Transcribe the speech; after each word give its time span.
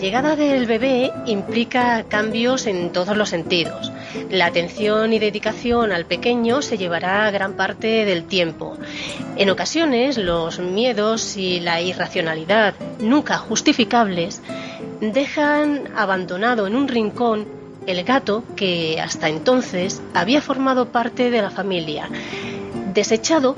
llegada 0.00 0.34
del 0.34 0.66
bebé 0.66 1.12
implica 1.26 2.04
cambios 2.04 2.66
en 2.66 2.90
todos 2.90 3.16
los 3.16 3.28
sentidos. 3.28 3.92
La 4.30 4.46
atención 4.46 5.12
y 5.12 5.18
dedicación 5.18 5.92
al 5.92 6.06
pequeño 6.06 6.62
se 6.62 6.78
llevará 6.78 7.30
gran 7.30 7.52
parte 7.52 8.06
del 8.06 8.24
tiempo. 8.24 8.78
En 9.36 9.50
ocasiones, 9.50 10.16
los 10.16 10.58
miedos 10.58 11.36
y 11.36 11.60
la 11.60 11.82
irracionalidad, 11.82 12.74
nunca 12.98 13.36
justificables, 13.36 14.40
dejan 15.00 15.90
abandonado 15.94 16.66
en 16.66 16.76
un 16.76 16.88
rincón 16.88 17.46
el 17.86 18.02
gato 18.02 18.42
que 18.56 19.00
hasta 19.00 19.28
entonces 19.28 20.00
había 20.14 20.40
formado 20.40 20.88
parte 20.88 21.30
de 21.30 21.42
la 21.42 21.50
familia, 21.50 22.08
desechado 22.94 23.54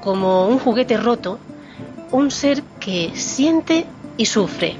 como 0.00 0.48
un 0.48 0.58
juguete 0.58 0.96
roto, 0.96 1.38
un 2.10 2.30
ser 2.30 2.62
que 2.80 3.10
siente 3.14 3.86
y 4.16 4.26
sufre. 4.26 4.76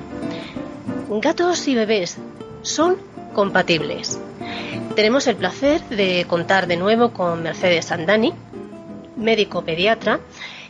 Gatos 1.09 1.69
y 1.69 1.75
bebés 1.75 2.17
son 2.63 2.97
compatibles. 3.35 4.19
Tenemos 4.97 5.27
el 5.27 5.37
placer 5.37 5.83
de 5.91 6.25
contar 6.27 6.67
de 6.67 6.77
nuevo 6.77 7.11
con 7.13 7.43
Mercedes 7.43 7.93
Andani, 7.93 8.33
médico 9.17 9.63
pediatra 9.63 10.21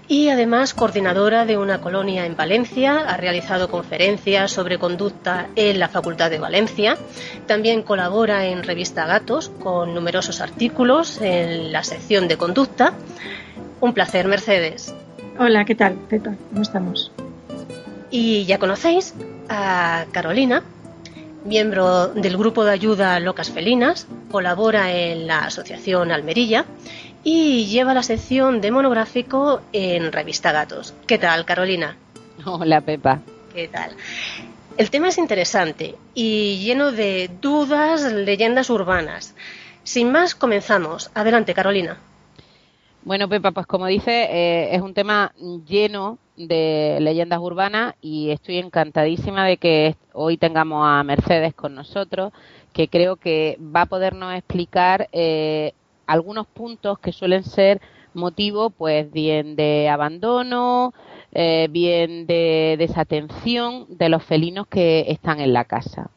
y 0.08 0.30
además 0.30 0.74
coordinadora 0.74 1.46
de 1.46 1.56
una 1.56 1.80
colonia 1.80 2.26
en 2.26 2.36
Valencia. 2.36 3.08
Ha 3.08 3.16
realizado 3.16 3.70
conferencias 3.70 4.50
sobre 4.50 4.78
conducta 4.78 5.48
en 5.54 5.78
la 5.78 5.88
Facultad 5.88 6.30
de 6.30 6.40
Valencia. 6.40 6.98
También 7.46 7.82
colabora 7.82 8.46
en 8.46 8.64
Revista 8.64 9.06
Gatos 9.06 9.50
con 9.62 9.94
numerosos 9.94 10.40
artículos 10.40 11.20
en 11.20 11.70
la 11.70 11.84
sección 11.84 12.26
de 12.26 12.36
conducta. 12.36 12.92
Un 13.80 13.94
placer, 13.94 14.26
Mercedes. 14.26 14.94
Hola, 15.38 15.64
¿qué 15.64 15.76
tal, 15.76 15.94
Pepa? 15.94 16.34
¿Cómo 16.50 16.62
estamos? 16.62 17.12
Y 18.10 18.44
ya 18.44 18.58
conocéis 18.58 19.14
a 19.48 20.06
Carolina, 20.12 20.62
miembro 21.44 22.08
del 22.08 22.36
grupo 22.36 22.64
de 22.64 22.72
ayuda 22.72 23.20
Locas 23.20 23.50
Felinas, 23.50 24.06
colabora 24.30 24.92
en 24.92 25.26
la 25.26 25.44
Asociación 25.44 26.10
Almerilla 26.10 26.64
y 27.22 27.66
lleva 27.66 27.94
la 27.94 28.02
sección 28.02 28.60
de 28.60 28.70
monográfico 28.70 29.62
en 29.72 30.12
Revista 30.12 30.52
Gatos. 30.52 30.94
¿Qué 31.06 31.18
tal, 31.18 31.44
Carolina? 31.44 31.96
Hola, 32.44 32.80
Pepa. 32.80 33.20
¿Qué 33.54 33.68
tal? 33.68 33.92
El 34.76 34.90
tema 34.90 35.08
es 35.08 35.18
interesante 35.18 35.94
y 36.14 36.58
lleno 36.58 36.90
de 36.90 37.30
dudas, 37.40 38.12
leyendas 38.12 38.70
urbanas. 38.70 39.34
Sin 39.84 40.10
más, 40.10 40.34
comenzamos. 40.34 41.10
Adelante, 41.14 41.54
Carolina. 41.54 41.98
Bueno, 43.02 43.28
Pepa, 43.28 43.52
pues 43.52 43.66
como 43.66 43.86
dice, 43.86 44.24
eh, 44.30 44.74
es 44.74 44.80
un 44.80 44.94
tema 44.94 45.32
lleno 45.66 46.18
de 46.36 46.98
leyendas 47.00 47.38
urbanas 47.40 47.94
y 48.00 48.30
estoy 48.30 48.58
encantadísima 48.58 49.46
de 49.46 49.56
que 49.56 49.96
hoy 50.12 50.36
tengamos 50.36 50.84
a 50.86 51.02
Mercedes 51.04 51.54
con 51.54 51.74
nosotros, 51.74 52.32
que 52.72 52.88
creo 52.88 53.16
que 53.16 53.58
va 53.60 53.82
a 53.82 53.86
podernos 53.86 54.34
explicar 54.34 55.08
eh, 55.12 55.72
algunos 56.06 56.46
puntos 56.46 56.98
que 56.98 57.12
suelen 57.12 57.44
ser 57.44 57.80
motivo, 58.14 58.70
pues 58.70 59.10
bien 59.12 59.56
de 59.56 59.88
abandono, 59.88 60.92
eh, 61.32 61.68
bien 61.70 62.26
de 62.26 62.76
desatención 62.78 63.86
de 63.88 64.08
los 64.08 64.22
felinos 64.22 64.66
que 64.66 65.06
están 65.08 65.40
en 65.40 65.52
la 65.52 65.64
casa. 65.64 66.10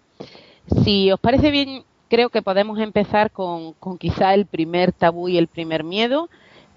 Si 0.84 1.12
os 1.12 1.20
parece 1.20 1.52
bien, 1.52 1.84
creo 2.10 2.30
que 2.30 2.42
podemos 2.42 2.80
empezar 2.80 3.32
con, 3.32 3.74
con 3.74 3.98
quizá 3.98 4.34
el 4.34 4.46
primer 4.46 4.92
tabú 4.92 5.28
y 5.30 5.38
el 5.38 5.48
primer 5.48 5.84
miedo, 5.84 6.30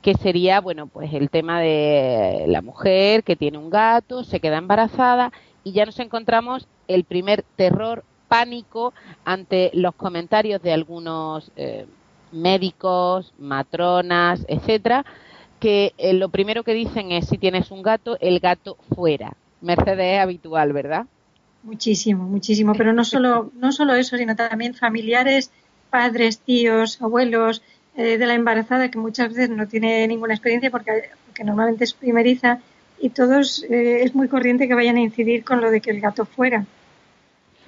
que 0.03 0.15
sería, 0.15 0.61
bueno, 0.61 0.87
pues 0.87 1.12
el 1.12 1.31
tema 1.31 1.61
de 1.61 2.45
la 2.48 2.62
mujer 2.62 3.22
que 3.22 3.37
tiene 3.37 3.59
un 3.59 3.71
gato, 3.71 4.25
se 4.25 4.41
queda 4.41 4.59
embarazada 4.59 5.33
y 5.62 5.72
ya 5.72 5.84
nos 5.84 5.99
encontramos 5.99 6.66
el 6.88 7.05
primer 7.05 7.44
terror, 7.56 8.05
pánico 8.31 8.94
ante 9.25 9.72
los 9.75 9.93
comentarios 9.97 10.62
de 10.62 10.72
algunos 10.72 11.50
eh, 11.56 11.84
médicos, 12.31 13.34
matronas, 13.41 14.44
etcétera, 14.47 15.05
que 15.59 15.93
eh, 15.99 16.12
lo 16.12 16.28
primero 16.28 16.62
que 16.62 16.72
dicen 16.72 17.11
es 17.11 17.27
si 17.28 17.38
tienes 17.38 17.72
un 17.72 17.82
gato, 17.82 18.17
el 18.21 18.38
gato 18.38 18.77
fuera. 18.94 19.37
Mercedes 19.61 20.15
es 20.15 20.21
habitual, 20.21 20.72
¿verdad? 20.72 21.06
Muchísimo, 21.65 22.25
muchísimo, 22.25 22.72
pero 22.75 22.93
no 22.93 23.05
solo, 23.05 23.50
no 23.55 23.72
solo 23.72 23.94
eso, 23.94 24.17
sino 24.17 24.37
también 24.37 24.75
familiares, 24.75 25.50
padres, 25.91 26.38
tíos, 26.38 27.03
abuelos, 27.03 27.62
eh, 28.00 28.16
de 28.16 28.27
la 28.27 28.33
embarazada 28.33 28.91
que 28.91 28.97
muchas 28.97 29.28
veces 29.28 29.50
no 29.50 29.69
tiene 29.69 30.09
ninguna 30.09 30.33
experiencia 30.33 30.71
porque, 30.71 31.11
normalmente 31.44 31.84
es 31.84 31.93
primeriza 31.93 32.59
y 32.99 33.11
todos 33.11 33.62
eh, 33.65 34.05
es 34.05 34.15
muy 34.15 34.27
corriente 34.27 34.66
que 34.66 34.75
vayan 34.75 34.97
a 34.97 35.03
incidir 35.03 35.44
con 35.44 35.61
lo 35.61 35.71
de 35.71 35.83
que 35.83 35.91
el 35.91 36.00
gato 36.00 36.25
fuera. 36.25 36.65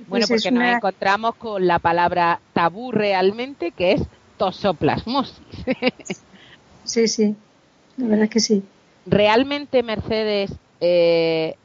Bueno, 0.08 0.24
porque 0.26 0.50
nos 0.50 0.76
encontramos 0.76 1.34
con 1.34 1.66
la 1.66 1.78
palabra 1.78 2.40
tabú 2.54 2.92
realmente 2.92 3.72
que 3.72 3.92
es 3.92 4.02
tosoplasmosis. 4.38 5.36
sí, 6.84 7.08
sí, 7.08 7.36
la 7.98 8.06
verdad 8.06 8.28
que 8.30 8.40
sí. 8.40 8.62
Realmente, 9.04 9.82
Mercedes, 9.82 10.50
eh, 10.80 11.56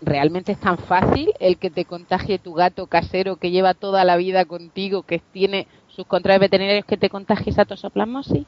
realmente 0.00 0.52
es 0.52 0.60
tan 0.60 0.78
fácil 0.78 1.34
el 1.40 1.58
que 1.58 1.68
te 1.68 1.84
contagie 1.84 2.38
tu 2.38 2.54
gato 2.54 2.86
casero 2.86 3.36
que 3.36 3.50
lleva 3.50 3.74
toda 3.74 4.02
la 4.04 4.16
vida 4.16 4.46
contigo, 4.46 5.02
que 5.02 5.18
tiene 5.18 5.66
sus 5.94 6.06
controles 6.06 6.40
veterinarios 6.40 6.84
que 6.84 6.96
te 6.96 7.10
contagie 7.10 7.50
esa 7.52 7.64
tosoplasmosis? 7.64 8.46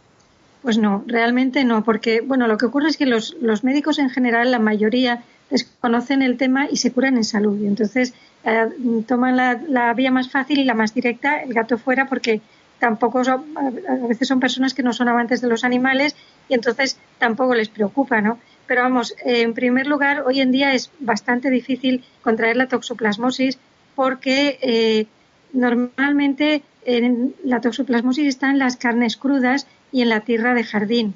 Pues 0.62 0.78
no, 0.78 1.04
realmente 1.06 1.64
no, 1.64 1.84
porque 1.84 2.20
bueno, 2.20 2.48
lo 2.48 2.58
que 2.58 2.66
ocurre 2.66 2.88
es 2.88 2.96
que 2.96 3.06
los, 3.06 3.36
médicos 3.62 3.98
en 3.98 4.10
general, 4.10 4.50
la 4.50 4.58
mayoría, 4.58 5.22
desconocen 5.48 6.22
el 6.22 6.36
tema 6.36 6.66
y 6.68 6.78
se 6.78 6.92
curan 6.92 7.16
en 7.16 7.24
salud. 7.24 7.56
Y 7.60 7.66
entonces 7.66 8.14
eh, 8.44 8.66
toman 9.06 9.36
la, 9.36 9.94
vía 9.94 10.10
más 10.10 10.28
fácil 10.28 10.58
y 10.58 10.64
la 10.64 10.74
más 10.74 10.92
directa, 10.92 11.40
el 11.40 11.54
gato 11.54 11.78
fuera, 11.78 12.08
porque 12.08 12.40
tampoco 12.80 13.20
a 13.20 14.06
veces 14.08 14.28
son 14.28 14.40
personas 14.40 14.74
que 14.74 14.82
no 14.82 14.92
son 14.92 15.08
amantes 15.08 15.40
de 15.40 15.48
los 15.48 15.64
animales 15.64 16.16
y 16.48 16.54
entonces 16.54 16.98
tampoco 17.18 17.54
les 17.54 17.68
preocupa, 17.68 18.20
¿no? 18.20 18.38
Pero 18.66 18.82
vamos, 18.82 19.14
en 19.24 19.54
primer 19.54 19.86
lugar, 19.86 20.24
hoy 20.26 20.40
en 20.40 20.50
día 20.50 20.74
es 20.74 20.90
bastante 20.98 21.50
difícil 21.50 22.04
contraer 22.22 22.56
la 22.56 22.66
toxoplasmosis 22.66 23.58
porque 23.94 24.58
eh, 24.60 25.06
normalmente 25.52 26.62
en 26.86 27.34
la 27.44 27.60
toxoplasmosis 27.60 28.26
está 28.26 28.48
en 28.50 28.58
las 28.58 28.76
carnes 28.76 29.16
crudas 29.16 29.66
y 29.92 30.02
en 30.02 30.08
la 30.08 30.20
tierra 30.20 30.54
de 30.54 30.64
jardín. 30.64 31.14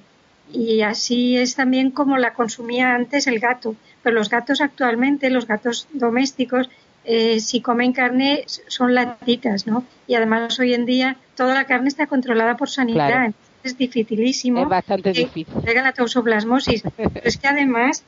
Y 0.53 0.83
así 0.83 1.37
es 1.37 1.55
también 1.55 1.93
como 1.93 2.19
la 2.19 2.35
consumía 2.35 2.95
antes 2.95 3.29
el 3.29 3.39
gato. 3.39 3.77
Pero 4.03 4.17
los 4.17 4.29
gatos 4.29 4.61
actualmente, 4.61 5.31
los 5.31 5.47
gatos 5.47 5.87
domésticos, 5.93 6.69
eh, 7.05 7.41
si 7.41 7.61
comen 7.61 7.93
carne 7.93 8.45
son 8.47 8.95
latitas, 8.95 9.67
¿no? 9.67 9.85
Y 10.07 10.15
además 10.15 10.59
hoy 10.59 10.75
en 10.75 10.87
día 10.87 11.17
toda 11.37 11.55
la 11.55 11.65
carne 11.65 11.89
está 11.89 12.07
controlada 12.07 12.57
por 12.57 12.69
sanidad. 12.69 13.33
Es 13.63 13.79
dificilísimo. 13.79 14.63
Es 14.63 14.69
bastante 14.69 15.13
difícil. 15.13 15.55
la 15.65 15.93
toxoplasmosis. 15.93 16.83
Pero 16.97 17.11
es 17.23 17.37
que 17.37 17.47
además 17.47 18.03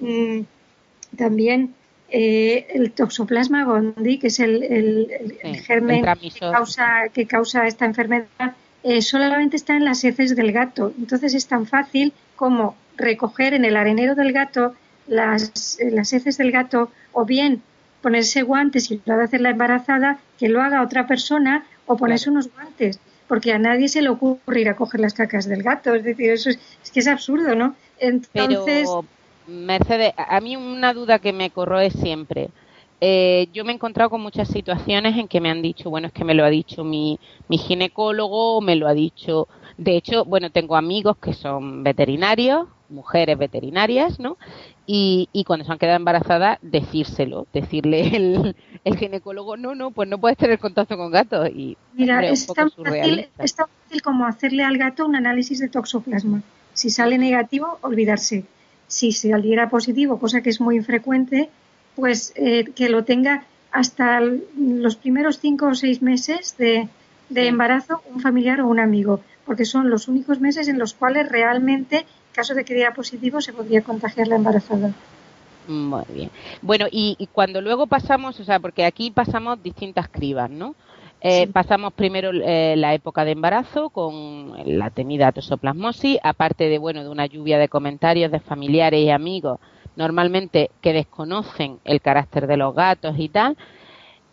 mm, 0.00 0.40
también 1.16 1.74
eh, 2.10 2.66
el 2.70 2.92
toxoplasma 2.92 3.64
gondii, 3.64 4.18
que 4.18 4.28
es 4.28 4.40
el, 4.40 5.08
germen 5.66 6.04
que 6.20 6.30
causa, 6.40 7.08
que 7.12 7.26
causa 7.26 7.66
esta 7.66 7.84
enfermedad, 7.84 8.54
eh, 8.82 9.02
solamente 9.02 9.56
está 9.56 9.76
en 9.76 9.84
las 9.84 10.04
heces 10.04 10.34
del 10.34 10.52
gato. 10.52 10.92
Entonces 10.98 11.34
es 11.34 11.46
tan 11.46 11.66
fácil 11.66 12.12
como 12.36 12.76
recoger 12.96 13.52
en 13.52 13.64
el 13.64 13.76
arenero 13.76 14.14
del 14.14 14.32
gato 14.32 14.74
las, 15.06 15.78
eh, 15.80 15.90
las 15.90 16.12
heces 16.12 16.38
del 16.38 16.50
gato 16.50 16.90
o 17.12 17.24
bien 17.24 17.62
ponerse 18.00 18.42
guantes 18.42 18.90
y 18.90 19.02
lo 19.04 19.16
va 19.16 19.22
a 19.22 19.24
hacer 19.24 19.40
la 19.40 19.50
embarazada, 19.50 20.18
que 20.38 20.48
lo 20.48 20.62
haga 20.62 20.82
otra 20.82 21.06
persona 21.06 21.66
o 21.86 21.96
ponerse 21.96 22.30
unos 22.30 22.50
guantes, 22.50 23.00
porque 23.26 23.52
a 23.52 23.58
nadie 23.58 23.88
se 23.88 24.02
le 24.02 24.08
ocurre 24.08 24.60
ir 24.60 24.68
a 24.68 24.76
coger 24.76 25.00
las 25.00 25.14
cacas 25.14 25.46
del 25.46 25.62
gato. 25.62 25.94
Es 25.94 26.04
decir, 26.04 26.30
eso 26.30 26.48
es, 26.50 26.58
que 26.92 27.00
es 27.00 27.08
absurdo, 27.08 27.54
¿no? 27.54 27.74
Entonces. 27.98 28.88
Mercedes, 29.48 30.12
a 30.16 30.40
mí 30.40 30.56
una 30.56 30.92
duda 30.92 31.18
que 31.18 31.32
me 31.32 31.50
corroe 31.50 31.90
siempre. 31.90 32.50
Eh, 33.00 33.48
yo 33.52 33.64
me 33.64 33.72
he 33.72 33.74
encontrado 33.74 34.10
con 34.10 34.20
muchas 34.20 34.48
situaciones 34.48 35.16
en 35.16 35.28
que 35.28 35.40
me 35.40 35.50
han 35.50 35.62
dicho, 35.62 35.88
bueno, 35.88 36.08
es 36.08 36.12
que 36.12 36.24
me 36.24 36.34
lo 36.34 36.44
ha 36.44 36.50
dicho 36.50 36.84
mi, 36.84 37.18
mi 37.48 37.56
ginecólogo, 37.56 38.60
me 38.60 38.76
lo 38.76 38.88
ha 38.88 38.94
dicho. 38.94 39.48
De 39.76 39.96
hecho, 39.96 40.24
bueno, 40.24 40.50
tengo 40.50 40.76
amigos 40.76 41.16
que 41.18 41.32
son 41.32 41.84
veterinarios, 41.84 42.66
mujeres 42.88 43.38
veterinarias, 43.38 44.18
¿no? 44.18 44.36
Y, 44.86 45.28
y 45.32 45.44
cuando 45.44 45.64
se 45.64 45.70
han 45.70 45.78
quedado 45.78 45.96
embarazadas, 45.96 46.58
decírselo, 46.60 47.46
decirle 47.52 48.16
el, 48.16 48.56
el 48.84 48.96
ginecólogo, 48.96 49.56
no, 49.56 49.74
no, 49.74 49.92
pues 49.92 50.08
no 50.08 50.18
puedes 50.18 50.36
tener 50.36 50.58
contacto 50.58 50.96
con 50.96 51.12
gatos. 51.12 51.48
Y, 51.50 51.76
Mira, 51.94 52.26
es, 52.26 52.46
tan 52.46 52.70
fácil, 52.70 53.28
es 53.38 53.54
tan 53.54 53.66
fácil 53.84 54.02
como 54.02 54.26
hacerle 54.26 54.64
al 54.64 54.76
gato 54.76 55.06
un 55.06 55.14
análisis 55.14 55.60
de 55.60 55.68
toxoplasma. 55.68 56.42
Si 56.72 56.90
sale 56.90 57.16
negativo, 57.18 57.78
olvidarse 57.82 58.44
si 58.88 59.12
saliera 59.12 59.68
positivo, 59.68 60.18
cosa 60.18 60.42
que 60.42 60.50
es 60.50 60.60
muy 60.60 60.76
infrecuente, 60.76 61.50
pues 61.94 62.32
eh, 62.36 62.64
que 62.74 62.88
lo 62.88 63.04
tenga 63.04 63.44
hasta 63.70 64.20
los 64.20 64.96
primeros 64.96 65.38
cinco 65.38 65.66
o 65.68 65.74
seis 65.74 66.02
meses 66.02 66.56
de, 66.56 66.88
embarazo 67.30 68.02
un 68.12 68.20
familiar 68.20 68.60
o 68.60 68.66
un 68.66 68.80
amigo, 68.80 69.20
porque 69.44 69.64
son 69.64 69.90
los 69.90 70.08
únicos 70.08 70.40
meses 70.40 70.68
en 70.68 70.78
los 70.78 70.94
cuales 70.94 71.28
realmente, 71.28 71.98
en 71.98 72.06
caso 72.32 72.54
de 72.54 72.64
que 72.64 72.74
diera 72.74 72.94
positivo, 72.94 73.40
se 73.40 73.52
podría 73.52 73.82
contagiar 73.82 74.28
la 74.28 74.36
embarazada. 74.36 74.92
Muy 75.68 76.04
bien. 76.08 76.30
Bueno, 76.62 76.86
y, 76.90 77.28
cuando 77.32 77.60
luego 77.60 77.86
pasamos, 77.86 78.40
o 78.40 78.44
sea, 78.44 78.58
porque 78.58 78.86
aquí 78.86 79.10
pasamos 79.10 79.62
distintas 79.62 80.08
cribas, 80.08 80.50
¿no? 80.50 80.74
Eh, 81.20 81.48
pasamos 81.48 81.92
primero 81.94 82.30
eh, 82.32 82.74
la 82.76 82.94
época 82.94 83.24
de 83.24 83.32
embarazo 83.32 83.90
con 83.90 84.52
la 84.64 84.90
temida 84.90 85.32
tosoplasmosis, 85.32 86.18
aparte 86.22 86.68
de 86.68 86.78
bueno 86.78 87.02
de 87.02 87.08
una 87.08 87.26
lluvia 87.26 87.58
de 87.58 87.68
comentarios 87.68 88.30
de 88.30 88.38
familiares 88.38 89.00
y 89.00 89.10
amigos, 89.10 89.58
normalmente 89.96 90.70
que 90.80 90.92
desconocen 90.92 91.80
el 91.84 92.00
carácter 92.00 92.46
de 92.46 92.56
los 92.56 92.72
gatos 92.72 93.16
y 93.18 93.28
tal, 93.28 93.56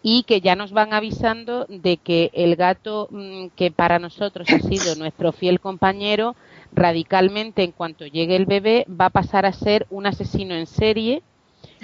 y 0.03 0.21
que 0.23 0.41
ya 0.41 0.55
nos 0.55 0.73
van 0.73 0.93
avisando 0.93 1.65
de 1.67 1.97
que 1.97 2.29
el 2.33 2.55
gato 2.55 3.07
mm, 3.09 3.47
que 3.55 3.71
para 3.71 3.97
nosotros 3.97 4.47
ha 4.51 4.59
sido 4.59 4.95
nuestro 4.97 5.31
fiel 5.31 5.59
compañero, 5.59 6.35
radicalmente 6.71 7.63
en 7.63 7.71
cuanto 7.71 8.05
llegue 8.05 8.35
el 8.35 8.45
bebé 8.45 8.85
va 8.89 9.05
a 9.05 9.09
pasar 9.09 9.47
a 9.47 9.53
ser 9.53 9.87
un 9.89 10.05
asesino 10.05 10.53
en 10.53 10.67
serie 10.67 11.23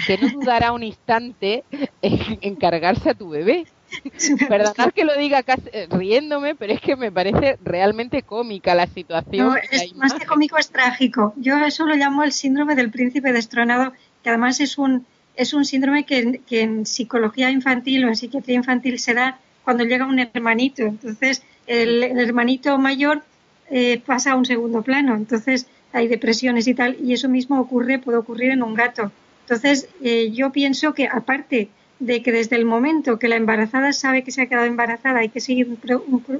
que 0.05 0.19
no 0.19 0.29
dudará 0.29 0.73
un 0.73 0.83
instante 0.83 1.63
en 2.03 2.37
encargarse 2.41 3.09
a 3.09 3.13
tu 3.15 3.29
bebé. 3.29 3.65
Perdonad 4.49 4.91
que 4.93 5.03
lo 5.03 5.15
diga 5.15 5.43
casi, 5.43 5.63
eh, 5.73 5.87
riéndome, 5.89 6.55
pero 6.55 6.73
es 6.73 6.81
que 6.81 6.95
me 6.95 7.11
parece 7.11 7.57
realmente 7.63 8.23
cómica 8.23 8.75
la 8.75 8.87
situación. 8.87 9.47
No, 9.47 9.55
es, 9.55 9.93
más 9.95 10.13
que 10.13 10.25
cómico 10.25 10.57
es 10.57 10.69
trágico. 10.69 11.33
Yo 11.37 11.57
eso 11.59 11.85
lo 11.85 11.95
llamo 11.95 12.23
el 12.23 12.31
síndrome 12.31 12.75
del 12.75 12.91
príncipe 12.91 13.33
destronado, 13.33 13.93
que 14.23 14.29
además 14.29 14.59
es 14.59 14.77
un, 14.77 15.05
es 15.35 15.53
un 15.53 15.65
síndrome 15.65 16.05
que, 16.05 16.39
en 16.49 16.85
psicología 16.85 17.49
infantil 17.49 18.05
o 18.05 18.07
en 18.07 18.15
psiquiatría 18.15 18.55
infantil 18.55 18.99
se 18.99 19.13
da 19.13 19.39
cuando 19.63 19.83
llega 19.83 20.05
un 20.05 20.19
hermanito. 20.19 20.83
Entonces, 20.83 21.43
el, 21.67 22.03
hermanito 22.03 22.77
mayor 22.77 23.23
eh, 23.69 24.01
pasa 24.05 24.31
a 24.31 24.35
un 24.35 24.45
segundo 24.45 24.81
plano. 24.81 25.15
Entonces, 25.15 25.67
hay 25.93 26.07
depresiones 26.07 26.67
y 26.67 26.73
tal, 26.73 26.97
y 27.03 27.13
eso 27.13 27.27
mismo 27.27 27.59
ocurre, 27.59 27.99
puede 27.99 28.17
ocurrir 28.17 28.51
en 28.51 28.63
un 28.63 28.73
gato. 28.73 29.11
Entonces, 29.41 29.89
eh, 30.01 30.31
yo 30.31 30.51
pienso 30.51 30.93
que 30.93 31.07
aparte 31.07 31.69
de 32.01 32.23
que 32.23 32.31
desde 32.31 32.55
el 32.55 32.65
momento 32.65 33.19
que 33.19 33.27
la 33.27 33.35
embarazada 33.35 33.93
sabe 33.93 34.23
que 34.23 34.31
se 34.31 34.41
ha 34.41 34.47
quedado 34.47 34.65
embarazada 34.65 35.19
hay 35.19 35.29
que 35.29 35.39
seguir 35.39 35.77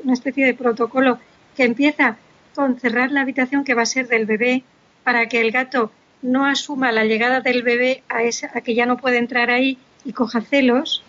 una 0.03 0.13
especie 0.13 0.43
de 0.43 0.55
protocolo 0.55 1.19
que 1.55 1.63
empieza 1.63 2.17
con 2.55 2.79
cerrar 2.79 3.11
la 3.11 3.21
habitación 3.21 3.63
que 3.63 3.75
va 3.75 3.83
a 3.83 3.85
ser 3.85 4.07
del 4.07 4.25
bebé 4.25 4.63
para 5.03 5.27
que 5.27 5.39
el 5.39 5.51
gato 5.51 5.91
no 6.23 6.47
asuma 6.47 6.91
la 6.91 7.05
llegada 7.05 7.41
del 7.41 7.61
bebé 7.61 8.01
a, 8.09 8.23
esa, 8.23 8.49
a 8.55 8.61
que 8.61 8.73
ya 8.73 8.87
no 8.87 8.97
puede 8.97 9.19
entrar 9.19 9.51
ahí 9.51 9.77
y 10.03 10.13
coja 10.13 10.41
celos. 10.41 11.03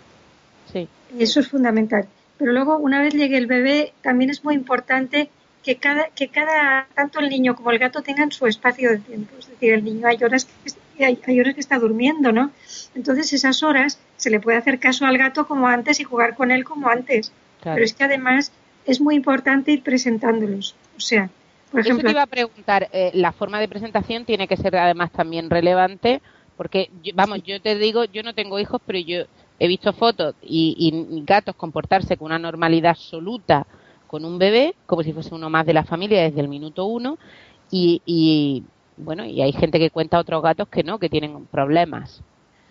Sí. 0.71 0.87
Eso 1.17 1.39
es 1.39 1.47
fundamental. 1.47 2.07
Pero 2.37 2.51
luego, 2.51 2.77
una 2.77 3.01
vez 3.01 3.13
llegue 3.15 3.37
el 3.37 3.47
bebé, 3.47 3.93
también 4.03 4.29
es 4.29 4.43
muy 4.43 4.53
importante 4.53 5.29
que 5.63 5.77
cada, 5.77 6.09
que 6.09 6.27
cada, 6.27 6.87
tanto 6.93 7.19
el 7.19 7.29
niño 7.29 7.55
como 7.55 7.71
el 7.71 7.79
gato 7.79 8.01
tengan 8.03 8.31
su 8.31 8.45
espacio 8.45 8.91
de 8.91 8.99
tiempo. 8.99 9.35
Es 9.39 9.49
decir, 9.49 9.73
el 9.73 9.83
niño 9.83 10.07
hay 10.07 10.17
horas 10.23 10.45
que, 10.45 10.71
hay 10.99 11.39
horas 11.39 11.55
que 11.55 11.59
está 11.59 11.79
durmiendo, 11.79 12.31
¿no? 12.31 12.51
Entonces, 12.95 13.33
esas 13.33 13.63
horas 13.63 13.99
se 14.17 14.29
le 14.29 14.39
puede 14.39 14.57
hacer 14.57 14.79
caso 14.79 15.05
al 15.05 15.17
gato 15.17 15.47
como 15.47 15.67
antes 15.67 15.99
y 15.99 16.03
jugar 16.03 16.35
con 16.35 16.51
él 16.51 16.63
como 16.63 16.89
antes. 16.89 17.31
Pero 17.63 17.83
es 17.83 17.93
que 17.93 18.03
además 18.03 18.51
es 18.85 19.01
muy 19.01 19.15
importante 19.15 19.71
ir 19.71 19.83
presentándolos. 19.83 20.75
O 20.97 20.99
sea, 20.99 21.29
por 21.71 21.81
ejemplo. 21.81 22.01
Eso 22.01 22.07
te 22.07 22.11
iba 22.11 22.21
a 22.21 22.27
preguntar, 22.27 22.89
eh, 22.91 23.11
la 23.13 23.31
forma 23.31 23.59
de 23.59 23.67
presentación 23.67 24.25
tiene 24.25 24.47
que 24.47 24.57
ser 24.57 24.75
además 24.75 25.11
también 25.11 25.49
relevante, 25.49 26.21
porque, 26.57 26.89
vamos, 27.15 27.41
yo 27.43 27.61
te 27.61 27.75
digo, 27.75 28.05
yo 28.05 28.21
no 28.21 28.33
tengo 28.33 28.59
hijos, 28.59 28.79
pero 28.85 28.99
yo 28.99 29.23
he 29.59 29.67
visto 29.67 29.93
fotos 29.93 30.35
y, 30.41 30.75
y, 30.77 31.23
gatos 31.25 31.55
comportarse 31.55 32.17
con 32.17 32.27
una 32.27 32.39
normalidad 32.39 32.91
absoluta 32.91 33.65
con 34.07 34.25
un 34.25 34.37
bebé, 34.37 34.75
como 34.85 35.01
si 35.01 35.11
fuese 35.11 35.33
uno 35.33 35.49
más 35.49 35.65
de 35.65 35.73
la 35.73 35.83
familia 35.83 36.21
desde 36.21 36.41
el 36.41 36.47
minuto 36.47 36.85
uno, 36.85 37.17
y, 37.71 38.01
y 38.05 38.63
bueno, 38.97 39.25
y 39.25 39.41
hay 39.41 39.51
gente 39.51 39.79
que 39.79 39.89
cuenta 39.89 40.19
otros 40.19 40.41
gatos 40.43 40.67
que 40.67 40.83
no, 40.83 40.99
que 40.99 41.09
tienen 41.09 41.45
problemas. 41.45 42.21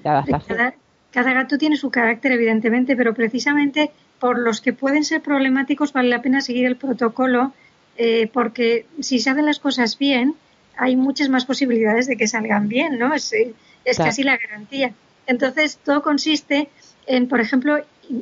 Cada, 0.03 1.35
gato 1.35 1.59
tiene 1.59 1.77
su 1.77 1.91
carácter, 1.91 2.33
evidentemente, 2.33 2.97
pero 2.97 3.15
precisamente 3.15 3.91
por 4.19 4.39
los 4.39 4.61
que 4.61 4.73
pueden 4.73 5.05
ser 5.05 5.21
problemáticos 5.21 5.93
vale 5.93 6.09
la 6.09 6.23
pena 6.23 6.41
seguir 6.41 6.67
el 6.67 6.77
protocolo, 6.77 7.53
eh, 7.97 8.31
porque 8.33 8.87
si 9.01 9.19
se 9.19 9.31
hacen 9.31 9.47
las 9.47 9.59
cosas 9.59 9.99
bien, 9.99 10.35
hay 10.77 10.97
muchas 10.97 11.29
más 11.29 11.45
posibilidades 11.45 12.07
de 12.07 12.17
que 12.17 12.27
salgan 12.27 12.69
bien, 12.69 12.99
¿no? 12.99 13.15
Es, 13.15 13.33
eh, 13.33 13.55
casi 13.97 14.23
la 14.23 14.39
garantía. 14.39 14.93
Entonces, 15.27 15.79
todo 15.85 16.03
consiste 16.03 16.69
en, 17.07 17.29
por 17.29 17.41
ejemplo, 17.41 17.79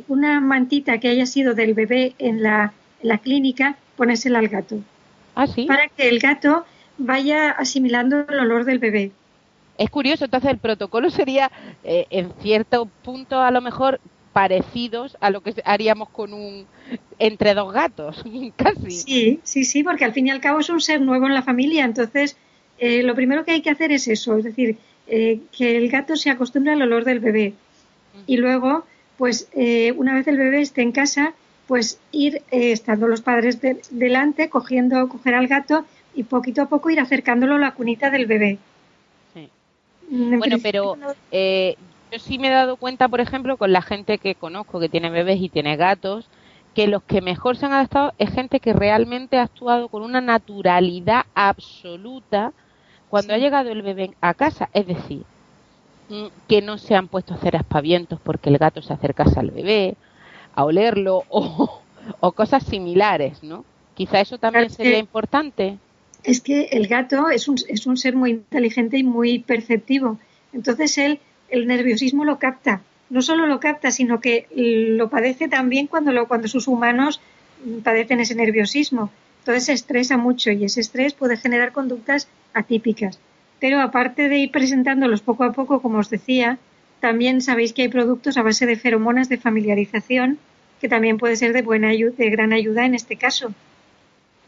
una 0.09 0.41
mantita 0.41 0.99
que 0.99 1.09
haya 1.09 1.27
sido 1.27 1.55
del 1.55 1.75
bebé 1.75 2.15
en 2.19 2.43
la, 2.43 2.73
clínica, 3.23 3.77
ponérsela 3.97 4.39
al 4.39 4.49
gato. 4.49 4.81
¿Ah, 5.35 5.47
sí? 5.47 5.65
Para 5.65 5.89
que 5.89 6.09
el 6.09 6.19
gato 6.19 6.65
vaya 7.01 7.51
asimilando 7.51 8.27
el 8.29 8.39
olor 8.39 8.65
del 8.65 8.79
bebé. 8.79 9.11
Es 9.79 9.91
curioso, 9.91 10.27
entonces 10.27 10.51
el 10.51 10.59
protocolo 10.59 11.11
sería 11.11 11.51
eh, 11.83 12.07
en 12.11 12.33
cierto 12.43 12.87
punto 13.03 13.41
a 13.41 13.51
lo 13.51 13.63
mejor 13.63 14.01
parecidos 14.35 15.17
a 15.21 15.31
lo 15.31 15.43
que 15.43 15.55
haríamos 15.65 16.11
con 16.11 16.35
un 16.35 16.67
entre 17.19 17.55
dos 17.55 17.73
gatos, 17.73 18.23
casi. 18.57 18.91
Sí, 18.91 19.41
sí, 19.43 19.65
sí, 19.65 19.83
porque 19.83 20.05
al 20.05 20.13
fin 20.13 20.27
y 20.27 20.31
al 20.31 20.41
cabo 20.41 20.61
es 20.61 20.69
un 20.69 20.81
ser 20.81 21.01
nuevo 21.01 21.27
en 21.27 21.35
la 21.35 21.43
familia, 21.43 21.85
entonces 21.85 22.37
eh, 22.79 23.03
lo 23.03 23.15
primero 23.15 23.45
que 23.45 23.53
hay 23.53 23.63
que 23.63 23.71
hacer 23.71 23.91
es 23.91 24.07
eso, 24.07 24.37
es 24.37 24.45
decir, 24.45 24.77
eh, 25.07 25.41
que 25.57 25.77
el 25.79 25.89
gato 25.89 26.15
se 26.15 26.31
acostumbre 26.31 26.73
al 26.73 26.83
olor 26.83 27.05
del 27.05 27.21
bebé 27.21 27.55
y 28.27 28.37
luego, 28.37 28.85
pues 29.17 29.49
una 29.97 30.15
vez 30.15 30.27
el 30.29 30.37
bebé 30.37 30.61
esté 30.61 30.83
en 30.83 30.93
casa, 30.93 31.33
pues 31.67 31.99
ir 32.13 32.43
estando 32.51 33.07
los 33.07 33.23
padres 33.23 33.59
delante, 33.91 34.51
cogiendo, 34.51 35.09
coger 35.09 35.35
al 35.35 35.47
gato 35.47 35.85
y 36.15 36.25
poquito 36.25 36.63
a 36.63 36.67
poco 36.69 36.91
ir 36.91 37.01
acercándolo 37.01 37.55
a 37.55 37.59
la 37.59 37.73
cunita 37.73 38.11
del 38.11 38.27
bebé. 38.27 38.59
Bueno, 40.11 40.57
pero 40.61 40.97
eh, 41.31 41.77
yo 42.11 42.19
sí 42.19 42.39
me 42.39 42.49
he 42.49 42.51
dado 42.51 42.77
cuenta, 42.77 43.09
por 43.09 43.21
ejemplo, 43.21 43.57
con 43.57 43.73
la 43.73 43.81
gente 43.81 44.19
que 44.19 44.35
conozco 44.35 44.81
que 44.81 44.89
tiene 44.89 45.09
bebés 45.09 45.41
y 45.41 45.49
tiene 45.49 45.77
gatos, 45.77 46.29
que 46.75 46.89
los 46.89 47.03
que 47.05 47.21
mejor 47.21 47.57
se 47.57 47.67
han 47.67 47.73
adaptado 47.73 48.13
es 48.19 48.31
gente 48.31 48.59
que 48.59 48.73
realmente 48.73 49.39
ha 49.39 49.43
actuado 49.43 49.89
con 49.89 50.03
una 50.03 50.21
naturalidad 50.21 51.27
absoluta 51.35 52.53
cuando 53.09 53.35
ha 53.35 53.39
llegado 53.39 53.71
el 53.71 53.83
bebé 53.83 54.11
a 54.21 54.35
casa. 54.35 54.69
Es 54.73 54.87
decir, 54.87 55.23
mm, 56.09 56.27
que 56.49 56.61
no 56.61 56.79
se 56.79 56.97
han 56.97 57.07
puesto 57.07 57.35
a 57.35 57.37
hacer 57.37 57.57
aspavientos 57.57 58.19
porque 58.21 58.51
el 58.51 58.59
gato 58.59 58.83
se 58.83 58.93
acercase 58.93 59.39
al 59.39 59.53
bebé, 59.53 59.97
a 60.57 60.65
olerlo 60.65 61.23
o, 61.29 61.81
o 62.19 62.33
cosas 62.33 62.65
similares, 62.65 63.45
¿no? 63.45 63.65
Quizá 63.95 64.21
eso 64.21 64.39
también 64.39 64.71
sería 64.71 64.99
importante 64.99 65.79
es 66.25 66.41
que 66.41 66.69
el 66.73 66.87
gato 66.87 67.31
es 67.31 67.49
un, 67.49 67.57
es 67.69 67.87
un 67.87 67.97
ser 67.97 68.17
muy 68.17 68.31
inteligente 68.31 68.99
y 68.99 69.05
muy 69.05 69.41
perceptivo. 69.41 70.19
Entonces 70.53 70.97
él 70.99 71.21
el 71.49 71.67
nerviosismo 71.67 72.25
lo 72.25 72.39
capta. 72.39 72.83
No 73.09 73.23
solo 73.23 73.47
lo 73.47 73.59
capta, 73.59 73.91
sino 73.91 74.21
que 74.21 74.47
lo 74.55 75.09
padece 75.09 75.49
también 75.49 75.87
cuando, 75.87 76.13
lo, 76.13 76.29
cuando 76.29 76.49
sus 76.49 76.69
humanos 76.69 77.21
padecen 77.83 78.21
ese 78.21 78.35
nerviosismo. 78.35 79.11
Entonces 79.41 79.65
se 79.65 79.73
estresa 79.73 80.17
mucho 80.17 80.51
y 80.51 80.65
ese 80.65 80.81
estrés 80.81 81.15
puede 81.15 81.37
generar 81.37 81.73
conductas 81.73 82.29
atípicas. 82.55 83.19
Pero 83.59 83.81
aparte 83.81 84.29
de 84.29 84.39
ir 84.39 84.51
presentándolos 84.51 85.23
poco 85.23 85.45
a 85.45 85.53
poco, 85.53 85.83
como 85.83 85.99
os 85.99 86.11
decía, 86.11 86.59
también 87.01 87.41
sabéis 87.41 87.73
que 87.73 87.83
hay 87.83 87.89
productos 87.89 88.37
a 88.37 88.43
base 88.43 88.67
de 88.67 88.77
feromonas 88.77 89.29
de 89.29 89.39
familiarización 89.39 90.39
que 90.81 90.89
también 90.89 91.19
puede 91.19 91.37
ser 91.37 91.53
de, 91.53 91.63
buena, 91.63 91.89
de 91.89 92.31
gran 92.31 92.53
ayuda 92.53 92.87
en 92.87 92.95
este 92.95 93.17
caso. 93.17 93.53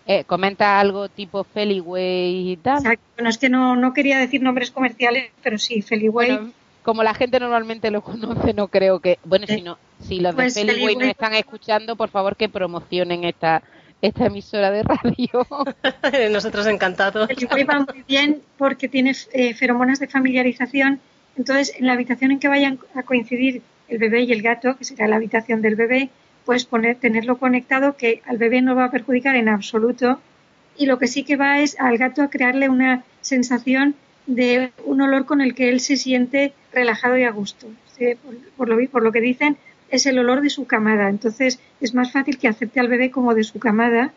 Eh, 0.07 0.25
comenta 0.25 0.81
algo 0.81 1.09
tipo 1.09 1.45
Feliway 1.45 2.53
y 2.53 2.57
tal. 2.57 2.83
Bueno, 2.83 3.31
es 3.31 3.39
que 3.39 3.49
no, 3.49 3.77
no 3.77 3.93
quería 3.93 4.19
decir 4.19 4.43
nombres 4.43 4.71
comerciales, 4.71 5.31
pero 5.43 5.59
sí, 5.59 5.81
Feliway. 5.81 6.53
como 6.83 7.03
la 7.05 7.15
gente 7.15 7.39
normalmente 7.39 7.91
lo 7.91 8.03
conoce, 8.03 8.53
no 8.53 8.69
creo 8.69 9.01
que. 9.01 9.19
Bueno, 9.25 9.47
si, 9.47 9.63
no, 9.63 9.79
si 10.01 10.19
los 10.19 10.35
de 10.35 10.43
pues 10.43 10.55
Feliway 10.55 10.97
nos 10.97 11.09
están 11.09 11.35
escuchando, 11.35 11.95
por 11.95 12.09
favor 12.09 12.37
que 12.37 12.49
promocionen 12.49 13.25
esta 13.25 13.63
esta 14.01 14.27
emisora 14.27 14.73
de 14.73 14.83
radio. 14.83 15.47
Nosotros 16.33 16.67
encantados. 16.67 17.29
Feliway 17.29 17.63
va 17.63 17.79
muy 17.79 18.03
bien 18.07 18.43
porque 18.59 18.89
tiene 18.89 19.15
eh, 19.33 19.55
feromonas 19.55 20.01
de 20.01 20.09
familiarización. 20.09 21.01
Entonces, 21.37 21.73
en 21.79 21.87
la 21.87 21.93
habitación 21.93 22.33
en 22.33 22.41
que 22.41 22.49
vayan 22.49 22.81
a 22.95 23.05
coincidir 23.05 23.63
el 23.89 23.99
bebé 23.99 24.23
y 24.23 24.33
el 24.33 24.43
gato, 24.43 24.77
que 24.77 24.85
será 24.85 25.07
la 25.07 25.17
habitación 25.17 25.63
del 25.63 25.77
bebé, 25.77 26.11
pues 26.45 26.65
poner, 26.65 26.97
tenerlo 26.97 27.39
conectado 27.39 27.97
que 27.97 28.23
al 28.27 28.39
bebé 28.39 28.63
no 28.63 28.75
va 28.75 28.87
a 28.87 28.91
perjudicar 28.91 29.37
en 29.37 29.49
absoluto 29.49 30.21
y 30.77 30.87
lo 30.87 30.99
que 30.99 31.07
sí 31.07 31.25
que 31.25 31.37
va 31.37 31.61
es 31.61 31.79
al 31.79 31.99
gato 31.99 32.23
a 32.23 32.31
crearle 32.31 32.69
una 32.69 33.05
sensación 33.21 33.95
de 34.27 34.73
un 34.85 35.01
olor 35.01 35.27
con 35.27 35.41
el 35.41 35.55
que 35.55 35.69
él 35.69 35.81
se 35.81 35.97
siente 35.97 36.53
relajado 36.73 37.17
y 37.17 37.25
a 37.25 37.31
gusto. 37.31 37.69
Por, 38.57 38.69
lo, 38.69 38.91
por 38.91 39.03
lo 39.03 39.13
que 39.13 39.21
dicen, 39.21 39.57
es 39.91 40.07
el 40.07 40.19
olor 40.19 40.41
de 40.41 40.51
su 40.51 40.67
camada. 40.67 41.09
Entonces 41.09 41.61
es 41.81 41.95
más 41.95 42.13
fácil 42.13 42.39
que 42.39 42.49
acepte 42.49 42.81
al 42.81 42.89
bebé 42.89 43.11
como 43.11 43.35
de 43.35 43.45
su 43.45 43.59
camada. 43.59 44.13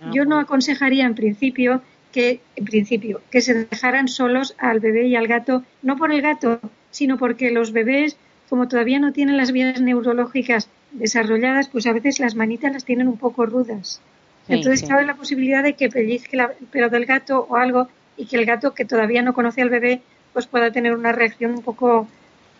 Ah, 0.00 0.10
Yo 0.12 0.24
no 0.24 0.38
aconsejaría 0.38 1.06
en 1.06 1.14
principio 1.14 1.82
que, 2.12 2.40
en 2.54 2.64
principio, 2.64 3.22
que 3.30 3.40
se 3.40 3.66
dejaran 3.66 4.06
solos 4.06 4.54
al 4.58 4.78
bebé 4.78 5.06
y 5.08 5.16
al 5.16 5.26
gato, 5.26 5.64
no 5.82 5.96
por 5.96 6.12
el 6.12 6.22
gato, 6.22 6.60
sino 6.92 7.18
porque 7.18 7.50
los 7.50 7.72
bebés, 7.72 8.16
como 8.48 8.68
todavía 8.68 9.00
no 9.00 9.12
tienen 9.12 9.36
las 9.36 9.50
vías 9.50 9.80
neurológicas 9.80 10.68
desarrolladas, 10.94 11.68
pues 11.68 11.86
a 11.86 11.92
veces 11.92 12.20
las 12.20 12.34
manitas 12.34 12.72
las 12.72 12.84
tienen 12.84 13.08
un 13.08 13.18
poco 13.18 13.46
rudas. 13.46 14.00
Entonces 14.48 14.86
cabe 14.86 15.06
la 15.06 15.14
posibilidad 15.14 15.62
de 15.62 15.74
que 15.74 15.88
pellizque 15.88 16.36
el 16.36 16.66
pelo 16.70 16.90
del 16.90 17.06
gato 17.06 17.46
o 17.48 17.56
algo 17.56 17.88
y 18.16 18.26
que 18.26 18.36
el 18.36 18.44
gato 18.44 18.74
que 18.74 18.84
todavía 18.84 19.22
no 19.22 19.32
conoce 19.32 19.62
al 19.62 19.70
bebé 19.70 20.02
pues 20.32 20.46
pueda 20.46 20.70
tener 20.70 20.94
una 20.94 21.12
reacción 21.12 21.52
un 21.52 21.62
poco 21.62 22.08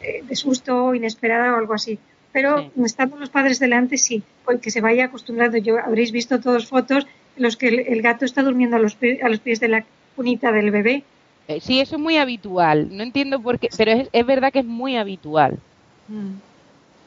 eh, 0.00 0.22
de 0.26 0.36
susto, 0.36 0.94
inesperada 0.94 1.52
o 1.52 1.56
algo 1.56 1.74
así. 1.74 1.98
Pero 2.32 2.70
estando 2.84 3.16
los 3.16 3.30
padres 3.30 3.60
delante, 3.60 3.96
sí, 3.96 4.22
porque 4.44 4.70
se 4.70 4.80
vaya 4.80 5.04
acostumbrando. 5.04 5.56
Yo 5.58 5.78
habréis 5.78 6.10
visto 6.10 6.40
todas 6.40 6.66
fotos 6.66 7.06
en 7.36 7.42
los 7.42 7.56
que 7.56 7.68
el, 7.68 8.02
gato 8.02 8.24
está 8.24 8.42
durmiendo 8.42 8.76
a 8.76 8.80
los, 8.80 8.96
a 9.22 9.28
los 9.28 9.38
pies 9.38 9.60
de 9.60 9.68
la 9.68 9.84
cunita 10.16 10.50
del 10.50 10.72
bebé. 10.72 11.04
Eh, 11.46 11.60
sí, 11.60 11.78
eso 11.80 11.96
es 11.96 12.02
muy 12.02 12.16
habitual. 12.16 12.88
No 12.96 13.02
entiendo 13.02 13.40
por 13.40 13.58
qué, 13.60 13.68
pero 13.76 13.92
es, 13.92 14.08
es 14.12 14.26
verdad 14.26 14.52
que 14.52 14.60
es 14.60 14.64
muy 14.64 14.96
habitual. 14.96 15.58
Mm. 16.08 16.34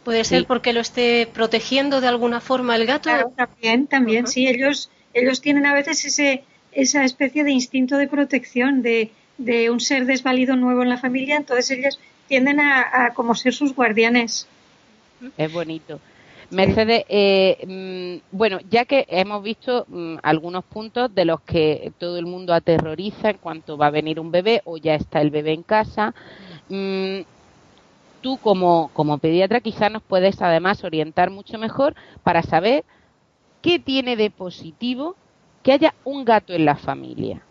Puede 0.07 0.23
ser 0.23 0.47
porque 0.47 0.71
lo 0.71 0.79
esté 0.79 1.27
protegiendo 1.27 1.99
de 1.99 2.07
alguna 2.07 2.39
forma 2.39 2.77
el 2.77 2.85
gato. 2.85 3.09
también, 3.35 3.87
también, 3.87 4.25
sí. 4.25 4.47
Ellos, 4.47 4.89
ellos 5.13 5.41
tienen 5.41 5.65
a 5.65 5.73
veces 5.73 6.05
ese, 6.05 6.45
esa 6.71 7.03
especie 7.03 7.43
de 7.43 7.51
instinto 7.51 7.97
de 7.97 8.07
protección 8.07 8.81
de, 8.81 9.11
de 9.37 9.69
un 9.69 9.81
ser 9.81 10.05
desvalido 10.05 10.55
nuevo 10.55 10.81
en 10.81 10.87
la 10.87 10.97
familia, 10.97 11.35
entonces 11.35 11.71
ellos 11.71 11.99
tienden 12.29 12.61
a, 12.61 13.11
como 13.15 13.35
ser 13.35 13.53
sus 13.53 13.75
guardianes. 13.75 14.47
Es 15.37 15.51
bonito. 15.51 15.99
Mercedes, 16.51 17.03
eh, 17.09 17.57
mm, 17.67 18.33
bueno, 18.33 18.59
ya 18.69 18.85
que 18.85 19.05
hemos 19.09 19.43
visto 19.43 19.87
mm, 19.89 20.19
algunos 20.23 20.63
puntos 20.63 21.13
de 21.13 21.25
los 21.25 21.41
que 21.41 21.91
todo 21.97 22.17
el 22.17 22.25
mundo 22.25 22.53
aterroriza 22.53 23.31
en 23.31 23.39
cuanto 23.39 23.75
va 23.75 23.87
a 23.87 23.91
venir 23.91 24.21
un 24.21 24.31
bebé 24.31 24.61
o 24.63 24.77
ya 24.77 24.95
está 24.95 25.19
el 25.19 25.31
bebé 25.31 25.51
en 25.51 25.63
casa, 25.63 26.15
mm, 26.69 27.19
tú 28.27 28.35
como, 28.35 28.91
como 28.93 29.19
pediatra 29.19 29.61
quizás 29.61 29.89
nos 29.89 30.03
puedes 30.03 30.41
además 30.41 30.83
orientar 30.83 31.29
mucho 31.29 31.57
mejor 31.57 31.95
para 32.23 32.43
saber 32.43 32.83
qué 33.61 33.79
tiene 33.79 34.17
de 34.17 34.29
positivo 34.29 35.15
que 35.63 35.71
haya 35.71 35.93
un 36.03 36.25
gato 36.25 36.51
en 36.51 36.65
la 36.65 36.75
familia. 36.75 37.41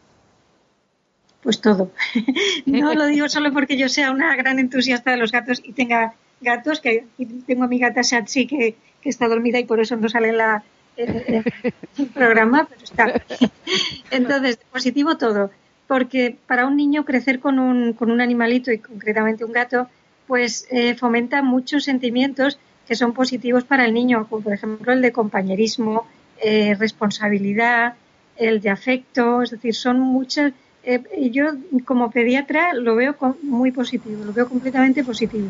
Pues 1.42 1.62
todo. 1.62 1.92
no 2.66 2.92
lo 2.92 3.06
digo 3.06 3.26
solo 3.30 3.54
porque 3.54 3.78
yo 3.78 3.88
sea 3.88 4.10
una 4.10 4.36
gran 4.36 4.58
entusiasta 4.58 5.12
de 5.12 5.16
los 5.16 5.32
gatos 5.32 5.62
y 5.64 5.72
tenga 5.72 6.12
gatos, 6.42 6.82
que 6.82 7.06
tengo 7.46 7.64
a 7.64 7.68
mi 7.68 7.78
gata 7.78 8.02
Satsi 8.02 8.46
que, 8.46 8.76
que 9.00 9.08
está 9.08 9.28
dormida 9.28 9.58
y 9.58 9.64
por 9.64 9.80
eso 9.80 9.96
no 9.96 10.10
sale 10.10 10.28
en, 10.28 10.36
la, 10.36 10.62
el 10.98 11.42
programa, 12.12 12.68
pero 12.68 12.84
está. 12.84 13.22
Entonces, 14.10 14.58
positivo 14.70 15.16
todo, 15.16 15.50
porque 15.86 16.36
para 16.46 16.66
un 16.66 16.76
niño 16.76 17.06
crecer 17.06 17.40
con 17.40 17.58
un, 17.60 17.94
con 17.94 18.10
un 18.10 18.20
animalito 18.20 18.70
y 18.70 18.78
concretamente 18.78 19.42
un 19.42 19.52
gato 19.52 19.88
pues 20.26 20.66
eh, 20.70 20.94
fomenta 20.94 21.42
muchos 21.42 21.84
sentimientos 21.84 22.58
que 22.86 22.94
son 22.94 23.12
positivos 23.12 23.64
para 23.64 23.84
el 23.84 23.94
niño, 23.94 24.26
como 24.28 24.42
por 24.42 24.52
ejemplo 24.52 24.92
el 24.92 25.02
de 25.02 25.12
compañerismo, 25.12 26.06
eh, 26.42 26.74
responsabilidad, 26.78 27.94
el 28.36 28.60
de 28.60 28.70
afecto, 28.70 29.42
es 29.42 29.50
decir, 29.50 29.74
son 29.74 30.00
muchas. 30.00 30.52
Eh, 30.84 31.30
yo 31.32 31.46
como 31.84 32.10
pediatra 32.10 32.74
lo 32.74 32.94
veo 32.94 33.16
muy 33.42 33.72
positivo, 33.72 34.24
lo 34.24 34.32
veo 34.32 34.48
completamente 34.48 35.02
positivo. 35.02 35.48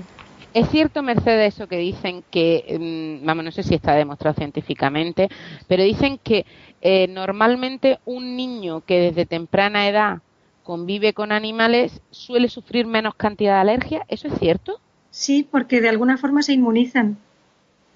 Es 0.54 0.71
cierto, 0.71 1.02
Mercedes, 1.02 1.54
eso 1.54 1.66
que 1.66 1.76
dicen 1.76 2.25
que, 2.30 3.18
mm, 3.21 3.26
vamos, 3.26 3.45
no 3.45 3.50
sé 3.50 3.62
si 3.62 3.75
está 3.75 3.95
demostrado 3.95 4.37
científicamente, 4.37 5.28
pero 5.68 5.83
dicen 5.83 6.18
que 6.23 6.47
normalmente 7.09 7.99
un 8.04 8.37
niño 8.37 8.80
que 8.83 9.00
desde 9.00 9.26
temprana 9.26 9.88
edad 9.88 10.23
convive 10.66 11.14
con 11.14 11.30
animales 11.30 12.02
suele 12.11 12.49
sufrir 12.49 12.87
menos 12.87 13.14
cantidad 13.14 13.54
de 13.54 13.61
alergia. 13.61 14.04
¿Eso 14.08 14.26
es 14.26 14.35
cierto? 14.40 14.80
Sí, 15.12 15.46
porque 15.49 15.80
de 15.80 15.88
alguna 15.88 16.18
forma 16.18 16.42
se 16.42 16.54
inmunizan. 16.54 17.16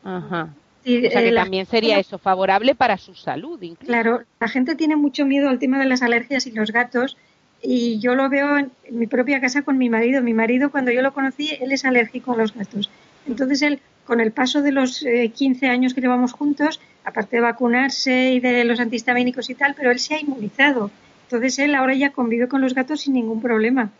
Ajá. 0.05 0.55
o 0.83 0.89
sea 0.89 1.01
que 1.01 1.29
eh, 1.29 1.35
también 1.35 1.67
sería 1.67 1.99
eso 1.99 2.17
favorable 2.17 2.77
para 2.77 2.97
su 2.97 3.17
salud. 3.17 3.61
Incluso. 3.61 3.91
Claro, 3.91 4.23
la 4.39 4.47
gente 4.47 4.77
tiene 4.77 4.95
mucho 4.95 5.27
miedo 5.27 5.49
al 5.49 5.59
tema 5.59 5.81
de 5.81 5.87
las 5.87 6.01
alergias 6.03 6.47
y 6.47 6.53
los 6.53 6.71
gatos. 6.71 7.17
Y 7.61 7.99
yo 7.99 8.15
lo 8.15 8.29
veo 8.29 8.57
en, 8.57 8.71
mi 8.91 9.09
propia 9.09 9.41
casa 9.41 9.63
con 9.63 9.77
mi 9.77 9.91
marido. 9.91 10.23
Mi 10.23 10.33
marido, 10.33 10.71
cuando 10.71 10.93
yo 10.93 11.03
lo 11.03 11.13
conocí, 11.13 11.51
él 11.61 11.73
es 11.73 11.85
alérgico 11.85 12.35
a 12.35 12.37
los 12.37 12.55
gatos. 12.55 12.89
Entonces 13.27 13.63
él, 13.63 13.81
con 14.05 14.21
el 14.21 14.31
paso 14.31 14.63
de 14.63 14.71
los 14.71 15.05
15 15.35 15.67
eh, 15.67 15.69
años 15.69 15.93
que 15.93 16.01
llevamos 16.01 16.33
juntos, 16.33 16.81
aparte 17.05 17.37
de 17.37 17.43
vacunarse 17.43 18.31
y 18.33 18.39
de 18.39 18.65
los 18.65 18.79
antihistamínicos 18.79 19.51
y 19.51 19.57
tal, 19.57 19.75
pero 19.75 19.91
él 19.91 19.99
se 19.99 20.15
ha 20.15 20.21
inmunizado. 20.21 20.93
Entonces 21.31 21.61
él 21.61 21.77
ahora 21.77 21.95
ya 21.95 22.11
convive 22.11 22.49
con 22.49 22.61
los 22.61 22.75
gatos 22.75 23.03
sin 23.03 23.15
ningún 23.15 23.41
problema. 23.41 23.91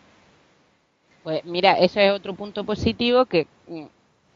Pues 1.23 1.45
mira, 1.45 1.75
ese 1.75 2.09
es 2.09 2.13
otro 2.13 2.35
punto 2.35 2.65
positivo 2.65 3.25
que, 3.27 3.47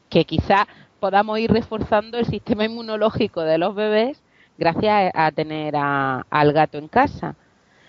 que 0.09 0.25
quizá 0.25 0.69
podamos 1.01 1.41
ir 1.41 1.51
reforzando 1.51 2.19
el 2.19 2.27
sistema 2.27 2.67
inmunológico 2.67 3.41
de 3.41 3.59
los 3.59 3.75
bebés 3.75 4.23
gracias 4.57 5.11
a 5.13 5.33
tener 5.33 5.75
al 5.75 6.53
gato 6.53 6.79
en 6.79 6.87
casa. 6.87 7.35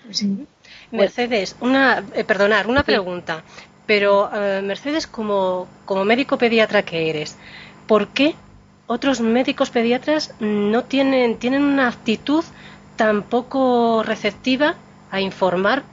Sí. 0.10 0.48
Mercedes, 0.90 1.56
una, 1.62 2.04
eh, 2.16 2.24
perdonar, 2.24 2.66
una 2.66 2.82
pregunta. 2.82 3.44
Pero 3.86 4.32
eh, 4.34 4.64
Mercedes, 4.64 5.06
como, 5.06 5.68
como 5.86 6.04
médico 6.04 6.40
pediatra 6.40 6.82
que 6.82 7.12
eres, 7.12 7.38
¿por 7.86 8.08
qué 8.08 8.34
otros 8.88 9.22
médicos 9.22 9.70
pediatras 9.70 10.34
no 10.40 10.84
tienen, 10.84 11.38
tienen 11.38 11.62
una 11.62 11.90
actitud 11.90 12.44
tan 12.96 13.22
poco 13.22 14.02
receptiva 14.02 14.78
a 15.15 15.22
informar 15.22 15.84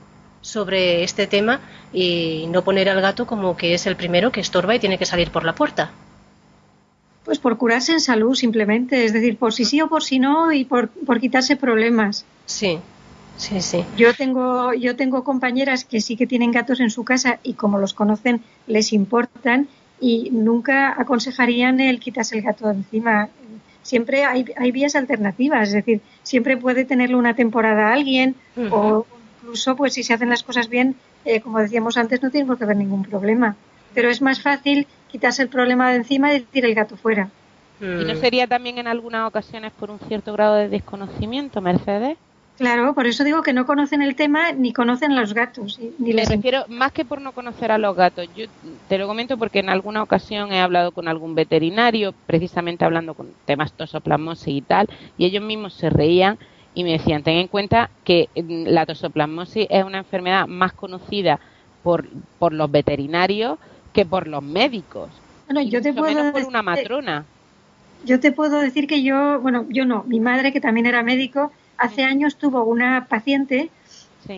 sobre 0.41 1.03
este 1.03 1.25
tema 1.25 1.61
y 1.91 2.45
no 2.49 2.63
poner 2.63 2.89
al 2.89 3.01
gato 3.01 3.25
como 3.25 3.55
que 3.55 3.73
es 3.73 3.87
el 3.87 3.95
primero 3.95 4.31
que 4.31 4.41
estorba 4.41 4.75
y 4.75 4.79
tiene 4.79 4.97
que 4.97 5.05
salir 5.05 5.31
por 5.31 5.45
la 5.45 5.55
puerta. 5.55 5.91
Pues 7.23 7.39
por 7.39 7.57
curarse 7.57 7.93
en 7.93 8.01
salud 8.01 8.35
simplemente, 8.35 9.05
es 9.05 9.13
decir, 9.13 9.37
por 9.37 9.53
si 9.53 9.63
sí 9.63 9.81
o 9.81 9.87
por 9.87 10.03
si 10.03 10.19
no 10.19 10.51
y 10.51 10.65
por, 10.65 10.89
por 10.89 11.21
quitarse 11.21 11.55
problemas. 11.55 12.25
Sí, 12.45 12.79
sí, 13.37 13.61
sí. 13.61 13.85
Yo 13.95 14.13
tengo, 14.13 14.73
yo 14.73 14.97
tengo 14.97 15.23
compañeras 15.23 15.85
que 15.85 16.01
sí 16.01 16.17
que 16.17 16.27
tienen 16.27 16.51
gatos 16.51 16.81
en 16.81 16.89
su 16.89 17.05
casa 17.05 17.39
y 17.41 17.53
como 17.53 17.79
los 17.79 17.93
conocen 17.93 18.41
les 18.67 18.91
importan 18.91 19.69
y 20.01 20.29
nunca 20.31 20.99
aconsejarían 20.99 21.79
el 21.79 22.01
quitarse 22.01 22.37
el 22.37 22.43
gato 22.43 22.67
de 22.67 22.73
encima 22.73 23.29
siempre 23.83 24.25
hay, 24.25 24.45
hay 24.57 24.71
vías 24.71 24.95
alternativas, 24.95 25.67
es 25.67 25.73
decir, 25.75 26.01
siempre 26.23 26.57
puede 26.57 26.85
tenerlo 26.85 27.19
una 27.19 27.35
temporada 27.35 27.89
a 27.89 27.93
alguien 27.93 28.35
o 28.71 29.05
incluso 29.41 29.75
pues 29.75 29.93
si 29.93 30.03
se 30.03 30.13
hacen 30.13 30.29
las 30.29 30.41
cosas 30.41 30.69
bien, 30.69 30.95
eh, 31.25 31.41
como 31.41 31.59
decíamos 31.59 31.97
antes, 31.97 32.23
no 32.23 32.31
tiene 32.31 32.47
por 32.47 32.57
qué 32.57 32.63
haber 32.63 32.77
ningún 32.77 33.03
problema. 33.03 33.55
Pero 33.93 34.09
es 34.09 34.21
más 34.21 34.41
fácil 34.41 34.87
quitarse 35.11 35.43
el 35.43 35.49
problema 35.49 35.91
de 35.91 35.97
encima 35.97 36.33
y 36.33 36.39
decir 36.39 36.65
el 36.65 36.73
gato 36.73 36.97
fuera. 36.97 37.29
¿Y 37.79 38.05
no 38.05 38.15
sería 38.15 38.47
también 38.47 38.77
en 38.77 38.87
algunas 38.87 39.27
ocasiones 39.27 39.73
por 39.73 39.91
un 39.91 39.99
cierto 39.99 40.31
grado 40.31 40.55
de 40.55 40.69
desconocimiento, 40.69 41.59
Mercedes? 41.59 42.17
Claro, 42.57 42.93
por 42.93 43.07
eso 43.07 43.23
digo 43.23 43.41
que 43.41 43.51
no 43.51 43.65
conocen 43.65 44.01
el 44.03 44.15
tema 44.15 44.51
ni 44.51 44.73
conocen 44.73 45.15
los 45.15 45.33
gatos. 45.33 45.79
Ni 45.97 46.13
Me 46.13 46.23
refiero 46.23 46.65
más 46.69 46.91
que 46.91 47.03
por 47.03 47.19
no 47.19 47.31
conocer 47.31 47.71
a 47.71 47.79
los 47.79 47.95
gatos. 47.95 48.27
Yo 48.35 48.45
te 48.87 48.97
lo 48.99 49.07
comento 49.07 49.37
porque 49.37 49.59
en 49.59 49.69
alguna 49.69 50.03
ocasión 50.03 50.51
he 50.51 50.61
hablado 50.61 50.91
con 50.91 51.07
algún 51.07 51.33
veterinario, 51.33 52.13
precisamente 52.27 52.85
hablando 52.85 53.15
con 53.15 53.29
temas 53.45 53.73
tosoplasmosis 53.73 54.55
y 54.55 54.61
tal, 54.61 54.87
y 55.17 55.25
ellos 55.25 55.43
mismos 55.43 55.73
se 55.73 55.89
reían 55.89 56.37
y 56.75 56.83
me 56.83 56.91
decían, 56.91 57.23
ten 57.23 57.37
en 57.37 57.47
cuenta 57.47 57.89
que 58.03 58.29
mm, 58.35 58.67
la 58.67 58.85
tosoplasmosis 58.85 59.67
es 59.69 59.83
una 59.83 59.99
enfermedad 59.99 60.47
más 60.47 60.73
conocida 60.73 61.39
por, 61.81 62.07
por 62.37 62.53
los 62.53 62.69
veterinarios 62.69 63.57
que 63.93 64.05
por 64.05 64.27
los 64.27 64.43
médicos. 64.43 65.09
Bueno, 65.45 65.61
yo 65.61 65.81
te 65.81 65.91
puedo 65.91 66.13
menos 66.13 66.31
por 66.31 66.43
una 66.45 66.61
matrona. 66.61 67.25
Yo 68.05 68.19
te 68.19 68.31
puedo 68.31 68.59
decir 68.59 68.85
que 68.85 69.01
yo, 69.01 69.39
bueno, 69.39 69.65
yo 69.69 69.85
no, 69.85 70.03
mi 70.03 70.19
madre 70.19 70.51
que 70.51 70.59
también 70.59 70.85
era 70.85 71.03
médico, 71.03 71.51
hace 71.77 72.03
años 72.03 72.37
tuvo 72.37 72.63
una 72.63 73.07
paciente 73.07 73.69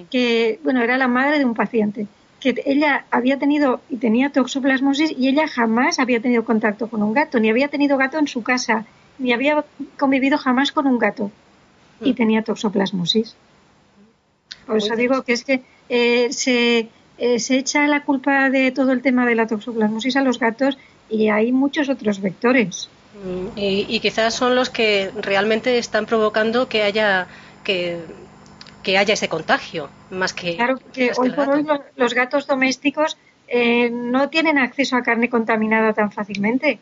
que, 0.09 0.59
bueno, 0.63 0.81
era 0.81 0.97
la 0.97 1.07
madre 1.07 1.39
de 1.39 1.45
un 1.45 1.53
paciente, 1.53 2.07
que 2.39 2.55
ella 2.65 3.05
había 3.11 3.37
tenido 3.37 3.81
y 3.89 3.97
tenía 3.97 4.31
toxoplasmosis 4.31 5.13
y 5.17 5.27
ella 5.27 5.47
jamás 5.47 5.99
había 5.99 6.19
tenido 6.21 6.43
contacto 6.43 6.87
con 6.87 7.03
un 7.03 7.13
gato, 7.13 7.39
ni 7.39 7.49
había 7.49 7.67
tenido 7.67 7.97
gato 7.97 8.17
en 8.17 8.27
su 8.27 8.43
casa, 8.43 8.85
ni 9.19 9.31
había 9.31 9.63
convivido 9.97 10.37
jamás 10.37 10.71
con 10.71 10.87
un 10.87 10.99
gato 10.99 11.31
y 12.01 12.11
mm. 12.13 12.15
tenía 12.15 12.43
toxoplasmosis. 12.43 13.35
Por 14.65 14.77
eso 14.77 14.95
digo 14.95 15.21
que 15.23 15.33
es 15.33 15.43
que 15.43 15.61
eh, 15.89 16.31
se, 16.31 16.89
eh, 17.17 17.39
se 17.39 17.57
echa 17.57 17.87
la 17.87 18.03
culpa 18.03 18.49
de 18.49 18.71
todo 18.71 18.91
el 18.91 19.01
tema 19.01 19.25
de 19.25 19.35
la 19.35 19.47
toxoplasmosis 19.47 20.15
a 20.15 20.21
los 20.21 20.39
gatos 20.39 20.77
y 21.09 21.29
hay 21.29 21.51
muchos 21.51 21.89
otros 21.89 22.19
vectores. 22.19 22.89
Mm, 23.23 23.47
y, 23.55 23.99
quizás 24.01 24.33
son 24.33 24.55
los 24.55 24.69
que 24.69 25.11
realmente 25.15 25.77
están 25.77 26.05
provocando 26.05 26.67
que 26.67 26.83
haya 26.83 27.27
que, 27.63 28.03
haya 28.97 29.13
ese 29.13 29.29
contagio, 29.29 29.89
más 30.09 30.33
que. 30.33 30.55
Claro, 30.55 30.77
que 30.93 31.11
hoy 31.17 31.31
por 31.31 31.49
hoy 31.49 31.65
los, 31.95 32.13
gatos 32.13 32.45
domésticos 32.45 33.17
eh, 33.47 33.89
no 33.89 34.29
tienen 34.29 34.57
acceso 34.57 34.97
a 34.97 35.01
carne 35.01 35.29
contaminada 35.29 35.93
tan 35.93 36.11
fácilmente. 36.11 36.79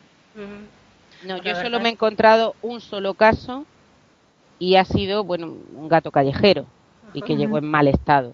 No, 1.24 1.38
yo 1.38 1.54
solo 1.54 1.80
me 1.80 1.88
he 1.88 1.92
encontrado 1.92 2.54
un 2.60 2.80
solo 2.80 3.14
caso 3.14 3.64
y 4.58 4.76
ha 4.76 4.84
sido, 4.84 5.24
bueno, 5.24 5.54
un 5.74 5.88
gato 5.88 6.10
callejero 6.10 6.66
y 7.12 7.22
que 7.22 7.36
llegó 7.36 7.58
en 7.58 7.64
mal 7.64 7.86
estado. 7.86 8.32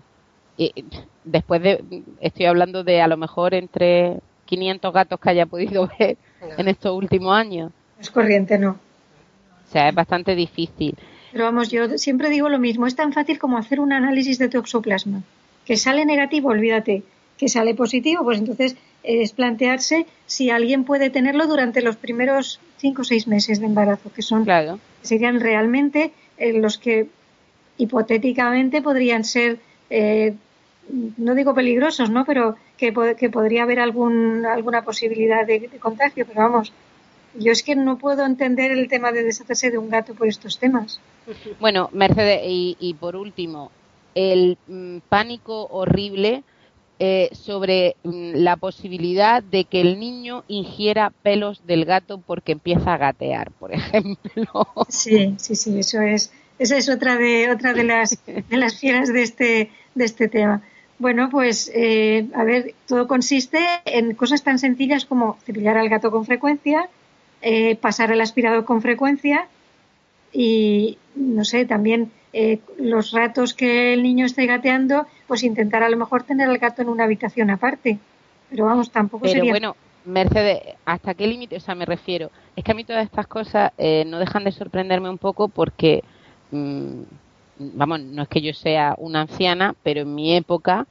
Y 0.56 0.84
después 1.24 1.62
de, 1.62 1.84
estoy 2.20 2.46
hablando 2.46 2.82
de 2.82 3.02
a 3.02 3.08
lo 3.08 3.16
mejor 3.16 3.54
entre 3.54 4.20
500 4.46 4.92
gatos 4.92 5.20
que 5.20 5.30
haya 5.30 5.46
podido 5.46 5.88
ver 5.98 6.16
en 6.56 6.68
estos 6.68 6.96
últimos 6.96 7.36
años. 7.36 7.70
Es 8.00 8.10
corriente, 8.10 8.58
no. 8.58 8.70
O 8.70 9.72
sea, 9.72 9.88
es 9.88 9.94
bastante 9.94 10.34
difícil. 10.34 10.96
Pero 11.32 11.44
vamos, 11.44 11.70
yo 11.70 11.98
siempre 11.98 12.28
digo 12.30 12.48
lo 12.48 12.58
mismo, 12.58 12.86
es 12.86 12.96
tan 12.96 13.12
fácil 13.12 13.38
como 13.38 13.58
hacer 13.58 13.78
un 13.80 13.92
análisis 13.92 14.38
de 14.38 14.48
toxoplasma. 14.48 15.22
Que 15.64 15.76
sale 15.76 16.04
negativo, 16.04 16.48
olvídate. 16.48 17.02
que 17.38 17.48
sale 17.48 17.74
positivo, 17.74 18.22
pues 18.22 18.38
entonces 18.38 18.76
es 19.02 19.32
plantearse 19.32 20.06
si 20.26 20.50
alguien 20.50 20.84
puede 20.84 21.08
tenerlo 21.08 21.46
durante 21.46 21.80
los 21.80 21.96
primeros 21.96 22.60
cinco 22.76 23.00
o 23.00 23.04
seis 23.04 23.26
meses 23.26 23.60
de 23.60 23.66
embarazo, 23.66 24.12
que 24.12 24.20
son 24.20 24.46
serían 25.00 25.40
realmente 25.40 26.12
eh, 26.36 26.52
los 26.52 26.76
que 26.76 27.08
hipotéticamente 27.78 28.82
podrían 28.82 29.24
ser, 29.24 29.58
eh, 29.88 30.34
no 31.16 31.34
digo 31.34 31.54
peligrosos, 31.54 32.10
¿no? 32.10 32.26
Pero 32.26 32.56
que, 32.76 32.92
que 33.18 33.30
podría 33.30 33.62
haber 33.62 33.80
algún, 33.80 34.44
alguna 34.44 34.82
posibilidad 34.82 35.46
de, 35.46 35.68
contagio. 35.80 36.26
Pero 36.26 36.40
vamos, 36.42 36.72
yo 37.34 37.52
es 37.52 37.62
que 37.62 37.76
no 37.76 37.98
puedo 37.98 38.24
entender 38.24 38.70
el 38.70 38.88
tema 38.88 39.12
de 39.12 39.22
deshacerse 39.22 39.70
de 39.70 39.78
un 39.78 39.90
gato 39.90 40.14
por 40.14 40.28
estos 40.28 40.58
temas. 40.58 41.00
Bueno, 41.60 41.88
Mercedes, 41.92 42.42
y, 42.44 42.76
y 42.80 42.94
por 42.94 43.16
último, 43.16 43.70
el 44.14 44.58
mm, 44.66 44.98
pánico 45.08 45.66
horrible 45.66 46.42
eh, 47.02 47.30
sobre 47.32 47.96
mm, 48.02 48.32
la 48.34 48.56
posibilidad 48.56 49.42
de 49.42 49.64
que 49.64 49.80
el 49.80 49.98
niño 49.98 50.44
ingiera 50.48 51.12
pelos 51.22 51.66
del 51.66 51.86
gato 51.86 52.18
porque 52.18 52.52
empieza 52.52 52.92
a 52.92 52.98
gatear, 52.98 53.50
por 53.52 53.72
ejemplo. 53.74 54.66
Sí, 54.88 55.34
sí, 55.38 55.56
sí, 55.56 55.78
eso 55.78 56.02
es, 56.02 56.30
esa 56.58 56.76
es 56.76 56.90
otra 56.90 57.16
de 57.16 57.50
otra 57.50 57.72
de 57.72 57.84
las 57.84 58.18
de 58.26 58.56
las 58.56 58.78
fieras 58.78 59.10
de 59.10 59.22
este 59.22 59.70
de 59.94 60.04
este 60.04 60.28
tema. 60.28 60.62
Bueno, 60.98 61.30
pues 61.30 61.72
eh, 61.74 62.28
a 62.34 62.44
ver, 62.44 62.74
todo 62.86 63.08
consiste 63.08 63.60
en 63.86 64.14
cosas 64.14 64.42
tan 64.42 64.58
sencillas 64.58 65.06
como 65.06 65.38
cepillar 65.46 65.78
al 65.78 65.88
gato 65.88 66.10
con 66.10 66.26
frecuencia, 66.26 66.90
eh, 67.42 67.76
pasar 67.76 68.12
el 68.12 68.20
aspirador 68.20 68.64
con 68.64 68.82
frecuencia 68.82 69.48
y 70.32 70.98
no 71.14 71.44
sé, 71.44 71.64
también 71.64 72.12
eh, 72.32 72.60
los 72.78 73.12
ratos 73.12 73.54
que 73.54 73.92
el 73.92 74.02
niño 74.02 74.26
esté 74.26 74.46
gateando, 74.46 75.06
pues 75.26 75.42
intentar 75.42 75.82
a 75.82 75.88
lo 75.88 75.96
mejor 75.96 76.22
tener 76.22 76.48
al 76.48 76.58
gato 76.58 76.82
en 76.82 76.88
una 76.88 77.04
habitación 77.04 77.50
aparte. 77.50 77.98
Pero 78.50 78.66
vamos, 78.66 78.90
tampoco 78.90 79.22
Pero 79.22 79.34
sería. 79.34 79.52
bueno, 79.52 79.76
Mercedes, 80.04 80.60
¿hasta 80.84 81.14
qué 81.14 81.26
límite? 81.26 81.56
O 81.56 81.60
sea, 81.60 81.74
me 81.74 81.86
refiero. 81.86 82.30
Es 82.56 82.64
que 82.64 82.72
a 82.72 82.74
mí 82.74 82.84
todas 82.84 83.04
estas 83.04 83.26
cosas 83.26 83.72
eh, 83.78 84.04
no 84.06 84.18
dejan 84.18 84.44
de 84.44 84.52
sorprenderme 84.52 85.10
un 85.10 85.18
poco 85.18 85.48
porque, 85.48 86.04
mm, 86.50 87.02
vamos, 87.58 88.00
no 88.00 88.22
es 88.22 88.28
que 88.28 88.40
yo 88.40 88.52
sea 88.54 88.94
una 88.98 89.22
anciana, 89.22 89.74
pero 89.82 90.02
en 90.02 90.14
mi 90.14 90.36
época 90.36 90.86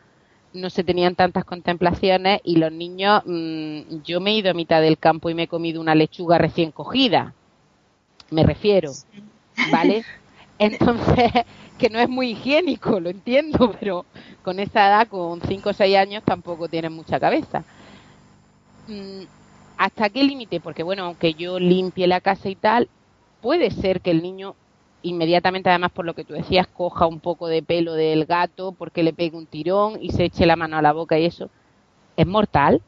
no 0.53 0.69
se 0.69 0.83
tenían 0.83 1.15
tantas 1.15 1.45
contemplaciones 1.45 2.41
y 2.43 2.57
los 2.57 2.71
niños, 2.71 3.21
mm, 3.25 4.01
yo 4.03 4.19
me 4.19 4.31
he 4.31 4.35
ido 4.35 4.51
a 4.51 4.55
mitad 4.55 4.81
del 4.81 4.97
campo 4.97 5.29
y 5.29 5.33
me 5.33 5.43
he 5.43 5.47
comido 5.47 5.81
una 5.81 5.95
lechuga 5.95 6.37
recién 6.37 6.71
cogida. 6.71 7.33
Me 8.31 8.43
refiero, 8.43 8.91
¿vale? 9.71 10.03
Entonces, 10.59 11.31
que 11.77 11.89
no 11.89 11.99
es 11.99 12.09
muy 12.09 12.31
higiénico, 12.31 12.99
lo 12.99 13.09
entiendo, 13.09 13.73
pero 13.79 14.05
con 14.43 14.59
esa 14.59 14.87
edad, 14.87 15.07
con 15.07 15.41
5 15.41 15.69
o 15.69 15.73
6 15.73 15.95
años, 15.95 16.23
tampoco 16.23 16.67
tienen 16.67 16.93
mucha 16.93 17.19
cabeza. 17.19 17.63
Mm, 18.87 19.23
¿Hasta 19.77 20.09
qué 20.09 20.23
límite? 20.23 20.59
Porque, 20.59 20.83
bueno, 20.83 21.05
aunque 21.05 21.33
yo 21.33 21.57
limpie 21.57 22.07
la 22.07 22.19
casa 22.19 22.49
y 22.49 22.55
tal, 22.55 22.89
puede 23.41 23.71
ser 23.71 24.01
que 24.01 24.11
el 24.11 24.21
niño 24.21 24.55
inmediatamente, 25.01 25.69
además 25.69 25.91
por 25.91 26.05
lo 26.05 26.13
que 26.13 26.23
tú 26.23 26.33
decías, 26.33 26.67
coja 26.67 27.07
un 27.07 27.19
poco 27.19 27.47
de 27.47 27.63
pelo 27.63 27.93
del 27.93 28.25
gato 28.25 28.71
porque 28.71 29.03
le 29.03 29.13
pegue 29.13 29.37
un 29.37 29.45
tirón 29.45 29.97
y 30.01 30.11
se 30.11 30.25
eche 30.25 30.45
la 30.45 30.55
mano 30.55 30.77
a 30.77 30.81
la 30.81 30.93
boca 30.93 31.17
y 31.17 31.25
eso. 31.25 31.49
¿Es 32.17 32.27
mortal? 32.27 32.81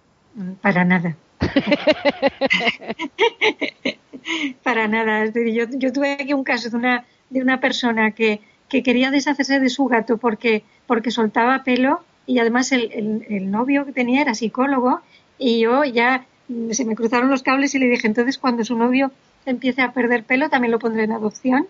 Para 0.61 0.85
nada. 0.85 1.15
Para 4.63 4.87
nada. 4.87 5.25
Yo, 5.25 5.65
yo 5.71 5.93
tuve 5.93 6.13
aquí 6.13 6.33
un 6.33 6.43
caso 6.43 6.69
de 6.69 6.77
una 6.77 7.05
de 7.31 7.41
una 7.41 7.59
persona 7.59 8.11
que, 8.11 8.41
que 8.69 8.83
quería 8.83 9.09
deshacerse 9.09 9.59
de 9.59 9.69
su 9.69 9.85
gato 9.85 10.17
porque, 10.17 10.63
porque 10.85 11.09
soltaba 11.09 11.63
pelo 11.63 12.01
y 12.27 12.39
además 12.39 12.71
el, 12.71 13.25
el, 13.27 13.49
novio 13.49 13.85
que 13.85 13.93
tenía 13.93 14.21
era 14.21 14.35
psicólogo 14.35 15.01
y 15.39 15.61
yo 15.61 15.83
ya 15.85 16.25
mm, 16.49 16.71
se 16.71 16.85
me 16.85 16.95
cruzaron 16.95 17.29
los 17.29 17.41
cables 17.41 17.73
y 17.73 17.79
le 17.79 17.87
dije, 17.87 18.05
entonces 18.05 18.37
cuando 18.37 18.63
su 18.63 18.77
novio 18.77 19.11
empiece 19.45 19.81
a 19.81 19.91
perder 19.91 20.23
pelo 20.23 20.49
también 20.49 20.71
lo 20.71 20.79
pondré 20.79 21.03
en 21.03 21.11
adopción. 21.11 21.67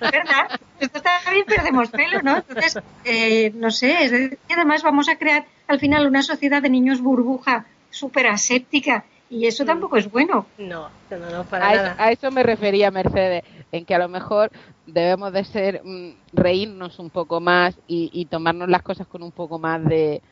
¿Verdad? 0.00 0.60
Esto 0.80 1.00
también 1.00 1.46
perdemos 1.46 1.90
pelo, 1.90 2.22
¿no? 2.22 2.36
Entonces, 2.36 2.78
eh, 3.04 3.52
no 3.54 3.70
sé, 3.70 4.04
es 4.04 4.38
además 4.48 4.82
vamos 4.82 5.08
a 5.08 5.16
crear 5.16 5.44
al 5.66 5.80
final 5.80 6.06
una 6.06 6.22
sociedad 6.22 6.62
de 6.62 6.70
niños 6.70 7.00
burbuja 7.00 7.66
súper 7.90 8.26
aséptica 8.26 9.04
y 9.30 9.46
eso 9.46 9.64
mm. 9.64 9.66
tampoco 9.66 9.96
es 9.96 10.10
bueno. 10.10 10.46
No, 10.58 10.88
no, 11.10 11.30
no, 11.30 11.44
para 11.44 11.68
a 11.68 11.74
nada. 11.74 11.92
Eso, 11.92 12.02
a 12.02 12.12
eso 12.12 12.30
me 12.30 12.42
refería 12.42 12.90
Mercedes, 12.90 13.44
en 13.72 13.84
que 13.84 13.94
a 13.94 13.98
lo 13.98 14.08
mejor 14.08 14.50
debemos 14.86 15.32
de 15.32 15.44
ser, 15.44 15.82
mm, 15.84 16.14
reírnos 16.32 16.98
un 16.98 17.10
poco 17.10 17.40
más 17.40 17.78
y, 17.86 18.26
tomarnos 18.26 18.68
las 18.68 18.82
cosas 18.82 19.06
con 19.06 19.22
un 19.22 19.32
poco 19.32 19.58
más 19.58 19.84
de, 19.84 20.22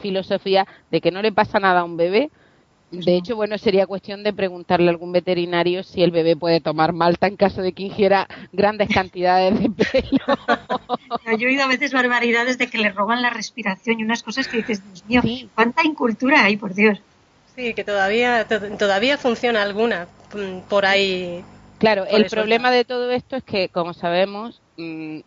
filosofía, 0.00 0.66
de 0.90 1.00
que 1.00 1.10
no 1.10 1.22
le 1.22 1.32
pasa 1.32 1.58
nada 1.58 1.80
a 1.80 1.84
un 1.84 1.96
bebé. 1.96 2.30
De 2.90 3.16
hecho, 3.16 3.36
bueno, 3.36 3.56
sería 3.56 3.86
cuestión 3.86 4.24
de 4.24 4.32
preguntarle 4.32 4.88
a 4.88 4.90
algún 4.90 5.12
veterinario 5.12 5.84
si 5.84 6.02
el 6.02 6.10
bebé 6.10 6.34
puede 6.34 6.60
tomar 6.60 6.92
malta 6.92 7.28
en 7.28 7.36
caso 7.36 7.62
de 7.62 7.72
que 7.72 7.84
ingiera 7.84 8.26
grandes 8.52 8.88
cantidades 8.88 9.60
de 9.60 9.70
pelo. 9.70 10.24
yo 11.38 11.46
he 11.46 11.50
oído 11.50 11.62
a 11.62 11.68
veces 11.68 11.92
barbaridades 11.92 12.58
de 12.58 12.68
que 12.68 12.78
le 12.78 12.90
roban 12.90 13.22
la 13.22 13.30
respiración 13.30 14.00
y 14.00 14.02
unas 14.02 14.24
cosas 14.24 14.48
que 14.48 14.56
dices, 14.56 14.82
Dios 15.06 15.24
mío, 15.24 15.48
cuánta 15.54 15.84
incultura 15.84 16.44
hay, 16.44 16.56
por 16.56 16.74
Dios. 16.74 16.98
Sí, 17.54 17.74
que 17.74 17.84
todavía, 17.84 18.46
todavía 18.48 19.18
funciona 19.18 19.62
alguna 19.62 20.08
mm, 20.34 20.68
por 20.68 20.84
ahí. 20.84 21.44
Claro, 21.78 22.06
el 22.06 22.26
problema 22.26 22.72
de 22.72 22.84
todo 22.84 23.10
esto 23.12 23.36
es 23.36 23.44
que, 23.44 23.68
como 23.68 23.94
sabemos, 23.94 24.60
mm, 24.76 25.20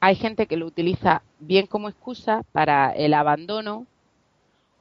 hay 0.00 0.16
gente 0.16 0.46
que 0.46 0.56
lo 0.56 0.66
utiliza 0.66 1.22
bien 1.40 1.66
como 1.66 1.88
excusa 1.88 2.42
para 2.52 2.90
el 2.90 3.14
abandono 3.14 3.86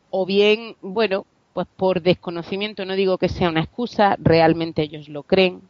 o 0.09 0.25
bien, 0.25 0.75
bueno, 0.81 1.25
pues 1.55 1.67
por 1.77 2.01
desconocimiento, 2.01 2.83
no 2.83 2.97
digo 2.97 3.17
que 3.17 3.29
sea 3.29 3.47
una 3.47 3.61
excusa, 3.61 4.17
realmente 4.19 4.81
ellos 4.81 5.07
lo 5.07 5.23
creen. 5.23 5.61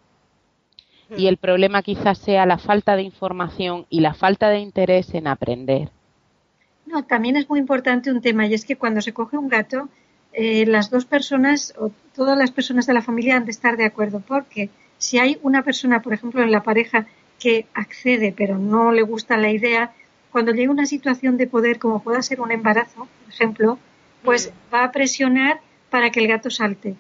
Y 1.16 1.28
el 1.28 1.38
problema 1.38 1.84
quizás 1.84 2.18
sea 2.18 2.48
la 2.48 2.58
falta 2.58 2.96
de 2.96 3.04
información 3.04 3.86
y 3.92 4.00
la 4.00 4.16
falta 4.16 4.50
de 4.50 4.58
interés 4.58 5.14
en 5.14 5.28
aprender. 5.28 5.92
No, 6.88 7.04
también 7.04 7.36
es 7.36 7.48
muy 7.48 7.60
importante 7.60 8.12
un 8.12 8.20
tema 8.20 8.48
y 8.48 8.56
es 8.56 8.66
que 8.66 8.78
cuando 8.78 9.00
se 9.00 9.14
coge 9.14 9.38
un 9.38 9.48
gato, 9.48 9.88
eh, 10.34 10.66
las 10.66 10.90
dos 10.90 11.06
personas 11.06 11.76
o 11.78 11.92
todas 12.16 12.36
las 12.36 12.50
personas 12.50 12.88
de 12.88 12.94
la 12.96 13.04
familia 13.04 13.38
han 13.38 13.46
de 13.46 13.52
estar 13.52 13.78
de 13.78 13.86
acuerdo, 13.86 14.24
porque 14.28 14.72
si 14.98 15.20
hay 15.20 15.38
una 15.44 15.62
persona, 15.62 16.02
por 16.02 16.14
ejemplo, 16.14 16.42
en 16.42 16.52
la 16.52 16.64
pareja 16.64 17.06
que 17.40 17.68
accede 17.76 18.34
pero 18.36 18.58
no 18.58 18.92
le 18.92 19.04
gusta 19.04 19.38
la 19.38 19.52
idea, 19.52 19.94
cuando 20.32 20.52
llega 20.52 20.72
una 20.72 20.88
situación 20.88 21.38
de 21.38 21.46
poder 21.46 21.78
como 21.78 22.02
pueda 22.02 22.24
ser 22.24 22.42
un 22.42 22.52
embarazo, 22.52 23.08
por 23.24 23.30
ejemplo, 23.32 23.78
pues 24.24 24.52
va 24.74 24.86
a 24.86 24.92
presionar 24.92 25.60
para 25.96 26.10
que 26.10 26.20
el 26.20 26.28
gato 26.28 26.50
salte. 26.50 26.94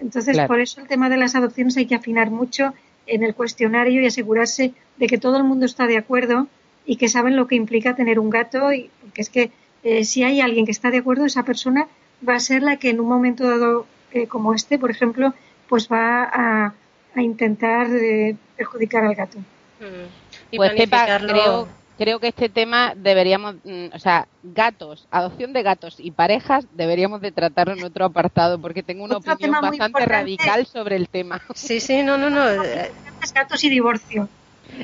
Entonces, 0.00 0.38
por 0.46 0.60
eso 0.60 0.82
el 0.82 0.86
tema 0.86 1.08
de 1.08 1.16
las 1.16 1.34
adopciones 1.34 1.78
hay 1.78 1.86
que 1.86 1.94
afinar 1.94 2.30
mucho 2.30 2.74
en 3.06 3.22
el 3.22 3.34
cuestionario 3.34 4.02
y 4.02 4.06
asegurarse 4.06 4.74
de 4.98 5.06
que 5.06 5.16
todo 5.16 5.38
el 5.38 5.44
mundo 5.44 5.64
está 5.64 5.86
de 5.86 5.96
acuerdo 5.96 6.46
y 6.84 6.96
que 6.96 7.08
saben 7.08 7.36
lo 7.36 7.46
que 7.46 7.54
implica 7.54 7.96
tener 7.96 8.18
un 8.18 8.28
gato, 8.28 8.70
y, 8.70 8.90
porque 9.00 9.22
es 9.22 9.30
que 9.30 9.50
eh, 9.82 10.04
si 10.04 10.24
hay 10.24 10.42
alguien 10.42 10.66
que 10.66 10.72
está 10.72 10.90
de 10.90 10.98
acuerdo, 10.98 11.24
esa 11.24 11.44
persona 11.44 11.88
va 12.28 12.34
a 12.34 12.38
ser 12.38 12.62
la 12.62 12.76
que 12.76 12.90
en 12.90 13.00
un 13.00 13.08
momento 13.08 13.48
dado 13.48 13.86
eh, 14.12 14.26
como 14.26 14.52
este, 14.52 14.78
por 14.78 14.90
ejemplo, 14.90 15.32
pues 15.66 15.88
va 15.90 16.24
a, 16.24 16.74
intentar 17.16 17.86
eh, 17.94 18.36
perjudicar 18.58 19.06
al 19.06 19.14
gato. 19.14 19.38
Mm. 19.80 20.54
pues 20.54 20.72
creo, 20.74 21.66
creo 21.98 22.20
que 22.20 22.28
este 22.28 22.48
tema 22.48 22.94
deberíamos, 22.96 23.56
mm, 23.64 23.86
o 23.92 23.98
sea, 23.98 24.26
gatos, 24.42 25.06
adopción 25.10 25.52
de 25.52 25.62
gatos 25.62 25.96
y 25.98 26.10
parejas 26.10 26.66
deberíamos 26.74 27.20
de 27.20 27.32
tratarlo 27.32 27.74
en 27.74 27.84
otro 27.84 28.04
apartado 28.04 28.58
porque 28.58 28.82
tengo 28.82 29.04
una 29.04 29.18
opinión 29.18 29.60
bastante 29.60 30.06
radical 30.06 30.66
sobre 30.66 30.96
el 30.96 31.08
tema. 31.08 31.42
Sí, 31.54 31.80
sí, 31.80 32.02
no, 32.02 32.18
no, 32.18 32.30
no. 32.30 32.44
Gatos 33.34 33.64
y 33.64 33.70
divorcio. 33.70 34.28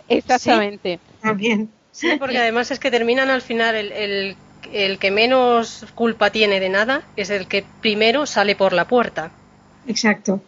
Exactamente. 0.09 0.99
también. 1.21 1.71
Sí, 1.91 2.13
porque 2.19 2.39
además 2.39 2.71
es 2.71 2.79
que 2.79 2.91
terminan 2.91 3.29
al 3.29 3.43
final 3.43 3.75
el 3.77 4.37
el 4.73 4.99
que 4.99 5.11
menos 5.11 5.87
culpa 5.95 6.31
tiene 6.31 6.61
de 6.61 6.69
nada 6.69 7.03
es 7.17 7.31
el 7.31 7.47
que 7.47 7.65
primero 7.81 8.27
sale 8.27 8.55
por 8.55 8.73
la 8.73 8.87
puerta. 8.87 9.31
Exacto. 9.87 10.41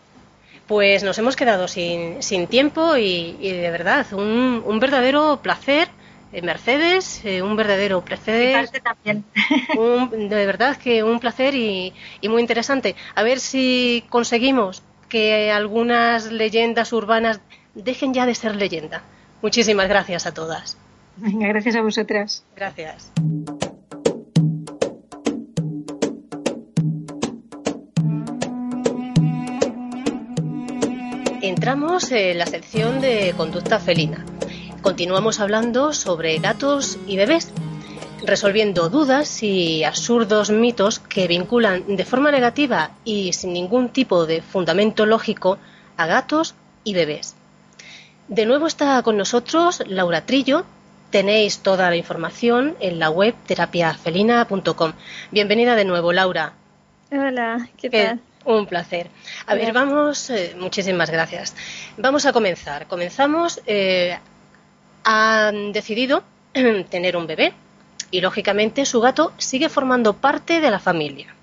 Pues 0.67 1.03
nos 1.03 1.19
hemos 1.19 1.37
quedado 1.37 1.69
sin, 1.69 2.23
sin 2.23 2.47
tiempo 2.47 2.97
y, 2.97 3.37
de 3.41 3.71
verdad, 3.71 4.07
un, 4.13 4.63
un 4.65 4.81
verdadero 4.81 5.41
placer. 5.43 5.89
Eh, 6.35 6.43
Mercedes, 6.43 7.25
eh, 7.25 7.43
un 7.43 7.55
verdadero 7.55 8.05
placer. 8.05 8.69
también. 8.83 9.25
de 10.29 10.47
verdad 10.47 10.77
que 10.77 11.05
un 11.05 11.21
placer 11.21 11.55
y, 11.55 11.93
y 12.21 12.29
muy 12.29 12.41
interesante. 12.43 12.97
A 13.15 13.23
ver 13.23 13.39
si 13.39 14.05
conseguimos 14.09 14.83
que 15.09 15.53
algunas 15.53 16.33
leyendas 16.33 16.93
urbanas 16.93 17.41
dejen 17.77 18.15
ya 18.15 18.27
de 18.27 18.35
ser 18.35 18.57
leyenda. 18.57 19.05
Muchísimas 19.43 19.89
gracias 19.89 20.27
a 20.27 20.35
todas. 20.35 20.77
Venga, 21.17 21.47
gracias 21.47 21.77
a 21.77 21.83
vosotras. 21.83 22.45
Gracias. 22.57 23.13
Entramos 31.43 32.11
en 32.11 32.39
la 32.39 32.47
sección 32.47 33.01
de 33.01 33.35
conducta 33.37 33.79
felina. 33.79 34.25
Continuamos 34.85 35.41
hablando 35.41 35.95
sobre 35.95 36.37
gatos 36.41 36.99
y 37.07 37.17
bebés. 37.17 37.51
resolviendo 38.23 38.91
dudas 38.91 39.43
y 39.43 39.83
absurdos 39.83 40.51
mitos 40.51 40.99
que 40.99 41.27
vinculan 41.27 41.97
de 41.97 42.05
forma 42.05 42.31
negativa 42.31 42.91
y 43.03 43.33
sin 43.33 43.55
ningún 43.55 43.89
tipo 43.89 44.27
de 44.27 44.43
fundamento 44.43 45.07
lógico 45.07 45.57
a 45.97 46.07
gatos 46.07 46.55
y 46.85 46.93
bebés. 46.93 47.35
De 48.29 48.45
nuevo 48.45 48.67
está 48.67 49.03
con 49.03 49.17
nosotros 49.17 49.83
Laura 49.87 50.27
Trillo. 50.27 50.67
Tenéis 51.09 51.61
toda 51.61 51.89
la 51.89 51.97
información 51.97 52.77
en 52.79 52.99
la 52.99 53.09
web 53.09 53.35
terapiafelina.com. 53.47 54.93
Bienvenida 55.31 55.77
de 55.77 55.87
nuevo, 55.87 56.13
Laura. 56.13 56.53
Hola, 57.11 57.71
¿qué 57.79 57.89
tal? 57.89 58.21
Un 58.45 58.67
placer. 58.67 59.09
A 59.47 59.55
ver, 59.55 59.73
vamos, 59.73 60.29
eh, 60.29 60.55
muchísimas 60.59 61.09
gracias. 61.09 61.55
Vamos 61.97 62.27
a 62.27 62.35
comenzar. 62.35 62.87
Comenzamos. 62.87 63.63
Eh, 63.67 64.19
han 65.05 65.73
decidido 65.73 66.25
tener 66.91 67.17
un 67.17 67.27
bebé 67.27 67.53
y, 68.11 68.21
lógicamente, 68.21 68.85
su 68.85 69.01
gato 69.01 69.33
sigue 69.39 69.69
formando 69.69 70.15
parte 70.15 70.61
de 70.61 70.71
la 70.71 70.79
familia. 70.79 71.35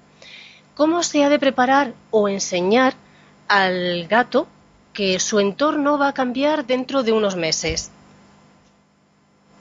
¿Cómo 0.76 1.04
se 1.04 1.24
ha 1.24 1.30
de 1.30 1.40
preparar 1.40 1.94
o 2.12 2.28
enseñar 2.28 2.94
al 3.48 4.08
gato 4.08 4.48
que 4.94 5.20
su 5.20 5.40
entorno 5.40 5.98
va 5.98 6.10
a 6.10 6.14
cambiar 6.14 6.66
dentro 6.66 7.04
de 7.04 7.12
unos 7.12 7.36
meses? 7.36 7.92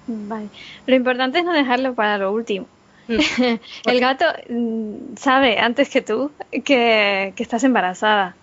Vale. 0.07 0.49
Lo 0.87 0.95
importante 0.95 1.39
es 1.39 1.45
no 1.45 1.53
dejarlo 1.53 1.95
para 1.95 2.19
lo 2.19 2.33
último. 2.33 2.67
Mm. 3.09 3.19
el 3.87 4.01
gato 4.01 4.25
mm, 4.49 5.17
sabe 5.17 5.59
antes 5.59 5.89
que 5.89 6.03
tú 6.03 6.31
que, 6.65 7.35
estás 7.37 7.65
embarazada. 7.65 8.37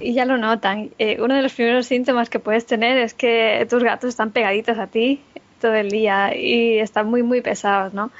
Y 0.00 0.14
ya 0.14 0.24
lo 0.24 0.38
notan. 0.38 0.90
Eh, 0.98 1.18
uno 1.20 1.34
de 1.34 1.42
los 1.42 1.52
primeros 1.52 1.86
síntomas 1.86 2.30
que 2.30 2.38
puedes 2.38 2.66
tener 2.66 2.98
es 2.98 3.14
que 3.14 3.66
tus 3.70 3.82
gatos 3.82 4.08
están 4.10 4.30
pegaditos 4.30 4.78
a 4.78 4.86
ti 4.86 5.20
todo 5.60 5.74
el 5.74 5.90
día 5.90 6.36
y 6.36 6.78
están 6.78 7.08
muy, 7.08 7.22
muy 7.22 7.40
pesados, 7.40 7.94
¿no? 7.94 8.10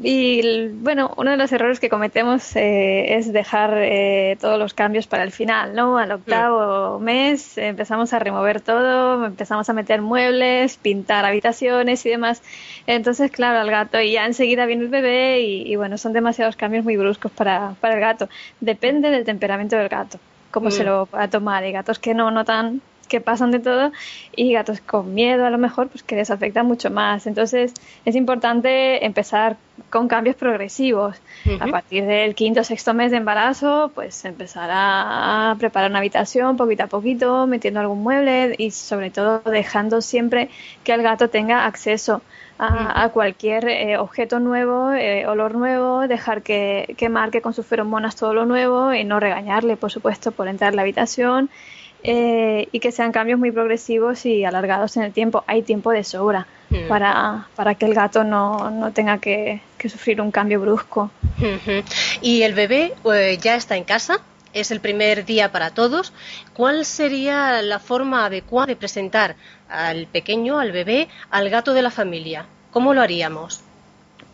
Y 0.00 0.68
bueno, 0.68 1.14
uno 1.16 1.30
de 1.30 1.36
los 1.36 1.52
errores 1.52 1.78
que 1.78 1.88
cometemos 1.88 2.56
eh, 2.56 3.16
es 3.16 3.32
dejar 3.32 3.78
eh, 3.78 4.36
todos 4.40 4.58
los 4.58 4.74
cambios 4.74 5.06
para 5.06 5.22
el 5.22 5.30
final, 5.30 5.74
¿no? 5.74 5.98
Al 5.98 6.10
octavo 6.10 6.98
mes 6.98 7.56
empezamos 7.58 8.12
a 8.12 8.18
remover 8.18 8.60
todo, 8.60 9.24
empezamos 9.24 9.68
a 9.68 9.72
meter 9.72 10.02
muebles, 10.02 10.76
pintar 10.78 11.24
habitaciones 11.24 12.04
y 12.06 12.10
demás. 12.10 12.42
Entonces, 12.88 13.30
claro, 13.30 13.60
al 13.60 13.70
gato 13.70 14.00
y 14.00 14.12
ya 14.12 14.26
enseguida 14.26 14.66
viene 14.66 14.82
el 14.82 14.88
bebé 14.88 15.42
y, 15.42 15.76
bueno, 15.76 15.96
son 15.96 16.12
demasiados 16.12 16.56
cambios 16.56 16.84
muy 16.84 16.96
bruscos 16.96 17.30
para, 17.30 17.76
para, 17.80 17.94
el 17.94 18.00
gato. 18.00 18.28
Depende 18.60 19.10
del 19.10 19.24
temperamento 19.24 19.76
del 19.76 19.88
gato, 19.88 20.18
cómo 20.54 20.70
se 20.70 20.84
mm. 20.84 20.86
lo 20.86 21.08
va 21.12 21.24
a 21.24 21.28
tomar. 21.28 21.64
Hay 21.64 21.72
gatos 21.72 21.98
que 21.98 22.14
no 22.14 22.30
notan 22.30 22.80
que 23.08 23.20
pasan 23.20 23.50
de 23.50 23.58
todo 23.58 23.92
y 24.34 24.54
gatos 24.54 24.80
con 24.80 25.12
miedo 25.12 25.44
a 25.44 25.50
lo 25.50 25.58
mejor 25.58 25.88
pues 25.88 26.02
que 26.02 26.16
les 26.16 26.30
afecta 26.30 26.62
mucho 26.62 26.90
más 26.90 27.26
entonces 27.26 27.74
es 28.06 28.16
importante 28.16 29.04
empezar 29.04 29.58
con 29.90 30.08
cambios 30.08 30.36
progresivos 30.36 31.20
a 31.60 31.66
partir 31.66 32.06
del 32.06 32.34
quinto 32.34 32.62
o 32.62 32.64
sexto 32.64 32.94
mes 32.94 33.10
de 33.10 33.18
embarazo 33.18 33.92
pues 33.94 34.24
empezar 34.24 34.70
a 34.72 35.54
preparar 35.58 35.90
una 35.90 35.98
habitación 35.98 36.56
poquito 36.56 36.84
a 36.84 36.86
poquito 36.86 37.46
metiendo 37.46 37.80
algún 37.80 38.02
mueble 38.02 38.54
y 38.56 38.70
sobre 38.70 39.10
todo 39.10 39.40
dejando 39.40 40.00
siempre 40.00 40.48
que 40.82 40.94
el 40.94 41.02
gato 41.02 41.28
tenga 41.28 41.66
acceso 41.66 42.22
a, 42.58 43.08
cualquier 43.10 43.68
eh, 43.68 43.98
objeto 43.98 44.40
nuevo, 44.40 44.92
eh, 44.92 45.26
olor 45.26 45.54
nuevo, 45.54 46.06
dejar 46.06 46.42
que, 46.42 46.94
que 46.96 47.08
marque 47.08 47.42
con 47.42 47.52
sus 47.52 47.66
feromonas 47.66 48.16
todo 48.16 48.32
lo 48.32 48.46
nuevo 48.46 48.94
y 48.94 49.04
no 49.04 49.20
regañarle, 49.20 49.76
por 49.76 49.90
supuesto, 49.90 50.30
por 50.32 50.48
entrar 50.48 50.72
en 50.72 50.76
la 50.76 50.82
habitación 50.82 51.50
eh, 52.06 52.68
y 52.70 52.80
que 52.80 52.92
sean 52.92 53.12
cambios 53.12 53.38
muy 53.38 53.50
progresivos 53.50 54.26
y 54.26 54.44
alargados 54.44 54.98
en 54.98 55.04
el 55.04 55.12
tiempo. 55.12 55.42
Hay 55.46 55.62
tiempo 55.62 55.90
de 55.90 56.04
sobra 56.04 56.46
mm. 56.68 56.86
para, 56.86 57.48
para, 57.56 57.76
que 57.76 57.86
el 57.86 57.94
gato 57.94 58.24
no, 58.24 58.70
no 58.70 58.92
tenga 58.92 59.16
que, 59.16 59.62
sufrir 59.88 60.20
un 60.20 60.30
cambio 60.30 60.60
brusco. 60.60 61.10
¿Y 62.20 62.42
el 62.42 62.52
bebé 62.52 62.92
eh, 63.10 63.38
ya 63.40 63.54
está 63.54 63.76
en 63.76 63.84
casa? 63.84 64.18
Es 64.52 64.70
el 64.70 64.80
primer 64.80 65.24
día 65.24 65.50
para 65.50 65.70
todos. 65.70 66.12
¿Cuál 66.52 66.84
sería 66.84 67.62
la 67.62 67.78
forma 67.78 68.26
adecuada 68.26 68.66
de 68.66 68.76
presentar 68.76 69.36
al 69.74 70.06
pequeño, 70.06 70.58
al 70.58 70.72
bebé, 70.72 71.08
al 71.30 71.50
gato 71.50 71.74
de 71.74 71.82
la 71.82 71.90
familia? 71.90 72.46
¿Cómo 72.70 72.94
lo 72.94 73.00
haríamos? 73.02 73.62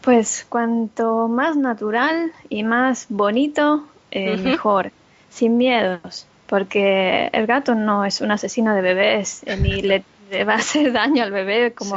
Pues 0.01 0.47
cuanto 0.49 1.29
más 1.29 1.57
natural 1.57 2.33
y 2.49 2.63
más 2.63 3.07
bonito, 3.09 3.85
eh, 4.11 4.37
mejor, 4.37 4.93
sin 5.29 5.57
miedos 5.57 6.27
porque 6.47 7.31
el 7.33 7.47
gato 7.47 7.77
no 7.77 8.05
es 8.05 8.21
un 8.21 8.33
asesino 8.33 8.75
de 8.75 8.83
bebés 8.83 9.45
eh, 9.47 9.57
ni 9.57 9.83
le, 9.83 10.03
va 10.45 10.55
a 10.55 10.57
hacer 10.57 10.93
daño 10.93 11.23
al 11.23 11.31
bebé 11.31 11.73
como, 11.75 11.97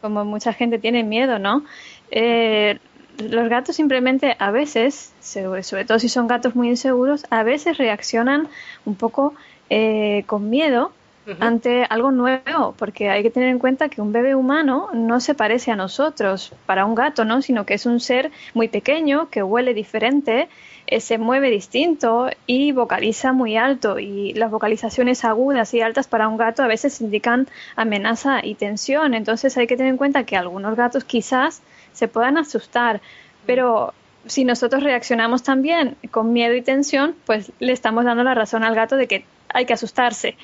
como 0.00 0.24
mucha 0.24 0.52
gente 0.52 0.80
tiene 0.80 1.04
miedo, 1.04 1.38
¿no? 1.38 1.64
Eh, 2.10 2.80
los 3.18 3.48
gatos 3.48 3.76
simplemente 3.76 4.34
a 4.40 4.50
veces, 4.50 5.12
sobre, 5.20 5.84
todo 5.84 6.00
si 6.00 6.08
son 6.08 6.26
gatos 6.26 6.56
muy 6.56 6.68
inseguros, 6.68 7.24
a 7.30 7.44
veces 7.44 7.78
reaccionan 7.78 8.48
un 8.86 8.96
poco 8.96 9.34
con 10.26 10.50
miedo 10.50 10.92
ante 11.38 11.84
algo 11.88 12.10
nuevo, 12.10 12.74
porque 12.76 13.08
hay 13.08 13.22
que 13.22 13.30
tener 13.30 13.48
en 13.48 13.58
cuenta 13.58 13.88
que 13.88 14.00
un 14.00 14.12
bebé 14.12 14.34
humano 14.34 14.88
no 14.92 15.20
se 15.20 15.34
parece 15.34 15.70
a 15.70 15.76
nosotros 15.76 16.52
para 16.66 16.84
un 16.84 16.94
gato, 16.94 17.24
¿no? 17.24 17.42
Sino 17.42 17.64
que 17.64 17.74
es 17.74 17.86
un 17.86 18.00
ser 18.00 18.32
muy 18.54 18.68
pequeño 18.68 19.28
que 19.30 19.42
huele 19.42 19.74
diferente 19.74 20.48
eh, 20.86 21.00
se 21.00 21.16
mueve 21.16 21.50
distinto 21.50 22.28
y 22.46 22.72
vocaliza 22.72 23.32
muy 23.32 23.56
alto 23.56 23.98
y 23.98 24.34
las 24.34 24.50
vocalizaciones 24.50 25.24
agudas 25.24 25.72
y 25.74 25.80
altas 25.80 26.08
para 26.08 26.28
un 26.28 26.36
gato 26.36 26.62
a 26.62 26.66
veces 26.66 27.00
indican 27.00 27.48
amenaza 27.76 28.44
y 28.44 28.56
tensión. 28.56 29.14
Entonces 29.14 29.56
hay 29.56 29.66
que 29.66 29.76
tener 29.76 29.90
en 29.90 29.96
cuenta 29.96 30.24
que 30.24 30.36
algunos 30.36 30.76
gatos 30.76 31.04
quizás 31.04 31.62
se 31.92 32.08
puedan 32.08 32.36
asustar, 32.36 33.00
pero 33.46 33.94
si 34.26 34.44
nosotros 34.44 34.82
reaccionamos 34.82 35.42
también 35.42 35.96
con 36.10 36.32
miedo 36.32 36.54
y 36.54 36.62
tensión, 36.62 37.14
pues 37.26 37.52
le 37.58 37.72
estamos 37.72 38.04
dando 38.04 38.24
la 38.24 38.34
razón 38.34 38.64
al 38.64 38.74
gato 38.74 38.96
de 38.96 39.06
que 39.06 39.24
hay 39.52 39.66
que 39.66 39.72
asustarse. 39.72 40.36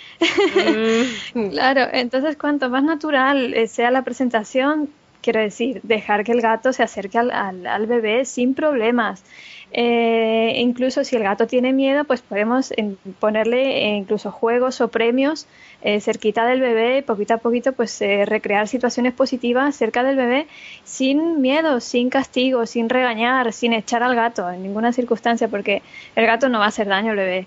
Mm. 1.34 1.48
claro, 1.50 1.88
entonces 1.92 2.36
cuanto 2.36 2.68
más 2.70 2.82
natural 2.82 3.54
eh, 3.54 3.66
sea 3.68 3.90
la 3.90 4.02
presentación, 4.02 4.90
quiero 5.22 5.40
decir, 5.40 5.80
dejar 5.82 6.24
que 6.24 6.32
el 6.32 6.40
gato 6.40 6.72
se 6.72 6.82
acerque 6.82 7.18
al, 7.18 7.30
al 7.30 7.86
bebé 7.86 8.24
sin 8.24 8.54
problemas. 8.54 9.24
Eh, 9.70 10.54
incluso 10.56 11.04
si 11.04 11.16
el 11.16 11.22
gato 11.22 11.46
tiene 11.46 11.72
miedo, 11.72 12.04
pues 12.04 12.22
podemos 12.22 12.72
ponerle 13.20 13.84
eh, 13.84 13.96
incluso 13.96 14.30
juegos 14.30 14.80
o 14.80 14.88
premios 14.88 15.46
eh, 15.82 16.00
cerquita 16.00 16.46
del 16.46 16.60
bebé, 16.60 17.02
poquito 17.02 17.34
a 17.34 17.38
poquito, 17.38 17.72
pues 17.72 18.00
recrear 18.00 18.66
situaciones 18.66 19.12
positivas 19.12 19.76
cerca 19.76 20.02
del 20.02 20.16
bebé 20.16 20.46
sin 20.84 21.40
miedo, 21.42 21.80
sin 21.80 22.08
castigo, 22.08 22.66
sin 22.66 22.88
regañar, 22.88 23.52
sin 23.52 23.74
echar 23.74 24.02
al 24.02 24.14
gato 24.14 24.50
en 24.50 24.62
ninguna 24.62 24.92
circunstancia, 24.92 25.48
porque 25.48 25.82
el 26.16 26.26
gato 26.26 26.48
no 26.48 26.58
va 26.58 26.66
a 26.66 26.68
hacer 26.68 26.88
daño 26.88 27.10
al 27.10 27.16
bebé. 27.18 27.46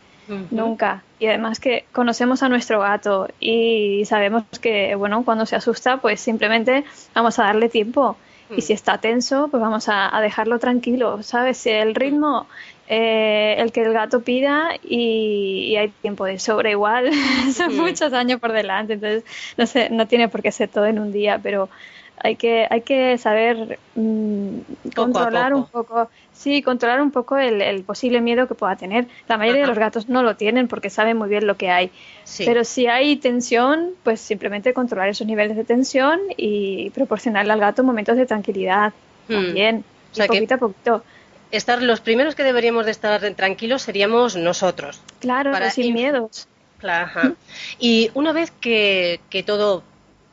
Nunca. 0.50 1.04
Y 1.20 1.28
además 1.28 1.60
que 1.60 1.86
conocemos 1.92 2.44
a 2.44 2.50
nuestro 2.50 2.80
gato 2.80 3.28
y 3.40 4.04
sabemos 4.06 4.44
que, 4.62 4.96
bueno, 4.96 5.24
cuando 5.24 5.46
se 5.46 5.56
asusta, 5.56 5.98
pues 5.98 6.20
simplemente 6.20 6.84
vamos 7.14 7.38
a 7.40 7.44
darle 7.44 7.70
tiempo. 7.70 8.18
Y 8.56 8.62
si 8.62 8.74
está 8.74 8.98
tenso, 8.98 9.48
pues 9.50 9.62
vamos 9.62 9.88
a, 9.88 10.20
dejarlo 10.22 10.60
tranquilo, 10.60 11.24
¿sabes? 11.24 11.66
El 11.68 11.96
ritmo, 11.96 12.48
eh, 12.90 13.56
el 13.60 13.72
que 13.72 13.82
el 13.82 13.94
gato 13.94 14.22
pida 14.22 14.72
y, 14.84 15.76
hay 15.78 15.90
tiempo 16.02 16.26
de 16.26 16.38
sobra 16.38 16.70
igual, 16.70 17.12
son 17.54 17.78
muchos 17.78 18.12
años 18.12 18.42
por 18.42 18.52
delante, 18.52 18.94
entonces 18.94 19.24
no 19.56 19.66
sé, 19.66 19.90
no 19.90 20.06
tiene 20.06 20.28
por 20.28 20.42
qué 20.42 20.52
ser 20.52 20.68
todo 20.68 20.86
en 20.86 21.00
un 21.00 21.14
día, 21.14 21.40
pero 21.42 21.70
hay 22.18 22.36
que, 22.36 22.68
hay 22.70 22.82
que 22.82 23.18
saber 23.18 23.80
mm, 23.96 24.60
controlar 24.94 25.54
un 25.54 25.66
poco, 25.68 26.10
sí, 26.34 26.62
controlar 26.62 27.02
un 27.02 27.12
poco 27.12 27.38
el, 27.38 27.84
posible 27.84 28.22
miedo 28.22 28.48
que 28.48 28.56
pueda 28.56 28.76
tener. 28.76 29.08
La 29.28 29.38
mayoría 29.38 29.62
de 29.62 29.68
los 29.68 29.78
gatos 29.78 30.10
no 30.10 30.24
lo 30.24 30.36
tienen 30.36 30.68
porque 30.68 30.90
saben 30.90 31.18
muy 31.18 31.30
bien 31.30 31.48
lo 31.48 31.58
que 31.58 31.70
hay. 31.70 31.92
Pero 32.38 32.64
si 32.64 32.88
hay 32.88 33.18
tensión, 33.18 33.92
pues 34.04 34.22
simplemente 34.22 34.74
controlar 34.74 35.10
esos 35.10 35.28
niveles 35.28 35.58
de 35.58 35.64
tensión 35.64 36.20
y 36.38 36.90
proporcionarle 36.92 37.54
al 37.54 37.60
gato 37.60 37.84
momentos 37.84 38.18
de 38.18 38.26
tranquilidad 38.26 38.94
hmm. 39.28 39.34
también, 39.34 39.84
poquito 40.16 40.56
a 40.56 40.58
poquito. 40.58 41.04
Estar, 41.52 41.82
los 41.82 42.00
primeros 42.00 42.36
que 42.36 42.44
deberíamos 42.44 42.86
de 42.86 42.92
estar 42.92 43.22
tranquilos 43.34 43.82
seríamos 43.82 44.36
nosotros. 44.36 45.02
Claro, 45.20 45.54
sin 45.70 45.94
miedos. 45.94 46.48
Claro, 46.80 47.36
y 47.78 48.10
una 48.16 48.34
vez 48.34 48.50
que, 48.50 49.20
que 49.30 49.44
todo 49.44 49.84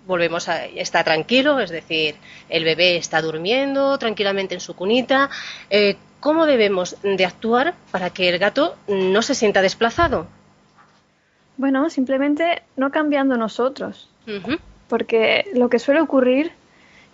volvemos 0.08 0.48
a 0.48 0.64
estar 0.64 1.04
tranquilo, 1.04 1.60
es 1.60 1.70
decir, 1.70 2.16
el 2.48 2.64
bebé 2.64 2.96
está 2.96 3.20
durmiendo 3.22 3.98
tranquilamente 3.98 4.54
en 4.54 4.60
su 4.60 4.74
cunita. 4.74 5.30
Eh, 5.70 5.96
¿Cómo 6.18 6.46
debemos 6.46 6.96
de 7.02 7.24
actuar 7.24 7.74
para 7.92 8.10
que 8.10 8.28
el 8.28 8.38
gato 8.38 8.74
no 8.88 9.22
se 9.22 9.36
sienta 9.36 9.62
desplazado? 9.62 10.26
Bueno, 11.58 11.90
simplemente 11.90 12.62
no 12.76 12.90
cambiando 12.90 13.36
nosotros, 13.36 14.08
porque 14.88 15.44
lo 15.54 15.68
que 15.68 15.78
suele 15.78 16.00
ocurrir 16.00 16.52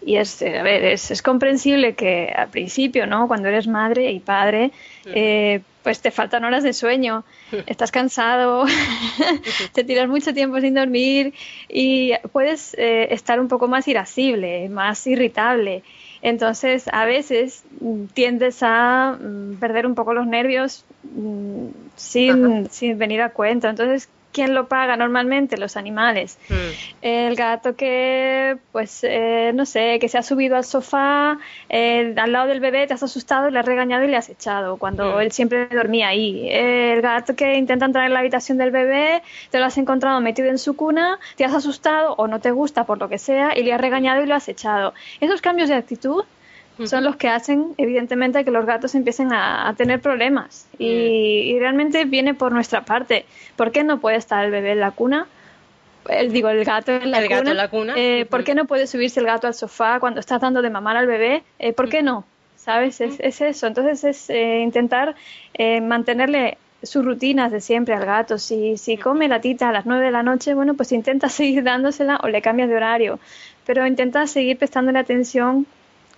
y 0.07 0.16
es, 0.16 0.40
a 0.42 0.62
ver, 0.62 0.85
es, 0.85 1.22
comprensible 1.22 1.94
que 1.94 2.33
al 2.35 2.48
principio, 2.48 3.07
¿no? 3.07 3.26
Cuando 3.26 3.48
eres 3.48 3.66
madre 3.66 4.11
y 4.12 4.20
padre, 4.20 4.70
eh, 5.07 5.62
pues 5.85 6.01
te 6.01 6.11
faltan 6.11 6.44
horas 6.44 6.64
de 6.64 6.73
sueño, 6.73 7.25
estás 7.66 7.92
cansado, 7.92 8.64
te 9.73 9.85
tiras 9.85 10.09
mucho 10.09 10.35
tiempo 10.35 10.61
sin 10.61 10.75
dormir 10.75 11.35
y 11.68 12.12
puedes 12.33 12.75
eh, 12.75 13.09
estar 13.12 13.38
un 13.38 13.47
poco 13.47 13.68
más 13.68 13.87
irascible, 13.87 14.68
más 14.70 15.07
irritable. 15.07 15.85
Entonces, 16.23 16.88
a 16.90 17.05
veces 17.05 17.64
mm, 17.81 18.07
tiendes 18.14 18.62
a 18.62 19.18
mm, 19.20 19.57
perder 19.57 19.87
un 19.87 19.94
poco 19.94 20.14
los 20.14 20.27
nervios 20.27 20.85
mm, 21.03 21.66
sin, 21.97 22.70
sin 22.70 22.99
venir 22.99 23.20
a 23.20 23.29
cuenta. 23.29 23.68
Entonces, 23.68 24.09
¿quién 24.35 24.53
lo 24.53 24.68
paga 24.68 24.97
normalmente? 24.97 25.57
Los 25.57 25.79
animales. 25.79 26.38
Hmm. 26.51 26.55
El 27.01 27.37
gato 27.37 27.77
que, 27.77 28.59
pues, 28.73 29.01
eh, 29.05 29.53
no 29.55 29.64
sé, 29.64 29.99
que 30.01 30.09
se 30.09 30.18
ha 30.18 30.23
subido 30.23 30.57
al 30.57 30.64
sofá 30.64 31.38
eh, 31.70 32.14
al 32.18 32.33
lado 32.33 32.49
del 32.49 32.61
bebé, 32.61 32.87
te 32.87 32.94
has 32.94 33.03
asustado, 33.03 33.49
le 33.49 33.59
has 33.59 33.64
regañado 33.64 34.05
y 34.05 34.09
le 34.09 34.16
has 34.16 34.29
echado, 34.29 34.77
cuando 34.77 35.16
hmm. 35.16 35.20
él 35.20 35.33
siempre 35.33 35.68
dormía 35.68 36.09
ahí. 36.09 36.49
El 36.51 37.01
gato 37.01 37.37
que 37.37 37.55
intenta 37.55 37.87
entrar 37.87 38.05
en 38.05 38.12
la 38.12 38.20
habitación 38.20 38.59
del 38.59 38.73
bebé, 38.73 39.23
te 39.51 39.59
lo 39.59 39.64
has 39.64 39.79
encontrado 39.79 40.20
metido 40.20 40.49
en 40.49 40.59
su 40.59 40.75
cuna, 40.75 41.18
te 41.37 41.44
has 41.44 41.55
asustado 41.55 42.14
o 42.14 42.27
no 42.27 42.40
te 42.40 42.51
gusta 42.51 42.85
por 42.85 42.99
lo 42.99 43.09
que 43.09 43.18
sea 43.18 43.57
y 43.57 43.62
le 43.62 43.73
has 43.73 43.81
regañado 43.81 44.23
y 44.23 44.27
lo 44.27 44.35
has 44.35 44.49
echado. 44.49 44.92
Esos 45.20 45.40
cambios 45.40 45.68
de 45.68 45.77
actitud 45.77 46.25
son 46.85 47.05
los 47.05 47.17
que 47.17 47.29
hacen, 47.29 47.75
evidentemente, 47.77 48.45
que 48.45 48.51
los 48.51 48.67
gatos 48.67 48.95
empiecen 48.95 49.33
a, 49.33 49.73
tener 49.77 50.01
problemas. 50.01 50.67
Y, 50.79 51.57
realmente 51.59 52.05
viene 52.05 52.35
por 52.35 52.53
nuestra 52.53 52.85
parte. 52.85 53.25
¿Por 53.57 53.71
qué 53.73 53.85
no 53.85 54.01
puede 54.01 54.17
estar 54.17 54.45
el 54.45 54.51
bebé 54.51 54.73
en 54.73 54.81
la 54.81 54.91
cuna? 54.91 55.27
El, 56.09 56.33
digo, 56.33 56.49
el 56.49 56.65
gato 56.65 56.93
en 56.93 57.11
la 57.11 57.23
cuna. 57.23 57.51
en 57.51 57.57
la 57.57 57.69
cuna. 57.69 57.95
Eh, 57.97 58.27
¿Por 58.29 58.45
qué 58.45 58.55
no 58.55 58.67
puede 58.67 58.87
subirse 58.87 59.21
el 59.21 59.27
gato 59.27 59.47
al 59.47 59.55
sofá 59.55 60.01
cuando 60.01 60.21
está 60.21 60.39
dando 60.39 60.63
de 60.63 60.71
mamar 60.71 60.97
al 60.97 61.07
bebé? 61.07 61.45
Eh, 61.59 61.73
¿Por 61.73 61.89
qué 61.89 62.03
no? 62.03 62.25
¿Sabes? 62.57 63.01
Es, 63.01 63.21
es 63.21 63.41
eso. 63.41 63.67
Entonces 63.67 64.05
es 64.05 64.31
eh, 64.31 64.61
intentar 64.61 65.15
mantenerle 65.83 66.59
sus 66.83 67.05
rutinas 67.05 67.53
de 67.53 67.61
siempre 67.61 67.95
al 67.95 68.05
gato. 68.05 68.37
Si, 68.39 68.77
si 68.77 68.97
come 68.97 69.29
la 69.29 69.41
tita 69.41 69.69
a 69.69 69.73
las 69.73 69.87
9 69.87 70.05
de 70.05 70.11
la 70.11 70.23
noche, 70.23 70.55
bueno, 70.55 70.75
pues 70.75 70.93
intenta 70.93 71.29
seguir 71.31 71.63
dándosela 71.63 72.21
o 72.23 72.29
le 72.29 72.43
cambias 72.43 72.69
de 72.69 72.77
horario. 72.77 73.19
Pero 73.65 73.87
intenta 73.87 74.27
seguir 74.27 74.59
prestándole 74.59 74.99
atención 74.99 75.67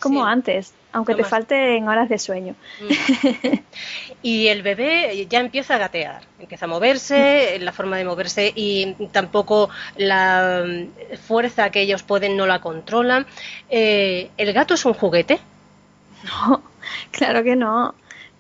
como 0.01 0.25
antes, 0.25 0.73
aunque 0.93 1.15
te 1.15 1.25
falten 1.25 1.87
horas 1.89 2.09
de 2.09 2.19
sueño. 2.19 2.55
Mm. 2.81 3.59
y 4.23 4.49
el 4.49 4.63
bebé 4.63 5.27
ya 5.29 5.41
empieza 5.41 5.75
a 5.75 5.79
gatear, 5.79 6.23
empieza 6.39 6.67
a 6.67 6.69
moverse, 6.69 7.59
la 7.61 7.73
forma 7.73 7.97
de 7.97 8.05
moverse 8.05 8.53
y 8.55 8.95
tampoco 9.13 9.71
la 9.97 10.65
mm, 10.67 11.17
fuerza 11.19 11.71
que 11.71 11.83
ellos 11.83 12.03
pueden 12.03 12.37
no 12.37 12.47
la 12.47 12.61
controlan. 12.61 13.27
Eh, 13.69 14.31
¿El 14.37 14.53
gato 14.53 14.75
es 14.75 14.85
un 14.85 14.95
juguete? 14.95 15.41
No, 16.25 16.63
claro 17.13 17.45
que 17.45 17.55
no. 17.55 17.95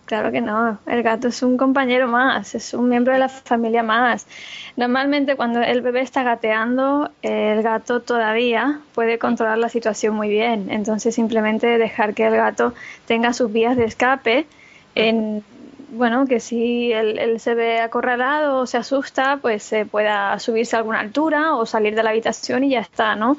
Claro 0.07 0.31
que 0.31 0.41
no, 0.41 0.79
el 0.87 1.03
gato 1.03 1.27
es 1.27 1.43
un 1.43 1.57
compañero 1.57 2.07
más, 2.07 2.55
es 2.55 2.75
un 2.75 2.89
miembro 2.89 3.13
de 3.13 3.19
la 3.19 3.29
familia 3.29 3.83
más. 3.83 4.29
Normalmente 4.77 5.35
cuando 5.35 5.61
el 5.63 5.83
bebé 5.83 6.01
está 6.01 6.23
gateando, 6.23 7.11
el 7.23 7.61
gato 7.65 8.01
todavía 8.03 8.79
puede 8.95 9.19
controlar 9.19 9.59
la 9.59 9.69
situación 9.69 10.15
muy 10.15 10.29
bien. 10.29 10.69
Entonces 10.71 11.13
simplemente 11.13 11.67
dejar 11.77 12.15
que 12.15 12.25
el 12.25 12.37
gato 12.37 12.73
tenga 13.07 13.33
sus 13.33 13.53
vías 13.53 13.77
de 13.77 13.85
escape 13.85 14.47
en 14.95 15.43
bueno, 15.89 16.27
que 16.27 16.41
si 16.41 16.93
él, 16.93 17.39
se 17.39 17.55
ve 17.55 17.81
acorralado 17.81 18.59
o 18.59 18.67
se 18.67 18.77
asusta, 18.77 19.39
pues 19.41 19.63
se 19.63 19.87
pueda 19.87 20.37
subirse 20.41 20.75
a 20.75 20.81
alguna 20.81 20.99
altura 20.99 21.55
o 21.55 21.65
salir 21.65 21.95
de 21.95 22.03
la 22.03 22.11
habitación 22.11 22.65
y 22.65 22.71
ya 22.71 22.81
está, 22.81 23.15
¿no? 23.15 23.37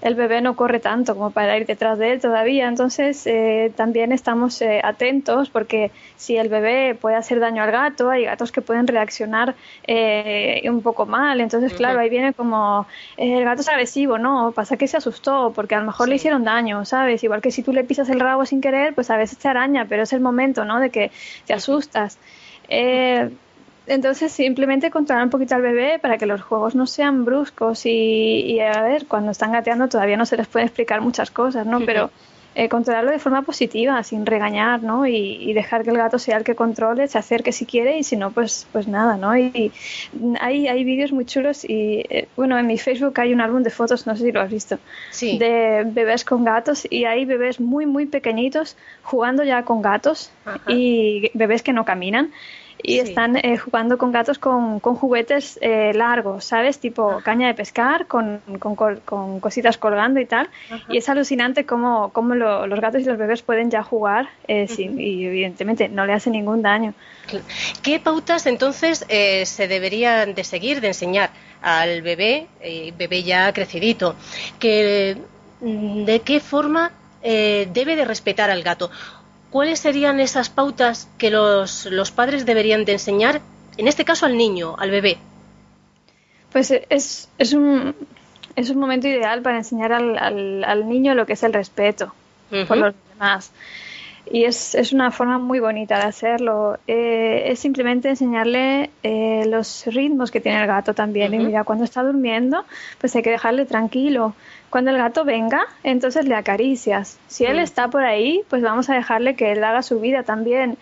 El 0.00 0.14
bebé 0.16 0.40
no 0.40 0.56
corre 0.56 0.80
tanto 0.80 1.14
como 1.14 1.30
para 1.30 1.56
ir 1.56 1.66
detrás 1.66 1.98
de 1.98 2.12
él 2.12 2.20
todavía, 2.20 2.66
entonces 2.66 3.26
eh, 3.26 3.72
también 3.76 4.10
estamos 4.10 4.60
eh, 4.60 4.80
atentos 4.82 5.50
porque 5.50 5.92
si 6.16 6.36
el 6.36 6.48
bebé 6.48 6.96
puede 7.00 7.16
hacer 7.16 7.38
daño 7.38 7.62
al 7.62 7.70
gato, 7.70 8.10
hay 8.10 8.24
gatos 8.24 8.50
que 8.50 8.60
pueden 8.60 8.88
reaccionar 8.88 9.54
eh, 9.86 10.62
un 10.68 10.82
poco 10.82 11.06
mal, 11.06 11.40
entonces 11.40 11.74
claro, 11.74 12.00
ahí 12.00 12.10
viene 12.10 12.32
como 12.32 12.86
el 13.16 13.44
gato 13.44 13.60
es 13.60 13.68
agresivo, 13.68 14.18
¿no? 14.18 14.50
Pasa 14.52 14.76
que 14.76 14.88
se 14.88 14.96
asustó 14.96 15.52
porque 15.54 15.76
a 15.76 15.80
lo 15.80 15.86
mejor 15.86 16.08
le 16.08 16.16
hicieron 16.16 16.42
daño, 16.42 16.84
¿sabes? 16.84 17.22
Igual 17.22 17.40
que 17.40 17.52
si 17.52 17.62
tú 17.62 17.72
le 17.72 17.84
pisas 17.84 18.08
el 18.08 18.18
rabo 18.18 18.44
sin 18.46 18.60
querer, 18.60 18.94
pues 18.94 19.10
a 19.10 19.16
veces 19.16 19.38
te 19.38 19.46
araña, 19.46 19.86
pero 19.88 20.02
es 20.02 20.12
el 20.12 20.20
momento, 20.20 20.64
¿no? 20.64 20.80
De 20.80 20.90
que 20.90 21.12
te 21.46 21.54
asusta 21.54 21.83
eh, 22.68 23.30
entonces 23.86 24.32
simplemente 24.32 24.90
controlar 24.90 25.24
un 25.24 25.30
poquito 25.30 25.54
al 25.54 25.62
bebé 25.62 25.98
para 25.98 26.16
que 26.16 26.26
los 26.26 26.42
juegos 26.42 26.74
no 26.74 26.86
sean 26.86 27.24
bruscos 27.24 27.84
y, 27.84 28.58
a 28.60 28.82
ver, 28.82 29.06
cuando 29.06 29.30
están 29.30 29.52
gateando 29.52 29.88
todavía 29.88 30.16
no 30.16 30.26
se 30.26 30.36
les 30.36 30.46
puede 30.46 30.66
explicar 30.66 31.00
muchas 31.00 31.30
cosas, 31.30 31.66
¿no? 31.66 31.80
Pero 31.80 32.10
eh, 32.56 32.68
controlarlo 32.68 33.10
de 33.10 33.18
forma 33.18 33.42
positiva, 33.42 34.02
sin 34.04 34.26
regañar, 34.26 34.82
¿no? 34.82 35.06
Y, 35.06 35.52
dejar 35.54 35.82
que 35.84 35.90
el 35.90 35.96
gato 35.96 36.18
sea 36.18 36.36
el 36.36 36.44
que 36.44 36.54
controle, 36.54 37.08
se 37.08 37.18
acerque 37.18 37.52
si 37.52 37.66
quiere 37.66 37.98
y 37.98 38.04
si 38.04 38.16
no, 38.16 38.30
pues, 38.30 38.66
pues 38.72 38.86
nada, 38.86 39.16
¿no? 39.16 39.36
Y, 39.36 39.72
hay, 40.40 40.68
hay 40.68 40.84
vídeos 40.84 41.12
muy 41.12 41.24
chulos 41.24 41.64
y, 41.64 42.04
eh, 42.08 42.28
bueno, 42.36 42.58
en 42.58 42.66
mi 42.66 42.78
Facebook 42.78 43.18
hay 43.20 43.32
un 43.32 43.40
álbum 43.40 43.62
de 43.62 43.70
fotos, 43.70 44.06
no 44.06 44.16
sé 44.16 44.24
si 44.24 44.32
lo 44.32 44.40
has 44.40 44.50
visto, 44.50 44.78
de 45.20 45.82
bebés 45.86 46.24
con 46.24 46.44
gatos 46.44 46.86
y 46.88 47.04
hay 47.04 47.24
bebés 47.24 47.60
muy, 47.60 47.86
muy 47.86 48.06
pequeñitos 48.06 48.76
jugando 49.02 49.42
ya 49.44 49.64
con 49.64 49.82
gatos 49.82 50.30
y 50.68 51.30
bebés 51.34 51.62
que 51.62 51.72
no 51.72 51.84
caminan 51.84 52.30
y 52.86 52.98
están 52.98 53.36
eh, 53.36 53.56
jugando 53.56 53.96
con 53.96 54.12
gatos 54.12 54.38
con, 54.38 54.78
con 54.78 54.94
juguetes 54.94 55.58
eh, 55.62 55.92
largos, 55.94 56.44
¿sabes? 56.44 56.78
Tipo 56.78 57.20
caña 57.24 57.46
de 57.46 57.54
pescar, 57.54 58.06
con, 58.06 58.40
con, 58.58 58.76
con 58.76 59.40
cositas 59.40 59.78
colgando 59.78 60.20
y 60.20 60.26
tal. 60.26 60.50
Y 60.90 60.98
es 60.98 61.08
alucinante 61.08 61.64
cómo, 61.64 62.10
cómo 62.12 62.34
los 62.34 62.80
gatos 62.80 63.00
y 63.00 63.04
los 63.04 63.16
bebés 63.16 63.40
pueden 63.40 63.70
ya 63.70 63.82
jugar 63.82 64.28
eh, 64.48 64.68
sin, 64.68 65.00
y 65.00 65.24
evidentemente 65.24 65.88
no 65.88 66.04
le 66.04 66.12
hace 66.12 66.28
ningún 66.28 66.60
daño. 66.60 66.92
¿Qué 67.82 67.98
pautas 68.00 68.44
entonces 68.44 69.06
se 69.08 69.68
deberían 69.68 70.34
de 70.34 70.44
seguir, 70.44 70.82
de 70.82 70.88
enseñar 70.88 71.30
al 71.62 72.02
bebé, 72.02 72.48
bebé 72.98 73.22
ya 73.22 73.50
crecidito, 73.54 74.14
que 74.58 75.16
mm, 75.62 76.04
de 76.04 76.20
qué 76.20 76.38
forma 76.40 76.92
debe 77.22 77.96
de 77.96 78.04
respetar 78.04 78.50
al 78.50 78.62
gato? 78.62 78.90
¿Cuáles 79.54 79.78
serían 79.78 80.18
esas 80.18 80.50
pautas 80.50 81.08
que 81.16 81.30
los, 81.30 82.10
padres 82.12 82.44
deberían 82.44 82.84
de 82.84 82.94
enseñar, 82.94 83.40
en 83.76 83.86
este 83.86 84.04
caso 84.04 84.26
al 84.26 84.36
niño, 84.36 84.74
al 84.76 84.90
bebé? 84.90 85.16
Pues 86.50 86.72
es, 86.72 87.28
es, 87.38 87.52
un, 87.52 87.94
es 88.56 88.70
un 88.70 88.80
momento 88.80 89.06
ideal 89.06 89.42
para 89.42 89.58
enseñar 89.58 89.92
al, 89.92 90.64
al, 90.64 90.88
niño 90.88 91.14
lo 91.14 91.24
que 91.24 91.34
es 91.34 91.42
el 91.44 91.52
respeto 91.52 92.12
por 92.66 92.76
los 92.78 92.94
demás. 93.12 93.52
Y 94.28 94.42
es, 94.42 94.74
es, 94.74 94.92
una 94.92 95.12
forma 95.12 95.38
muy 95.38 95.60
bonita 95.60 95.98
de 95.98 96.04
hacerlo. 96.04 96.78
Eh, 96.88 97.44
es 97.46 97.60
simplemente 97.60 98.08
enseñarle 98.08 98.90
eh, 99.04 99.44
los 99.46 99.86
ritmos 99.86 100.32
que 100.32 100.40
tiene 100.40 100.62
el 100.62 100.66
gato 100.66 100.94
también. 100.94 101.32
Y 101.32 101.38
mira, 101.38 101.62
cuando 101.62 101.84
está 101.84 102.02
durmiendo, 102.02 102.64
pues 102.98 103.14
hay 103.14 103.22
que 103.22 103.30
dejarle 103.30 103.66
tranquilo. 103.66 104.34
Cuando 104.74 104.90
el 104.90 104.98
gato 104.98 105.24
venga, 105.24 105.68
entonces 105.84 106.26
le 106.26 106.34
acaricias. 106.34 107.20
Si 107.28 107.44
él 107.44 107.60
está 107.60 107.86
por 107.86 108.02
ahí, 108.02 108.42
pues 108.50 108.60
vamos 108.60 108.90
a 108.90 108.94
dejarle 108.94 109.36
que 109.36 109.52
él 109.52 109.62
haga 109.62 109.84
su 109.84 110.00
vida 110.00 110.24
también. 110.24 110.78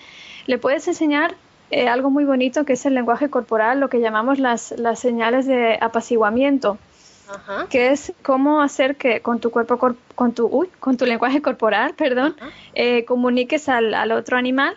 Le 0.47 0.57
puedes 0.57 0.89
enseñar 0.89 1.35
eh, 1.71 1.89
algo 1.89 2.09
muy 2.09 2.25
bonito 2.25 2.65
que 2.65 2.73
es 2.73 2.87
el 2.87 2.95
lenguaje 2.95 3.29
corporal, 3.29 3.81
lo 3.81 3.91
que 3.91 4.01
llamamos 4.01 4.39
las, 4.39 4.71
las 4.79 4.99
señales 4.99 5.45
de 5.47 5.77
apaciguamiento, 5.79 6.79
que 7.69 7.91
es 7.91 8.15
cómo 8.23 8.63
hacer 8.63 8.97
que 8.97 9.21
con 9.21 9.41
tu 9.41 9.51
cuerpo, 9.51 9.77
con 10.15 10.33
tu, 10.33 10.69
con 10.81 10.97
tu 10.97 11.05
lenguaje 11.05 11.43
corporal, 11.43 11.93
perdón, 11.99 12.35
eh, 12.73 13.05
comuniques 13.05 13.69
al, 13.69 13.93
al, 13.93 14.13
otro 14.13 14.39
animal 14.39 14.75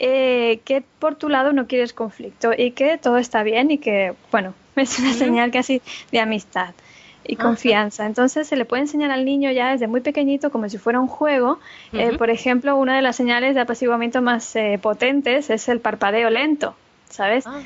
eh, 0.00 0.58
que 0.64 0.82
por 0.98 1.14
tu 1.14 1.28
lado 1.28 1.52
no 1.52 1.68
quieres 1.68 1.92
conflicto 1.92 2.50
y 2.52 2.72
que 2.72 2.98
todo 2.98 3.18
está 3.18 3.44
bien 3.44 3.70
y 3.70 3.78
que, 3.78 4.16
bueno, 4.32 4.54
es 4.74 4.98
una 4.98 5.12
señal 5.12 5.52
casi 5.52 5.80
de 6.10 6.18
amistad 6.18 6.74
y 7.26 7.36
confianza. 7.36 8.06
Entonces 8.06 8.46
se 8.46 8.56
le 8.56 8.64
puede 8.64 8.82
enseñar 8.82 9.10
al 9.10 9.24
niño 9.24 9.50
ya 9.50 9.72
desde 9.72 9.86
muy 9.86 10.00
pequeñito 10.00 10.50
como 10.50 10.68
si 10.68 10.78
fuera 10.78 11.00
un 11.00 11.08
juego. 11.08 11.58
Eh, 11.92 12.16
por 12.16 12.30
ejemplo, 12.30 12.76
una 12.76 12.96
de 12.96 13.02
las 13.02 13.16
señales 13.16 13.54
de 13.54 13.60
apaciguamiento 13.60 14.22
más 14.22 14.54
eh, 14.56 14.78
potentes 14.80 15.50
es 15.50 15.68
el 15.68 15.80
parpadeo 15.80 16.30
lento, 16.30 16.74
¿sabes? 17.08 17.46
Ah. 17.46 17.60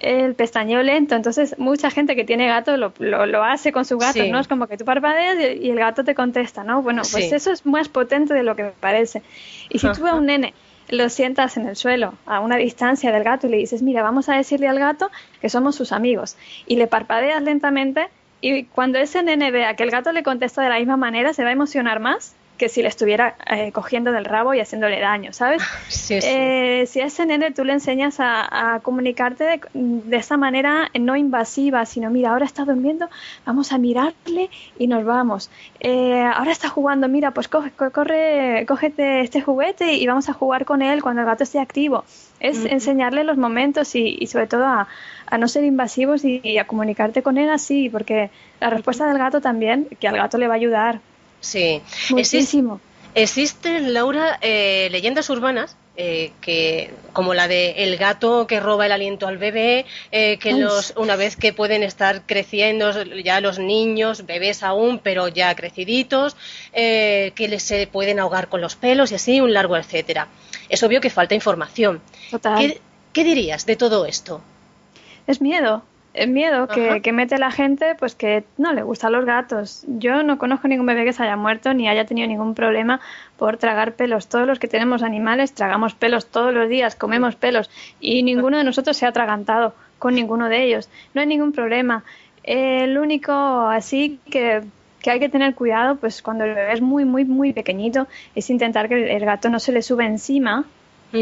El 0.00 0.34
pestañeo 0.34 0.82
lento. 0.82 1.14
Entonces 1.14 1.56
mucha 1.58 1.90
gente 1.90 2.16
que 2.16 2.24
tiene 2.24 2.46
gato 2.48 2.76
lo, 2.76 2.92
lo, 2.98 3.44
hace 3.44 3.72
con 3.72 3.84
su 3.84 3.98
gato, 3.98 4.24
¿no? 4.24 4.40
Es 4.40 4.48
como 4.48 4.66
que 4.66 4.76
tú 4.76 4.84
parpadeas 4.84 5.36
y, 5.60 5.70
el 5.70 5.78
gato 5.78 6.04
te 6.04 6.14
contesta, 6.14 6.64
¿no? 6.64 6.82
Bueno, 6.82 7.02
pues 7.10 7.32
eso 7.32 7.52
es 7.52 7.64
más 7.66 7.88
potente 7.88 8.34
de 8.34 8.42
lo 8.42 8.56
que 8.56 8.64
me 8.64 8.70
parece. 8.70 9.22
Y 9.68 9.78
si 9.78 9.90
tú 9.92 10.06
a 10.06 10.14
un 10.14 10.26
nene 10.26 10.54
lo 10.88 11.08
sientas 11.08 11.56
en 11.56 11.66
el 11.66 11.76
suelo, 11.76 12.14
a 12.26 12.40
una 12.40 12.56
distancia 12.56 13.12
del 13.12 13.24
gato, 13.24 13.46
y 13.46 13.50
le 13.50 13.56
dices, 13.56 13.82
mira, 13.82 14.02
vamos 14.02 14.28
a 14.28 14.36
decirle 14.36 14.68
al 14.68 14.78
gato 14.78 15.10
que 15.40 15.48
somos 15.48 15.74
sus 15.74 15.92
amigos, 15.92 16.36
y 16.66 16.76
le 16.76 16.86
parpadeas 16.86 17.42
lentamente, 17.42 18.08
y 18.42 18.64
cuando 18.64 18.98
ese 18.98 19.22
nene 19.22 19.50
vea 19.50 19.76
que 19.76 19.84
el 19.84 19.90
gato 19.90 20.12
le 20.12 20.22
contesta 20.22 20.62
de 20.62 20.68
la 20.68 20.78
misma 20.78 20.98
manera, 20.98 21.32
se 21.32 21.44
va 21.44 21.48
a 21.48 21.52
emocionar 21.52 22.00
más 22.00 22.34
que 22.56 22.68
si 22.68 22.82
le 22.82 22.88
estuviera 22.88 23.34
eh, 23.50 23.72
cogiendo 23.72 24.12
del 24.12 24.24
rabo 24.24 24.54
y 24.54 24.60
haciéndole 24.60 25.00
daño, 25.00 25.32
¿sabes? 25.32 25.62
Eh, 26.10 26.84
si 26.86 27.00
a 27.00 27.06
ese 27.06 27.24
nene 27.24 27.52
tú 27.52 27.64
le 27.64 27.72
enseñas 27.72 28.16
a, 28.18 28.80
comunicarte 28.82 29.60
de, 29.72 30.16
esa 30.16 30.36
manera 30.36 30.90
no 30.98 31.16
invasiva, 31.16 31.86
sino 31.86 32.10
mira, 32.10 32.30
ahora 32.30 32.44
está 32.44 32.64
durmiendo, 32.64 33.08
vamos 33.46 33.72
a 33.72 33.78
mirarle 33.78 34.50
y 34.78 34.88
nos 34.88 35.04
vamos. 35.04 35.50
Eh, 35.80 36.22
ahora 36.22 36.52
está 36.52 36.68
jugando, 36.68 37.08
mira, 37.08 37.30
pues 37.30 37.48
coge, 37.48 37.70
corre, 37.70 38.66
cógete 38.68 39.20
este 39.20 39.40
juguete 39.40 39.94
y 39.94 40.06
vamos 40.06 40.28
a 40.28 40.34
jugar 40.34 40.64
con 40.64 40.82
él 40.82 41.02
cuando 41.02 41.22
el 41.22 41.26
gato 41.26 41.44
esté 41.44 41.58
activo. 41.60 42.04
Es 42.40 42.64
enseñarle 42.64 43.24
los 43.24 43.38
momentos 43.38 43.94
y, 43.94 44.26
sobre 44.26 44.48
todo 44.48 44.64
a, 44.66 44.88
no 45.38 45.48
ser 45.48 45.64
invasivos 45.64 46.24
y, 46.24 46.58
a 46.58 46.66
comunicarte 46.66 47.22
con 47.22 47.38
él 47.38 47.48
así, 47.50 47.88
porque 47.88 48.30
la 48.60 48.68
respuesta 48.68 49.06
del 49.06 49.18
gato 49.18 49.40
también, 49.40 49.86
que 50.00 50.08
al 50.08 50.16
gato 50.16 50.38
le 50.38 50.48
va 50.48 50.54
a 50.54 50.56
ayudar. 50.56 51.00
Sí, 51.42 51.82
muchísimo. 52.10 52.80
Existen, 53.14 53.92
Laura, 53.92 54.38
eh, 54.40 54.88
leyendas 54.90 55.28
urbanas 55.28 55.76
eh, 55.98 56.32
que 56.40 56.94
como 57.12 57.34
la 57.34 57.46
de 57.46 57.84
el 57.84 57.98
gato 57.98 58.46
que 58.46 58.58
roba 58.58 58.86
el 58.86 58.92
aliento 58.92 59.26
al 59.26 59.36
bebé, 59.36 59.84
eh, 60.10 60.38
que 60.38 60.54
los 60.54 60.94
una 60.96 61.16
vez 61.16 61.36
que 61.36 61.52
pueden 61.52 61.82
estar 61.82 62.22
creciendo 62.24 63.02
ya 63.22 63.42
los 63.42 63.58
niños, 63.58 64.24
bebés 64.24 64.62
aún, 64.62 64.98
pero 64.98 65.28
ya 65.28 65.54
creciditos, 65.54 66.36
que 66.72 67.32
les 67.36 67.62
se 67.62 67.86
pueden 67.86 68.18
ahogar 68.18 68.48
con 68.48 68.62
los 68.62 68.76
pelos 68.76 69.12
y 69.12 69.16
así 69.16 69.42
un 69.42 69.52
largo 69.52 69.76
etcétera. 69.76 70.28
Es 70.70 70.82
obvio 70.82 71.02
que 71.02 71.10
falta 71.10 71.34
información. 71.34 72.00
Total. 72.30 72.80
¿Qué 73.12 73.24
dirías 73.24 73.66
de 73.66 73.76
todo 73.76 74.06
esto? 74.06 74.40
Es 75.26 75.42
miedo 75.42 75.82
el 76.14 76.30
miedo 76.30 76.68
que, 76.68 77.12
mete 77.12 77.38
la 77.38 77.50
gente, 77.50 77.94
pues 77.98 78.14
que 78.14 78.44
no 78.58 78.72
le 78.72 78.82
gustan 78.82 79.12
los 79.12 79.24
gatos. 79.24 79.84
Yo 79.86 80.22
no 80.22 80.38
conozco 80.38 80.68
ningún 80.68 80.86
bebé 80.86 81.04
que 81.04 81.12
se 81.12 81.22
haya 81.22 81.36
muerto 81.36 81.72
ni 81.72 81.88
haya 81.88 82.04
tenido 82.04 82.28
ningún 82.28 82.54
problema 82.54 83.00
por 83.38 83.56
tragar 83.56 83.94
pelos. 83.94 84.28
Todos 84.28 84.46
los 84.46 84.58
que 84.58 84.68
tenemos 84.68 85.02
animales 85.02 85.54
tragamos 85.54 85.94
pelos 85.94 86.26
todos 86.26 86.52
los 86.52 86.68
días, 86.68 86.96
comemos 86.96 87.36
pelos 87.36 87.70
y 88.00 88.22
ninguno 88.22 88.58
de 88.58 88.64
nosotros 88.64 88.96
se 88.96 89.06
ha 89.06 89.08
atragantado 89.08 89.74
con 89.98 90.14
ninguno 90.14 90.48
de 90.48 90.64
ellos. 90.64 90.90
No 91.14 91.22
hay 91.22 91.26
ningún 91.26 91.52
problema. 91.52 92.04
El 92.42 92.98
único 92.98 93.32
así 93.32 94.20
que, 94.30 94.62
que 95.00 95.10
hay 95.10 95.20
que 95.20 95.28
tener 95.28 95.54
cuidado, 95.54 95.96
pues 95.96 96.20
cuando 96.20 96.44
el 96.44 96.54
bebé 96.54 96.74
es 96.74 96.82
muy, 96.82 97.04
muy, 97.04 97.24
muy 97.24 97.52
pequeñito, 97.52 98.06
es 98.34 98.50
intentar 98.50 98.88
que 98.88 99.16
el 99.16 99.24
gato 99.24 99.48
no 99.48 99.60
se 99.60 99.72
le 99.72 99.80
sube 99.80 100.04
encima 100.04 100.66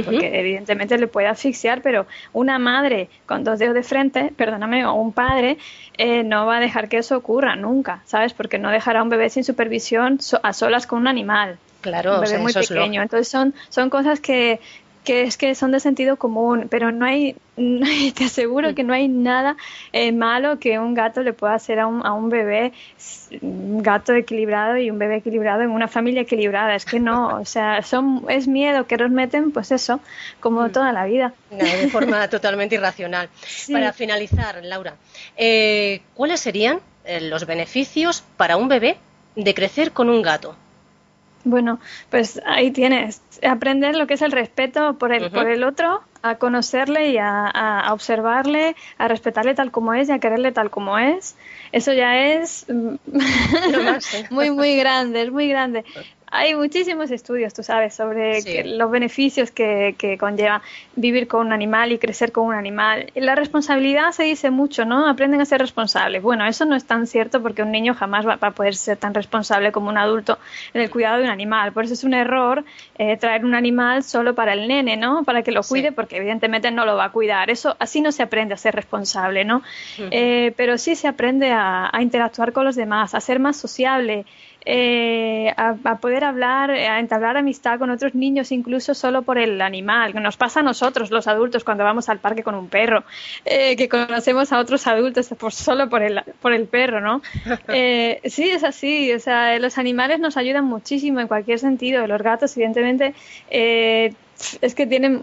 porque 0.05 0.39
evidentemente 0.39 0.99
le 0.99 1.07
puede 1.07 1.27
asfixiar, 1.27 1.83
pero 1.83 2.07
una 2.33 2.59
madre 2.59 3.09
con 3.27 3.45
dos 3.45 3.59
dedos 3.59 3.75
de 3.75 3.83
frente, 3.83 4.33
perdóname, 4.37 4.87
o 4.87 4.95
un 4.95 5.13
padre, 5.13 5.59
eh, 5.99 6.23
no 6.23 6.47
va 6.47 6.59
a 6.59 6.61
dejar 6.61 6.89
que 6.89 6.99
eso 6.99 7.17
ocurra 7.17 7.57
nunca, 7.57 8.03
¿sabes? 8.07 8.33
Porque 8.33 8.59
no 8.59 8.71
dejará 8.71 9.01
a 9.01 9.03
un 9.03 9.09
bebé 9.09 9.29
sin 9.31 9.45
supervisión 9.45 10.19
a 10.43 10.53
solas 10.53 10.87
con 10.87 11.01
un 11.01 11.09
animal. 11.09 11.59
Claro, 11.81 12.17
un 12.17 12.21
bebé 12.21 12.39
muy 12.39 12.53
pequeño. 12.53 13.03
Entonces 13.03 13.29
son, 13.29 13.55
son 13.69 13.91
cosas 13.91 14.21
que, 14.21 14.61
que 15.05 15.23
es 15.23 15.37
que 15.37 15.55
son 15.55 15.73
de 15.73 15.81
sentido 15.81 16.17
común, 16.17 16.67
pero 16.71 16.93
no 16.93 17.05
hay, 17.07 17.37
te 18.15 18.25
aseguro 18.25 18.75
que 18.75 18.85
no 18.85 18.93
hay 18.93 19.09
nada 19.09 19.57
eh, 19.93 20.13
malo 20.13 20.59
que 20.59 20.79
un 20.79 20.95
gato 20.95 21.23
le 21.23 21.33
pueda 21.33 21.55
hacer 21.55 21.81
a 21.81 21.87
un, 21.87 22.05
a 22.05 22.13
un 22.13 22.29
bebé, 22.29 22.73
un 23.41 23.83
gato 23.83 24.15
equilibrado 24.15 24.77
y 24.77 24.91
un 24.91 24.99
bebé 24.99 25.17
equilibrado 25.17 25.63
en 25.63 25.71
una 25.71 25.89
familia 25.89 26.23
equilibrada. 26.23 26.75
Es 26.75 26.85
que 26.85 27.01
no, 27.01 27.29
o 27.41 27.45
sea, 27.45 27.83
son, 27.83 28.25
es 28.29 28.47
miedo 28.47 28.87
que 28.87 28.97
nos 28.97 29.11
meten, 29.11 29.53
pues 29.53 29.73
eso, 29.73 30.01
como 30.41 30.63
mm. 30.63 30.73
toda 30.73 30.93
la 30.93 31.05
vida. 31.07 31.33
de 31.51 31.89
forma 31.89 32.29
totalmente 32.31 32.75
irracional. 32.75 33.29
Para 33.73 33.93
finalizar, 33.93 34.63
Laura, 34.63 34.95
eh, 35.37 36.03
¿cuáles 36.15 36.41
serían 36.41 36.81
eh, 37.05 37.21
los 37.21 37.47
beneficios 37.47 38.23
para 38.37 38.57
un 38.57 38.69
bebé 38.69 38.99
de 39.35 39.55
crecer 39.55 39.93
con 39.93 40.11
un 40.11 40.23
gato? 40.23 40.57
Bueno, 41.45 41.81
pues 42.11 42.41
ahí 42.47 42.71
tienes. 42.71 43.23
Aprender 43.43 43.97
lo 43.97 44.07
que 44.07 44.15
es 44.15 44.23
el 44.23 44.33
respeto 44.33 44.99
por 44.99 45.13
el, 45.13 45.31
por 45.31 45.49
el 45.49 45.65
otro, 45.65 46.03
a 46.23 46.37
conocerle 46.37 47.11
y 47.11 47.19
a, 47.19 47.87
observarle, 47.93 48.77
a 48.99 49.09
respetarle 49.09 49.55
tal 49.55 49.71
como 49.71 49.95
es 49.95 50.09
y 50.09 50.13
a 50.13 50.19
quererle 50.19 50.53
tal 50.53 50.71
como 50.71 50.99
es. 50.99 51.37
Eso 51.73 51.93
ya 51.93 52.19
es 52.19 52.67
mm, 52.69 52.97
muy, 54.31 54.51
muy 54.51 54.77
grande, 54.77 55.23
es 55.23 55.33
muy 55.33 55.49
grande 55.49 55.85
hay 56.31 56.55
muchísimos 56.55 57.11
estudios, 57.11 57.53
tú 57.53 57.63
sabes, 57.63 57.95
sobre 57.95 58.65
los 58.65 58.91
beneficios 58.91 59.51
que, 59.51 59.97
que, 59.99 60.17
conlleva 60.17 60.63
vivir 60.95 61.27
con 61.27 61.47
un 61.47 61.53
animal 61.53 61.91
y 61.91 61.99
crecer 61.99 62.31
con 62.31 62.47
un 62.47 62.55
animal. 62.55 63.11
La 63.17 63.35
responsabilidad 63.35 64.13
se 64.13 64.25
dice 64.25 64.51
mucho, 64.51 64.85
¿no? 64.85 65.09
Aprenden 65.09 65.41
a 65.41 65.45
ser 65.45 65.61
responsables. 65.61 66.23
Bueno, 66.23 66.47
eso 66.47 66.65
no 66.65 66.77
es 66.77 66.85
tan 66.85 67.09
cierto 67.09 67.43
porque 67.43 67.63
un 67.63 67.73
niño 67.73 67.95
jamás 67.95 68.27
va, 68.27 68.39
a 68.41 68.51
poder 68.53 68.77
ser 68.77 68.97
tan 68.97 69.13
responsable 69.13 69.73
como 69.73 69.89
un 69.89 69.99
adulto 69.99 70.39
en 70.73 70.83
el 70.83 70.91
cuidado 70.91 71.19
de 71.19 71.25
un 71.25 71.31
animal. 71.31 71.73
Por 71.73 71.85
eso 71.85 71.95
es 71.95 72.05
un 72.05 72.15
error 72.15 72.65
eh, 72.97 73.17
traer 73.17 73.45
un 73.45 73.55
animal 73.55 74.05
solo 74.05 74.35
para 74.35 74.53
el 74.53 74.69
nene, 74.69 74.97
¿no? 74.97 75.25
Para 75.25 75.43
que 75.43 75.51
lo 75.51 75.63
cuide, 75.63 75.91
porque 75.91 76.19
evidentemente 76.19 76.71
no 76.71 76.85
lo 76.85 76.97
va 76.97 77.07
a 77.07 77.13
cuidar. 77.13 77.51
Eso 77.51 77.75
así 77.81 78.01
no 78.01 78.13
se 78.13 78.23
aprende 78.23 78.55
a 78.55 78.57
ser 78.57 78.77
responsable, 78.77 79.45
¿no? 79.45 79.63
Eh, 79.99 80.53
pero 80.57 80.79
sí 80.79 80.95
se 80.95 81.09
aprende 81.09 81.51
a, 81.51 81.91
a 81.93 82.03
interactuar 82.03 82.53
con 82.53 82.65
los 82.65 82.77
demás, 82.77 83.15
a 83.15 83.21
ser 83.21 83.41
más 83.41 83.57
sociable. 83.57 84.27
Eh, 84.67 85.53
a, 85.57 85.75
poder 85.97 86.25
hablar, 86.25 86.71
a 86.71 87.01
entablar 87.01 87.37
amistad 87.37 87.79
con 87.79 87.91
otros 87.91 88.15
niños, 88.15 88.53
incluso 88.53 88.95
solo 88.95 89.23
por 89.23 89.39
el 89.39 89.61
animal, 89.61 90.13
que 90.13 90.21
nos 90.21 90.37
pasa 90.37 90.61
a 90.61 90.63
nosotros, 90.63 91.11
los 91.11 91.27
adultos, 91.27 91.65
cuando 91.65 91.85
vamos 91.85 92.09
al 92.09 92.19
parque 92.19 92.43
con 92.43 92.55
un 92.55 92.69
perro, 92.69 93.05
eh, 93.45 93.77
que 93.77 93.89
conocemos 93.89 94.53
a 94.53 94.59
otros 94.59 94.87
adultos 94.87 95.29
por, 95.39 95.53
solo 95.53 95.89
por 95.89 96.03
el, 96.03 96.23
por 96.41 96.53
el 96.53 96.67
perro, 96.67 97.01
¿no? 97.01 97.23
Eh, 97.73 98.21
sí, 98.25 98.51
es 98.51 98.65
así, 98.65 99.13
o 99.13 99.21
sea, 99.21 99.59
los 99.59 99.79
animales 99.79 100.19
nos 100.19 100.37
ayudan 100.37 100.65
muchísimo 100.65 101.21
en 101.21 101.29
cualquier 101.29 101.59
sentido, 101.59 102.07
los 102.07 102.21
gatos, 102.21 102.57
evidentemente, 102.57 103.15
es 104.61 104.75
que 104.75 104.87
tienen 104.87 105.23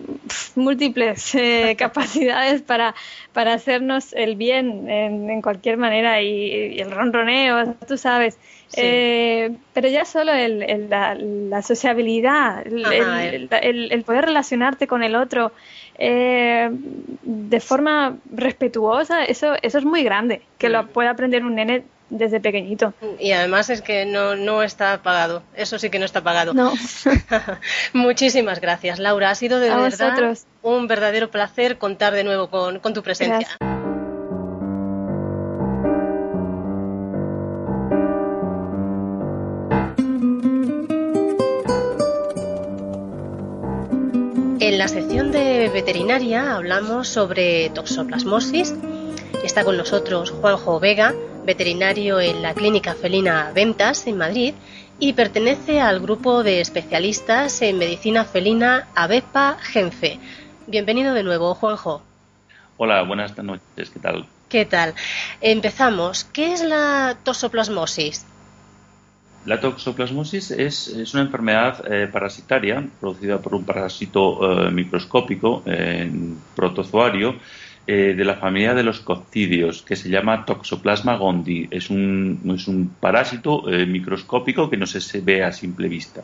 múltiples 0.55 1.35
capacidades 1.77 2.61
para, 2.61 2.95
para 3.33 3.53
hacernos 3.53 4.13
el 4.13 4.35
bien 4.35 4.89
en, 4.89 5.41
cualquier 5.41 5.77
manera 5.77 6.21
y, 6.21 6.79
el 6.79 6.91
ronroneo, 6.91 7.75
tú 7.87 7.97
sabes. 7.97 8.37
Eh, 8.75 9.55
pero 9.73 9.87
ya 9.87 10.03
solo 10.03 10.33
el, 10.33 10.89
la, 10.89 11.61
sociabilidad, 11.61 12.65
el, 12.67 14.03
poder 14.05 14.25
relacionarte 14.25 14.87
con 14.87 15.03
el 15.03 15.15
otro 15.15 15.53
eh, 15.97 16.69
de 16.71 17.59
forma 17.59 18.17
respetuosa, 18.31 19.23
eso, 19.23 19.55
eso 19.61 19.77
es 19.77 19.85
muy 19.85 20.03
grande, 20.03 20.41
que 20.57 20.69
lo 20.69 20.83
mm. 20.83 20.87
pueda 20.87 21.11
aprender 21.11 21.43
un 21.45 21.55
nene 21.55 21.83
desde 22.09 22.39
pequeñito. 22.39 22.93
Y 23.19 23.31
además 23.31 23.69
es 23.69 23.81
que 23.81 24.05
no, 24.05 24.35
no 24.35 24.63
está 24.63 25.01
pagado, 25.01 25.43
eso 25.55 25.79
sí 25.79 25.89
que 25.89 25.99
no 25.99 26.05
está 26.05 26.21
pagado. 26.23 26.53
No. 26.53 26.73
Muchísimas 27.93 28.61
gracias, 28.61 28.99
Laura. 28.99 29.29
Ha 29.29 29.35
sido 29.35 29.59
de 29.59 29.69
verdad 29.69 30.37
un 30.61 30.87
verdadero 30.87 31.29
placer 31.29 31.77
contar 31.77 32.13
de 32.13 32.23
nuevo 32.23 32.49
con, 32.49 32.79
con 32.79 32.93
tu 32.93 33.03
presencia. 33.03 33.47
En 44.59 44.77
la 44.77 44.89
sección 44.89 45.31
de 45.31 45.69
veterinaria 45.69 46.55
hablamos 46.55 47.07
sobre 47.07 47.69
toxoplasmosis. 47.69 48.75
Está 49.43 49.63
con 49.63 49.77
nosotros 49.77 50.31
Juanjo 50.31 50.79
Vega, 50.81 51.13
veterinario 51.47 52.19
en 52.19 52.41
la 52.41 52.53
Clínica 52.53 52.93
Felina 52.93 53.51
Ventas 53.55 54.05
en 54.05 54.17
Madrid 54.17 54.53
y 54.99 55.13
pertenece 55.13 55.79
al 55.79 56.01
grupo 56.01 56.43
de 56.43 56.59
especialistas 56.59 57.61
en 57.61 57.77
medicina 57.77 58.25
felina 58.25 58.89
ABEPA 58.93 59.57
Genfe. 59.61 60.19
Bienvenido 60.67 61.13
de 61.13 61.23
nuevo, 61.23 61.55
Juanjo. 61.55 62.03
Hola, 62.75 63.01
buenas 63.03 63.35
noches, 63.37 63.89
¿qué 63.89 63.99
tal? 63.99 64.25
¿Qué 64.49 64.65
tal? 64.65 64.93
Empezamos. 65.39 66.25
¿Qué 66.25 66.51
es 66.51 66.61
la 66.61 67.15
toxoplasmosis? 67.23 68.25
La 69.45 69.61
toxoplasmosis 69.61 70.51
es, 70.51 71.13
una 71.13 71.23
enfermedad 71.23 71.81
eh, 71.89 72.07
parasitaria 72.07 72.85
producida 72.99 73.39
por 73.39 73.55
un 73.55 73.63
parásito 73.63 74.67
eh, 74.67 74.71
microscópico 74.71 75.63
en 75.65 76.37
protozoario 76.57 77.35
eh, 77.87 78.13
de 78.15 78.25
la 78.25 78.35
familia 78.35 78.73
de 78.73 78.83
los 78.83 78.99
coccidios 78.99 79.81
que 79.81 79.95
se 79.95 80.09
llama 80.09 80.45
Toxoplasma 80.45 81.15
gondii. 81.15 81.69
Es 81.71 81.89
un, 81.89 82.39
es 82.55 82.67
un 82.67 82.89
parásito 82.99 83.63
microscópico 83.63 84.69
que 84.69 84.77
no 84.77 84.85
se, 84.85 85.21
ve 85.21 85.43
a 85.43 85.51
simple 85.51 85.87
vista. 85.87 86.21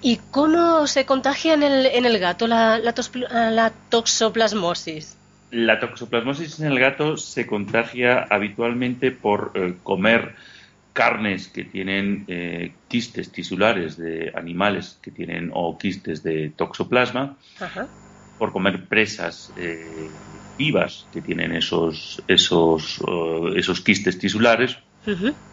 ¿Y 0.00 0.18
cómo 0.30 0.86
se 0.86 1.04
contagia 1.04 1.54
en 1.54 1.62
el, 1.62 1.86
en 1.86 2.06
el 2.06 2.18
gato 2.18 2.46
la, 2.46 2.78
la 2.78 3.72
toxoplasmosis? 3.90 5.16
La 5.50 5.80
toxoplasmosis 5.80 6.60
en 6.60 6.66
el 6.66 6.78
gato 6.78 7.16
se 7.16 7.46
contagia 7.46 8.26
habitualmente 8.30 9.10
por 9.10 9.52
comer 9.82 10.34
carnes 10.98 11.46
que 11.46 11.62
tienen 11.62 12.24
eh, 12.26 12.72
quistes 12.88 13.30
tisulares 13.30 13.96
de 13.96 14.32
animales 14.34 14.98
que 15.00 15.12
tienen 15.12 15.52
o 15.54 15.78
quistes 15.78 16.24
de 16.24 16.50
toxoplasma, 16.50 17.36
por 18.36 18.50
comer 18.50 18.84
presas 18.86 19.52
eh, 19.56 20.10
vivas 20.58 21.06
que 21.12 21.22
tienen 21.22 21.54
esos, 21.54 22.22
esos, 22.28 23.00
esos 23.56 23.80
quistes 23.80 24.18
tisulares, 24.18 24.76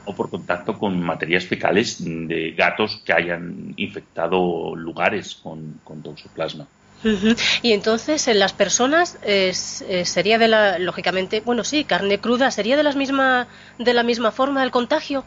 o 0.06 0.14
por 0.14 0.30
contacto 0.30 0.78
con 0.78 1.00
materias 1.02 1.46
fecales 1.46 1.98
de 2.00 2.52
gatos 2.52 3.02
que 3.06 3.14
hayan 3.14 3.74
infectado 3.78 4.76
lugares 4.76 5.36
con, 5.36 5.80
toxoplasma. 6.04 6.68
Y 7.62 7.74
entonces 7.74 8.28
en 8.28 8.40
las 8.40 8.54
personas 8.54 9.18
eh, 9.24 9.54
sería 9.54 10.40
de 10.40 10.48
la, 10.48 10.80
lógicamente, 10.80 11.42
bueno 11.42 11.64
sí, 11.64 11.84
carne 11.84 12.20
cruda, 12.20 12.50
sería 12.52 12.76
de 12.76 12.84
las 12.84 12.96
misma, 12.96 13.48
de 13.78 13.94
la 13.94 14.04
misma 14.04 14.32
forma 14.32 14.64
el 14.64 14.72
contagio. 14.72 15.24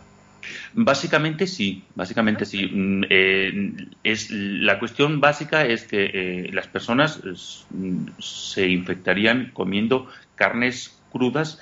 Básicamente 0.73 1.47
sí, 1.47 1.85
básicamente 1.95 2.45
sí. 2.45 2.67
Mm, 2.67 3.05
eh, 3.11 3.75
es, 4.05 4.31
la 4.31 4.79
cuestión 4.79 5.21
básica 5.21 5.65
es 5.65 5.85
que 5.85 6.11
eh, 6.13 6.51
las 6.53 6.67
personas 6.67 7.21
mm, 7.71 8.07
se 8.19 8.69
infectarían 8.69 9.51
comiendo 9.53 10.09
carnes 10.35 10.99
crudas 11.11 11.59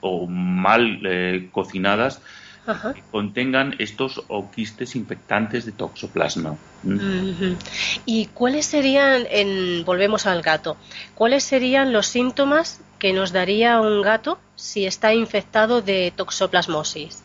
o 0.00 0.26
mal 0.26 1.00
eh, 1.04 1.48
cocinadas 1.50 2.20
que 2.94 3.02
contengan 3.10 3.74
estos 3.78 4.22
oquistes 4.28 4.96
infectantes 4.96 5.66
de 5.66 5.72
toxoplasma. 5.72 6.56
Mm. 6.82 7.56
¿Y 8.06 8.26
cuáles 8.26 8.64
serían, 8.64 9.26
en, 9.30 9.84
volvemos 9.84 10.26
al 10.26 10.40
gato, 10.40 10.78
cuáles 11.14 11.44
serían 11.44 11.92
los 11.92 12.06
síntomas 12.06 12.80
que 12.98 13.12
nos 13.12 13.32
daría 13.32 13.80
un 13.80 14.00
gato 14.00 14.38
si 14.56 14.86
está 14.86 15.12
infectado 15.12 15.82
de 15.82 16.12
toxoplasmosis? 16.16 17.23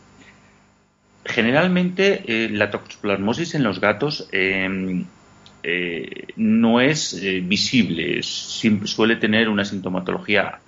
Generalmente 1.30 2.22
eh, 2.26 2.48
la 2.50 2.70
toxoplasmosis 2.70 3.54
en 3.54 3.62
los 3.62 3.80
gatos 3.80 4.28
em, 4.32 5.04
eh, 5.62 6.28
no 6.36 6.80
es 6.80 7.14
eh, 7.14 7.40
visible, 7.40 8.22
siempre 8.22 8.88
suele 8.88 9.16
tener 9.16 9.48
una 9.48 9.64
sintomatología 9.64 10.60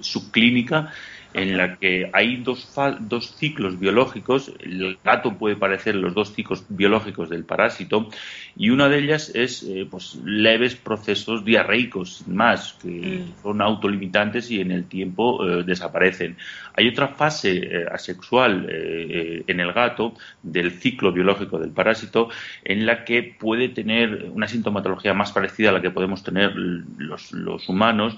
subclínica 0.00 0.92
en 1.34 1.56
la 1.56 1.76
que 1.76 2.10
hay 2.12 2.36
dos, 2.38 2.74
dos 3.00 3.34
ciclos 3.36 3.78
biológicos, 3.78 4.52
el 4.60 4.98
gato 5.04 5.36
puede 5.36 5.56
parecer 5.56 5.94
los 5.94 6.14
dos 6.14 6.32
ciclos 6.32 6.64
biológicos 6.68 7.28
del 7.28 7.44
parásito, 7.44 8.08
y 8.56 8.70
una 8.70 8.88
de 8.88 8.98
ellas 8.98 9.30
es 9.34 9.62
eh, 9.62 9.86
pues, 9.90 10.18
leves 10.24 10.74
procesos 10.74 11.44
diarreicos, 11.44 12.18
sin 12.24 12.34
más, 12.34 12.74
que 12.82 12.88
mm. 12.88 13.42
son 13.42 13.60
autolimitantes 13.60 14.50
y 14.50 14.60
en 14.60 14.72
el 14.72 14.86
tiempo 14.86 15.46
eh, 15.46 15.64
desaparecen. 15.64 16.36
Hay 16.74 16.88
otra 16.88 17.08
fase 17.08 17.56
eh, 17.58 17.86
asexual 17.90 18.66
en 18.68 19.60
el 19.60 19.72
gato 19.72 20.14
del 20.42 20.72
ciclo 20.72 21.12
biológico 21.12 21.58
del 21.58 21.70
parásito 21.70 22.28
en 22.64 22.86
la 22.86 23.04
que 23.04 23.22
puede 23.22 23.68
tener 23.68 24.30
una 24.32 24.48
sintomatología 24.48 25.14
más 25.14 25.32
parecida 25.32 25.70
a 25.70 25.72
la 25.72 25.82
que 25.82 25.90
podemos 25.90 26.22
tener 26.22 26.54
los, 26.54 27.32
los 27.32 27.68
humanos, 27.68 28.16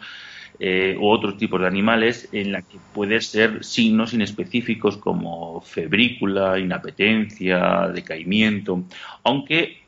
eh, 0.63 0.95
u 1.01 1.09
otros 1.09 1.39
tipos 1.39 1.59
de 1.59 1.67
animales 1.67 2.29
en 2.33 2.53
la 2.53 2.61
que 2.61 2.77
puede 2.93 3.23
ser 3.23 3.65
signos 3.65 4.13
inespecíficos 4.13 4.99
como 4.99 5.63
febrícula, 5.63 6.59
inapetencia, 6.59 7.89
decaimiento, 7.89 8.85
aunque 9.25 9.79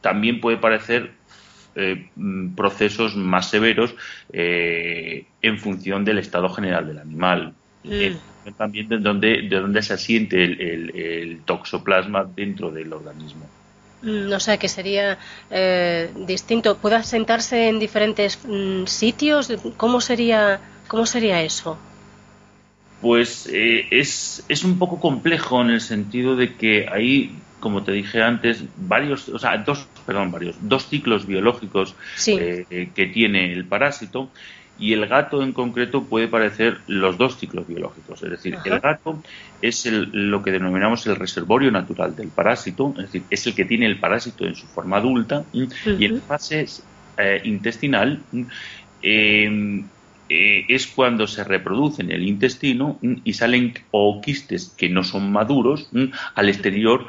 también 0.00 0.40
puede 0.40 0.58
parecer 0.58 1.10
eh, 1.74 2.08
mm, 2.14 2.54
procesos 2.54 3.16
más 3.16 3.50
severos 3.50 3.96
eh, 4.32 5.24
en 5.42 5.58
función 5.58 6.04
del 6.04 6.18
estado 6.18 6.48
general 6.48 6.86
del 6.86 6.98
animal. 6.98 7.52
Mm. 7.82 8.52
También 8.56 8.88
de 8.88 8.98
donde, 8.98 9.48
de 9.48 9.56
dónde 9.60 9.82
se 9.82 9.94
asiente 9.94 10.44
el 10.44 11.40
toxoplasma 11.44 12.24
dentro 12.24 12.70
del 12.70 12.92
organismo. 12.92 13.48
No 14.02 14.36
mm, 14.36 14.40
sé, 14.40 14.58
que 14.58 14.68
sería 14.68 15.18
eh, 15.50 16.10
distinto. 16.16 16.78
¿Puede 16.78 17.02
sentarse 17.02 17.68
en 17.68 17.78
diferentes 17.78 18.38
mm, 18.44 18.86
sitios? 18.86 19.52
¿Cómo 19.76 20.00
sería, 20.00 20.60
cómo 20.88 21.06
sería 21.06 21.42
eso? 21.42 21.78
Pues 23.00 23.48
eh, 23.52 23.86
es, 23.90 24.44
es, 24.48 24.64
un 24.64 24.78
poco 24.78 25.00
complejo 25.00 25.60
en 25.62 25.70
el 25.70 25.80
sentido 25.80 26.36
de 26.36 26.54
que 26.54 26.86
hay, 26.90 27.34
como 27.58 27.82
te 27.82 27.92
dije 27.92 28.22
antes, 28.22 28.64
varios, 28.76 29.28
o 29.30 29.38
sea, 29.38 29.56
dos, 29.58 29.86
perdón, 30.04 30.30
varios, 30.30 30.56
dos 30.60 30.86
ciclos 30.86 31.26
biológicos 31.26 31.94
eh, 32.26 32.90
que 32.94 33.06
tiene 33.06 33.52
el 33.52 33.64
parásito 33.64 34.30
y 34.80 34.94
el 34.94 35.06
gato 35.06 35.42
en 35.42 35.52
concreto 35.52 36.04
puede 36.04 36.26
parecer 36.26 36.78
los 36.86 37.18
dos 37.18 37.38
ciclos 37.38 37.68
biológicos. 37.68 38.22
Es 38.22 38.30
decir, 38.30 38.56
el 38.64 38.80
gato 38.80 39.22
es 39.60 39.86
lo 39.86 40.42
que 40.42 40.50
denominamos 40.50 41.06
el 41.06 41.16
reservorio 41.16 41.70
natural 41.70 42.16
del 42.16 42.28
parásito, 42.28 42.94
es 42.96 43.04
decir, 43.04 43.22
es 43.28 43.46
el 43.46 43.54
que 43.54 43.66
tiene 43.66 43.86
el 43.86 44.00
parásito 44.00 44.46
en 44.46 44.54
su 44.54 44.66
forma 44.66 44.96
adulta 44.96 45.44
y 45.52 46.04
en 46.06 46.22
fase 46.22 46.66
eh, 47.18 47.40
intestinal 47.44 48.20
em, 49.02 49.84
eh, 50.30 50.64
es 50.68 50.86
cuando 50.86 51.26
se 51.26 51.44
reproduce 51.44 52.00
en 52.00 52.10
el 52.12 52.26
intestino 52.26 52.98
y 53.02 53.34
salen 53.34 53.74
ooquistes 53.90 54.74
que 54.78 54.88
no 54.88 55.04
son 55.04 55.30
maduros 55.30 55.90
al 56.34 56.48
exterior 56.48 57.06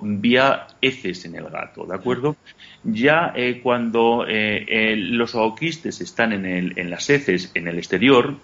vía 0.00 0.68
heces 0.80 1.26
en 1.26 1.34
el 1.34 1.50
gato, 1.50 1.84
¿de 1.84 1.94
acuerdo? 1.94 2.36
Ya 2.84 3.32
eh, 3.34 3.60
cuando 3.62 4.24
eh, 4.28 4.94
los 4.96 5.34
ooquistes 5.34 6.00
están 6.00 6.32
en, 6.32 6.44
el, 6.44 6.78
en, 6.78 6.90
las 6.90 7.08
heces 7.08 7.50
en 7.54 7.68
el 7.68 7.78
exterior, 7.78 8.36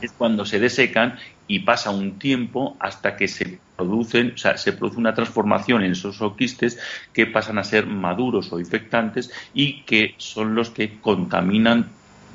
es 0.00 0.12
cuando 0.12 0.44
se 0.44 0.60
desecan 0.60 1.18
y 1.46 1.60
pasa 1.60 1.90
un 1.90 2.18
tiempo 2.18 2.76
hasta 2.80 3.16
que 3.16 3.28
se 3.28 3.58
producen, 3.76 4.32
o 4.34 4.38
sea, 4.38 4.56
se 4.56 4.72
produce 4.72 4.98
una 4.98 5.14
transformación 5.14 5.84
en 5.84 5.92
esos 5.92 6.20
ooquistes 6.20 6.78
que 7.12 7.26
pasan 7.26 7.58
a 7.58 7.64
ser 7.64 7.86
maduros 7.86 8.52
o 8.52 8.60
infectantes 8.60 9.30
y 9.54 9.82
que 9.82 10.14
son 10.18 10.54
los 10.54 10.70
que 10.70 10.98
contaminan 11.00 11.88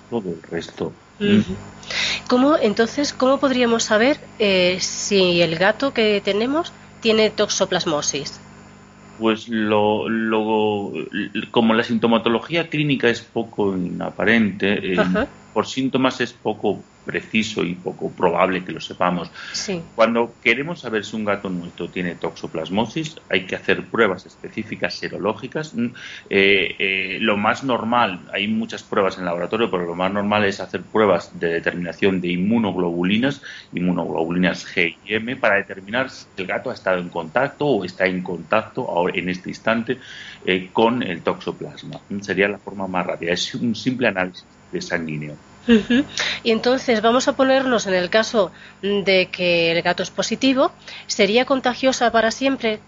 todo 0.10 0.30
el 0.30 0.42
resto. 0.42 0.94
¿Cómo, 2.28 2.58
entonces, 2.58 3.14
¿cómo 3.14 3.40
podríamos 3.40 3.84
saber 3.84 4.20
eh, 4.40 4.78
si 4.80 5.42
el 5.42 5.58
gato 5.58 5.94
que 5.94 6.22
tenemos 6.24 6.72
tiene 7.02 7.30
toxoplasmosis? 7.30 8.40
Pues 9.20 9.50
lo, 9.50 10.06
como 11.52 11.74
la 11.74 11.84
sintomatología 11.84 12.70
clínica 12.70 13.10
es 13.10 13.22
poco 13.22 13.76
aparente, 14.00 14.94
eh, 14.94 14.98
por 15.54 15.68
síntomas 15.68 16.22
es 16.22 16.32
poco 16.32 16.80
preciso 17.10 17.64
y 17.64 17.74
poco 17.74 18.12
probable 18.12 18.64
que 18.64 18.72
lo 18.72 18.80
sepamos. 18.80 19.32
Cuando 19.95 20.36
queremos 20.43 20.82
saber 20.82 21.03
si 21.03 21.16
un 21.16 21.26
gato 21.26 21.49
nuestro 21.49 21.89
tiene 21.89 22.14
toxoplasmosis, 22.14 23.16
hay 23.32 23.47
que 23.47 23.55
hacer 23.55 23.86
pruebas 23.86 24.28
específicas 24.28 24.93
serológicas. 24.93 25.74
Mm, 25.74 25.88
eh, 26.30 26.76
eh, 26.78 27.18
lo 27.20 27.36
más 27.36 27.64
normal, 27.64 28.30
hay 28.32 28.47
muchas 28.47 28.84
pruebas 28.84 29.16
en 29.16 29.22
el 29.22 29.26
laboratorio, 29.26 29.72
pero 29.72 29.86
lo 29.86 29.95
más 29.95 30.14
normal 30.14 30.45
es 30.45 30.60
hacer 30.60 30.84
pruebas 30.84 31.39
de 31.39 31.47
determinación 31.47 32.22
de 32.22 32.28
inmunoglobulinas, 32.28 33.41
inmunoglobulinas 33.74 34.68
G 34.68 34.95
y 35.03 35.16
M, 35.16 35.36
para 35.36 35.55
determinar 35.55 36.12
si 36.12 36.28
el 36.38 36.45
gato 36.45 36.70
ha 36.70 36.76
estado 36.76 36.99
en 36.99 37.10
contacto 37.10 37.66
o 37.66 37.84
está 37.84 38.05
en 38.05 38.22
contacto 38.22 38.88
ahora, 38.88 39.18
en 39.18 39.30
este 39.30 39.49
instante 39.49 39.97
eh, 40.45 40.70
con 40.72 41.01
el 41.01 41.24
toxoplasma. 41.24 42.01
Sería 42.22 42.47
la 42.47 42.60
forma 42.60 42.88
más 42.88 43.07
rápida. 43.07 43.32
Es 43.34 43.55
un 43.55 43.74
simple 43.74 44.07
análisis 44.07 44.45
de 44.72 44.80
sanguíneo. 44.80 45.49
Y 46.44 46.52
entonces 46.52 47.02
vamos 47.02 47.28
a 47.28 47.36
ponernos 47.36 47.86
en 47.88 47.94
el 47.94 48.10
caso 48.10 48.52
de 48.82 49.30
que 49.32 49.72
el 49.72 49.82
gato 49.82 50.04
es 50.04 50.10
positivo, 50.10 50.72
¿sería 51.08 51.46
contagiosa 51.46 52.12
para 52.12 52.32
siempre? 52.32 52.80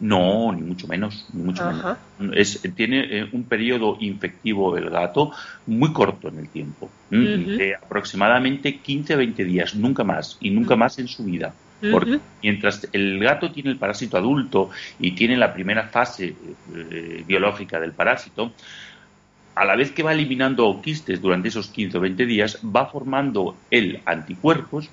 No, 0.00 0.52
ni 0.52 0.62
mucho 0.62 0.86
menos, 0.86 1.26
ni 1.32 1.42
mucho 1.42 1.64
menos. 1.64 2.60
tiene 2.76 3.18
eh, 3.18 3.28
un 3.32 3.44
periodo 3.44 3.96
infectivo 4.00 4.76
el 4.76 4.90
gato 4.90 5.32
muy 5.66 5.92
corto 5.92 6.28
en 6.28 6.38
el 6.38 6.48
tiempo, 6.48 6.90
de 7.10 7.74
aproximadamente 7.74 8.78
15 8.78 9.14
a 9.14 9.16
20 9.16 9.44
días, 9.44 9.74
nunca 9.74 10.04
más, 10.04 10.36
y 10.40 10.50
nunca 10.50 10.76
más 10.76 10.98
en 10.98 11.08
su 11.08 11.24
vida. 11.24 11.54
Porque 11.90 12.20
mientras 12.40 12.88
el 12.92 13.18
gato 13.18 13.50
tiene 13.50 13.70
el 13.70 13.76
parásito 13.76 14.16
adulto 14.16 14.70
y 15.00 15.12
tiene 15.12 15.36
la 15.36 15.52
primera 15.52 15.88
fase 15.88 16.36
eh, 16.74 17.24
biológica 17.26 17.80
del 17.80 17.90
parásito, 17.90 18.52
a 19.54 19.64
la 19.64 19.76
vez 19.76 19.92
que 19.92 20.02
va 20.02 20.12
eliminando 20.12 20.80
quistes 20.82 21.20
durante 21.20 21.48
esos 21.48 21.68
15 21.68 21.98
o 21.98 22.00
20 22.00 22.26
días, 22.26 22.58
va 22.64 22.86
formando 22.86 23.56
el 23.70 24.00
anticuerpos 24.06 24.88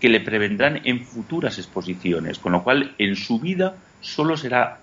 que 0.00 0.08
le 0.08 0.20
prevendrán 0.20 0.80
en 0.84 1.04
futuras 1.04 1.58
exposiciones, 1.58 2.38
con 2.38 2.52
lo 2.52 2.62
cual 2.62 2.94
en 2.98 3.16
su 3.16 3.40
vida 3.40 3.76
solo 4.00 4.36
será, 4.36 4.78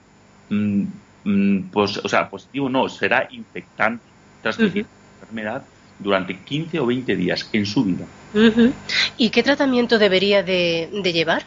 pues, 0.50 1.98
o 1.98 2.10
sea, 2.10 2.30
positivo 2.30 2.70
no, 2.70 2.90
será 2.90 3.28
infectante, 3.32 4.04
transmitir 4.42 4.84
la 4.84 5.22
enfermedad 5.22 5.64
durante 5.98 6.38
15 6.38 6.80
o 6.80 6.86
20 6.86 7.16
días 7.16 7.50
en 7.54 7.66
su 7.66 7.86
vida. 7.86 8.06
¿Y 9.18 9.30
qué 9.30 9.44
tratamiento 9.44 9.98
debería 9.98 10.44
de, 10.44 10.90
de 10.92 11.14
llevar 11.14 11.44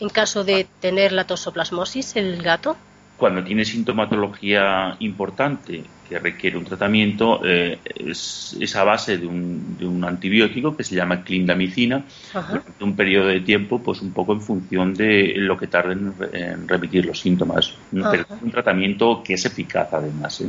en 0.00 0.08
caso 0.08 0.42
de 0.42 0.66
tener 0.80 1.12
la 1.12 1.24
tosoplasmosis 1.24 2.16
el 2.16 2.42
gato? 2.42 2.76
Cuando 3.20 3.44
tiene 3.44 3.66
sintomatología 3.66 4.96
importante 5.00 5.84
que 6.08 6.18
requiere 6.18 6.56
un 6.56 6.64
tratamiento 6.64 7.40
eh, 7.44 7.78
es, 7.94 8.74
a 8.74 8.82
base 8.82 9.18
de 9.18 9.26
un, 9.26 9.76
de 9.78 9.86
un, 9.86 10.02
antibiótico 10.02 10.74
que 10.74 10.82
se 10.82 10.96
llama 10.96 11.22
clindamicina 11.22 12.02
durante 12.32 12.82
un 12.82 12.96
periodo 12.96 13.28
de 13.28 13.40
tiempo, 13.40 13.80
pues 13.80 14.00
un 14.00 14.12
poco 14.12 14.32
en 14.32 14.40
función 14.40 14.94
de 14.94 15.34
lo 15.36 15.56
que 15.58 15.66
tarden 15.66 16.14
en 16.32 16.66
remitir 16.66 17.04
los 17.04 17.20
síntomas. 17.20 17.74
Pero 17.92 18.22
es 18.22 18.42
un 18.42 18.50
tratamiento 18.50 19.22
que 19.22 19.34
es 19.34 19.44
eficaz 19.44 19.92
además. 19.92 20.40
¿eh? 20.40 20.48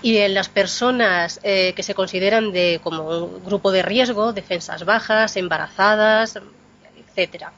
Y 0.00 0.16
en 0.16 0.32
las 0.32 0.48
personas 0.48 1.38
eh, 1.44 1.74
que 1.76 1.82
se 1.82 1.94
consideran 1.94 2.52
de 2.52 2.80
como 2.82 3.26
un 3.26 3.44
grupo 3.44 3.70
de 3.70 3.82
riesgo, 3.82 4.32
defensas 4.32 4.86
bajas, 4.86 5.36
embarazadas, 5.36 6.40
etcétera. 7.06 7.52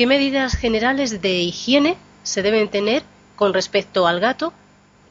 ¿qué 0.00 0.06
medidas 0.06 0.56
generales 0.56 1.20
de 1.20 1.40
higiene 1.42 1.96
se 2.22 2.40
deben 2.40 2.68
tener 2.68 3.02
con 3.40 3.54
respecto 3.54 4.06
al 4.06 4.20
gato 4.20 4.52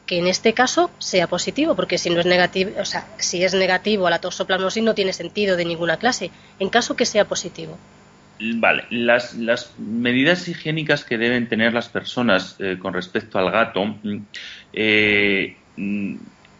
que 0.06 0.18
en 0.18 0.28
este 0.28 0.54
caso 0.54 0.88
sea 0.98 1.26
positivo, 1.26 1.74
porque 1.74 1.98
si 1.98 2.10
no 2.10 2.20
es 2.20 2.26
negativo, 2.26 2.70
o 2.80 2.84
sea, 2.84 3.04
si 3.18 3.42
es 3.42 3.54
negativo 3.54 4.06
a 4.06 4.10
la 4.10 4.20
toxoplasmosis 4.20 4.84
no 4.84 4.94
tiene 4.94 5.12
sentido 5.12 5.56
de 5.56 5.64
ninguna 5.64 5.96
clase, 5.96 6.30
en 6.60 6.68
caso 6.68 6.94
que 6.94 7.06
sea 7.06 7.24
positivo. 7.24 7.76
Vale, 8.38 8.84
las, 8.90 9.34
medidas 9.78 10.46
higiénicas 10.46 11.04
que 11.04 11.18
deben 11.18 11.48
tener 11.48 11.74
las 11.74 11.88
personas 11.88 12.54
eh, 12.60 12.76
con 12.78 12.94
respecto 12.94 13.36
al 13.40 13.50
gato 13.50 13.96
eh, 14.72 15.56
mm, 15.76 16.14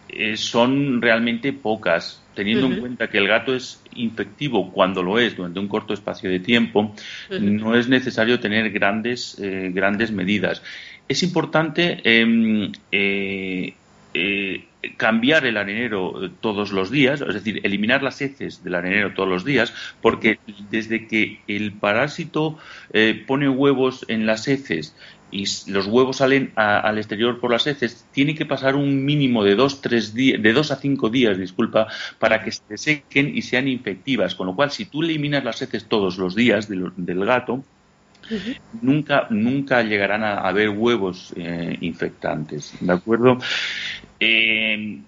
eh, 0.09 0.37
son 0.37 1.01
realmente 1.01 1.53
pocas, 1.53 2.21
teniendo 2.35 2.66
en 2.66 2.81
cuenta 2.81 3.09
que 3.09 3.18
el 3.18 3.29
gato 3.29 3.55
es 3.55 3.81
infectivo 3.95 4.73
cuando 4.73 5.05
lo 5.05 5.21
es 5.21 5.37
durante 5.37 5.61
un 5.61 5.68
corto 5.68 5.95
espacio 5.95 6.29
de 6.31 6.41
tiempo, 6.41 6.97
no 7.31 7.77
es 7.77 7.89
necesario 7.89 8.41
tener 8.41 8.71
grandes, 8.71 9.37
grandes 9.73 10.11
medidas 10.11 10.62
es 11.11 11.25
importante 11.25 12.01
em, 12.05 12.71
eh, 12.93 13.75
eh, 14.15 14.65
cambiar 14.97 15.45
el 15.45 15.57
arenero 15.57 16.31
todos 16.41 16.71
los 16.71 16.89
días, 16.89 17.21
es 17.21 17.35
decir, 17.35 17.61
eliminar 17.65 18.01
las 18.05 18.21
heces 18.21 18.63
del 18.63 18.77
arenero 18.77 19.13
todos 19.13 19.29
los 19.29 19.45
días, 19.45 19.75
porque 20.01 20.39
desde 20.71 21.09
que 21.09 21.41
el 21.49 21.73
parásito 21.73 22.59
eh, 22.93 23.25
pone 23.27 23.49
huevos 23.49 24.05
en 24.07 24.25
las 24.25 24.47
heces 24.47 24.95
y 25.33 25.47
los 25.67 25.89
huevos 25.89 26.19
salen 26.19 26.53
al 26.55 26.99
exterior 26.99 27.41
por 27.41 27.51
las 27.51 27.67
heces, 27.67 28.07
tiene 28.13 28.37
que 28.37 28.47
pasar 28.47 28.77
un 28.77 29.05
mínimo 29.05 29.43
de 29.43 29.57
dos, 29.57 29.81
tres 29.81 30.15
de 30.15 30.53
dos 30.53 30.71
a 30.71 30.77
cinco 30.77 31.09
días, 31.09 31.39
disculpa, 31.39 31.89
para 32.21 32.45
que 32.45 32.53
se 32.53 32.79
sequen 32.79 33.37
y 33.37 33.43
sean 33.43 33.67
infectivas. 33.67 34.37
Con 34.37 34.47
lo 34.47 34.55
cual, 34.57 34.71
si 34.71 34.87
tú 34.87 35.03
eliminas 35.03 35.45
las 35.45 35.61
heces 35.63 35.87
todos 35.87 36.19
los 36.19 36.35
días 36.35 36.69
del 36.69 37.25
gato, 37.25 37.65
nunca, 38.83 39.26
nunca 39.31 39.83
llegarán 39.83 40.24
a 40.24 40.41
haber 40.41 40.70
huevos 40.70 41.33
eh, 41.37 41.76
infectantes, 41.81 42.74
¿de 42.81 42.93
acuerdo? 42.93 43.39
Eh, 44.18 45.01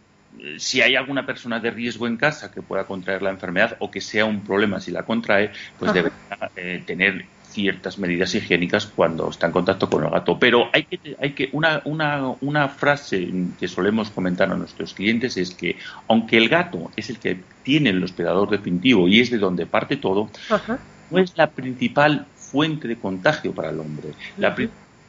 si 0.59 0.81
hay 0.81 0.97
alguna 0.97 1.27
persona 1.27 1.61
de 1.61 1.71
riesgo 1.71 2.07
en 2.07 2.17
casa 2.17 2.51
que 2.51 2.63
pueda 2.63 2.85
contraer 2.85 3.23
la 3.23 3.31
enfermedad 3.31 3.77
o 3.81 3.91
que 3.91 4.01
sea 4.01 4.25
un 4.25 4.41
problema 4.41 4.81
si 4.81 4.91
la 4.91 5.05
contrae, 5.05 5.53
pues 5.79 5.93
deberá 5.93 6.51
eh, 6.57 6.83
tener 6.87 7.27
ciertas 7.53 7.99
medidas 7.99 8.35
higiénicas 8.35 8.87
cuando 8.87 9.29
está 9.29 9.47
en 9.47 9.53
contacto 9.53 9.89
con 9.89 10.05
el 10.05 10.11
gato. 10.11 10.39
Pero 10.39 10.71
hay 10.73 10.85
que, 10.85 11.17
hay 11.21 11.33
que 11.33 11.51
una, 11.53 11.83
una, 11.85 12.29
una 12.41 12.69
frase 12.69 13.31
que 13.61 13.69
solemos 13.69 14.11
comentar 14.11 14.51
a 14.51 14.57
nuestros 14.57 14.95
clientes 14.95 15.37
es 15.37 15.55
que 15.55 15.77
aunque 16.09 16.39
el 16.39 16.49
gato 16.49 16.91
es 16.97 17.11
el 17.11 17.19
que 17.19 17.39
tiene 17.63 17.91
el 17.91 18.03
hospedador 18.03 18.49
definitivo 18.49 19.07
y 19.07 19.21
es 19.21 19.31
de 19.31 19.39
donde 19.39 19.67
parte 19.67 19.99
todo, 19.99 20.31
no 21.11 21.19
es 21.19 21.37
la 21.37 21.51
principal 21.51 22.27
fuente 22.53 22.87
de 22.87 22.97
contagio 22.97 23.53
para 23.53 23.71
el 23.71 23.81
hombre. 23.81 24.11
La 24.37 24.55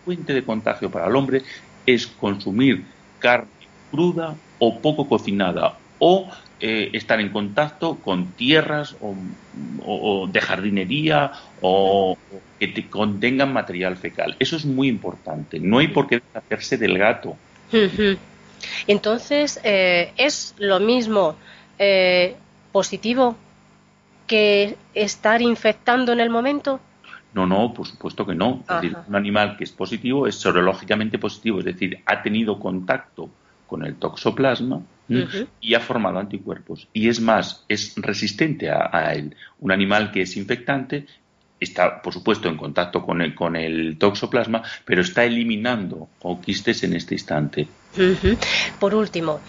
fuente 0.05 0.33
de 0.33 0.43
contagio 0.43 0.89
para 0.89 1.07
el 1.07 1.15
hombre 1.15 1.43
es 1.85 2.07
consumir 2.07 2.85
carne 3.19 3.49
cruda 3.91 4.35
o 4.57 4.79
poco 4.79 5.07
cocinada 5.07 5.77
o 5.99 6.27
eh, 6.59 6.89
estar 6.93 7.19
en 7.19 7.29
contacto 7.29 7.95
con 7.95 8.31
tierras 8.31 8.95
o, 9.01 10.27
de 10.27 10.41
jardinería 10.41 11.31
o, 11.61 12.17
que 12.59 12.89
contengan 12.89 13.53
material 13.53 13.97
fecal. 13.97 14.35
Eso 14.39 14.55
es 14.55 14.65
muy 14.65 14.87
importante. 14.87 15.59
No 15.59 15.79
hay 15.79 15.89
por 15.89 16.07
qué 16.07 16.21
hacerse 16.33 16.77
del 16.77 16.97
gato. 16.97 17.37
Entonces, 18.87 19.59
eh, 19.63 20.11
¿es 20.17 20.55
lo 20.57 20.79
mismo 20.79 21.35
eh, 21.77 22.35
positivo 22.71 23.35
que 24.25 24.75
estar 24.93 25.41
infectando 25.41 26.13
en 26.13 26.21
el 26.21 26.29
momento? 26.29 26.79
No, 27.33 27.47
no, 27.47 27.73
por 27.73 27.87
supuesto 27.87 28.25
que 28.25 28.35
no. 28.35 28.63
Es 28.69 28.75
decir, 28.75 28.97
un 29.07 29.15
animal 29.15 29.57
que 29.57 29.63
es 29.63 29.71
positivo 29.71 30.27
es 30.27 30.35
sorológicamente 30.35 31.17
positivo, 31.17 31.59
es 31.59 31.65
decir, 31.65 31.99
ha 32.05 32.21
tenido 32.21 32.59
contacto 32.59 33.29
con 33.67 33.85
el 33.85 33.95
toxoplasma 33.95 34.81
y 35.59 35.73
ha 35.73 35.79
formado 35.79 36.19
anticuerpos. 36.19 36.87
Y 36.93 37.09
es 37.09 37.19
más, 37.19 37.65
es 37.67 37.95
resistente 37.97 38.69
a, 38.69 39.13
él. 39.13 39.35
Un 39.59 39.71
animal 39.71 40.11
que 40.11 40.21
es 40.21 40.37
infectante 40.37 41.07
está, 41.59 42.01
por 42.01 42.13
supuesto, 42.13 42.49
en 42.49 42.57
contacto 42.57 43.03
con 43.03 43.21
el, 43.21 43.33
con 43.33 43.55
el 43.55 43.97
toxoplasma, 43.97 44.61
pero 44.85 45.01
está 45.01 45.23
eliminando 45.23 46.09
quistes 46.43 46.83
en 46.83 46.93
este 46.93 47.15
instante. 47.15 47.67
Por 48.79 48.93
último, 48.93 49.39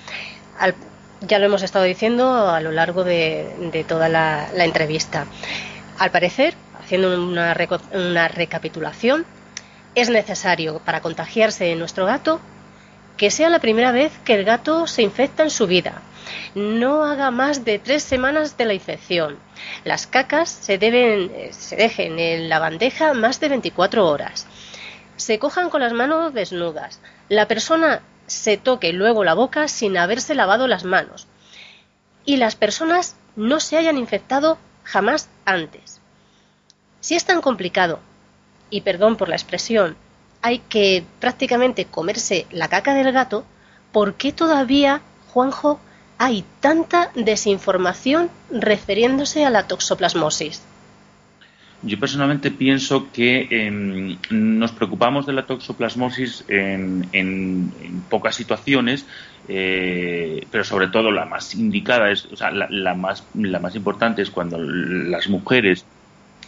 ya 1.21 1.39
lo 1.39 1.47
hemos 1.47 1.63
estado 1.63 1.85
diciendo 1.85 2.49
a 2.49 2.61
lo 2.61 2.73
largo 2.73 3.05
de, 3.05 3.85
toda 3.87 4.09
la 4.09 4.65
entrevista. 4.65 5.27
Al 5.99 6.11
parecer, 6.11 6.55
haciendo 6.85 7.19
una, 7.19 7.55
recapitulación, 8.29 9.25
es 9.95 10.11
necesario 10.11 10.81
para 10.81 11.01
contagiarse 11.01 11.65
de 11.65 11.77
nuestro 11.77 12.05
gato 12.05 12.41
que 13.17 13.31
sea 13.31 13.49
la 13.49 13.61
primera 13.61 13.93
vez 13.93 14.13
que 14.25 14.35
el 14.35 14.45
gato 14.45 14.87
se 14.87 15.03
infecta 15.03 15.45
en 15.45 15.51
su 15.51 15.67
vida. 15.67 16.03
No 16.55 17.05
haga 17.05 17.31
más 17.31 17.65
de 17.65 17.79
tres 17.79 18.03
semanas 18.03 18.57
de 18.57 18.65
la 18.65 18.75
infección. 18.75 19.39
Las 19.85 20.07
cacas 20.07 20.51
se, 20.51 20.79
deben, 20.79 21.31
se 21.53 21.77
dejen 21.77 22.19
en 22.19 22.49
la 22.49 22.59
bandeja 22.59 23.15
más 23.15 23.41
de 23.41 23.49
24 23.49 24.07
horas. 24.07 24.47
Se 25.17 25.39
cojan 25.39 25.71
con 25.71 25.81
las 25.81 25.93
manos 25.93 26.35
desnudas. 26.35 27.01
La 27.29 27.47
persona 27.47 28.03
se 28.27 28.57
toque 28.57 28.93
luego 28.93 29.23
la 29.23 29.35
boca 29.35 29.69
sin 29.69 29.97
haberse 29.97 30.35
lavado 30.35 30.67
las 30.67 30.85
manos. 30.85 31.29
Y 32.25 32.37
las 32.37 32.57
personas 32.57 33.17
no 33.37 33.61
se 33.61 33.77
hayan 33.77 33.97
infectado 33.97 34.59
jamás 34.83 35.29
antes. 35.45 36.01
Si 37.05 37.15
es 37.15 37.27
tan 37.27 37.43
complicado, 37.43 38.01
y 38.71 38.81
perdón 38.81 39.17
por 39.17 39.29
la 39.29 39.35
expresión, 39.35 39.95
hay 40.41 40.61
que 40.61 41.05
prácticamente 41.21 41.85
comerse 41.85 42.47
la 42.51 42.69
caca 42.69 42.95
del 42.95 43.13
gato, 43.13 43.45
¿por 43.93 44.15
qué 44.15 44.33
todavía, 44.33 45.03
Juanjo, 45.29 45.79
hay 46.17 46.47
tanta 46.61 47.11
desinformación 47.15 48.31
refiriéndose 48.51 49.45
a 49.45 49.51
la 49.51 49.69
toxoplasmosis? 49.69 50.63
Yo 51.83 52.01
personalmente 52.01 52.51
pienso 52.51 53.13
que 53.13 53.49
em, 53.51 54.17
nos 54.31 54.73
preocupamos 54.73 55.27
de 55.27 55.35
la 55.35 55.45
toxoplasmosis 55.45 56.47
en, 56.49 57.71
pocas 58.09 58.35
situaciones, 58.35 59.05
eh, 59.49 60.47
pero 60.51 60.65
sobre 60.65 60.89
todo 60.89 61.11
la 61.11 61.27
más 61.27 61.55
indicada 61.55 62.11
es, 62.11 62.25
o 62.33 62.37
sea, 62.37 62.51
la, 62.51 62.95
más, 62.95 63.25
la 63.35 63.61
más 63.61 63.75
importante 63.75 64.23
es 64.23 64.31
cuando 64.31 64.57
las 64.57 65.29
mujeres 65.29 65.85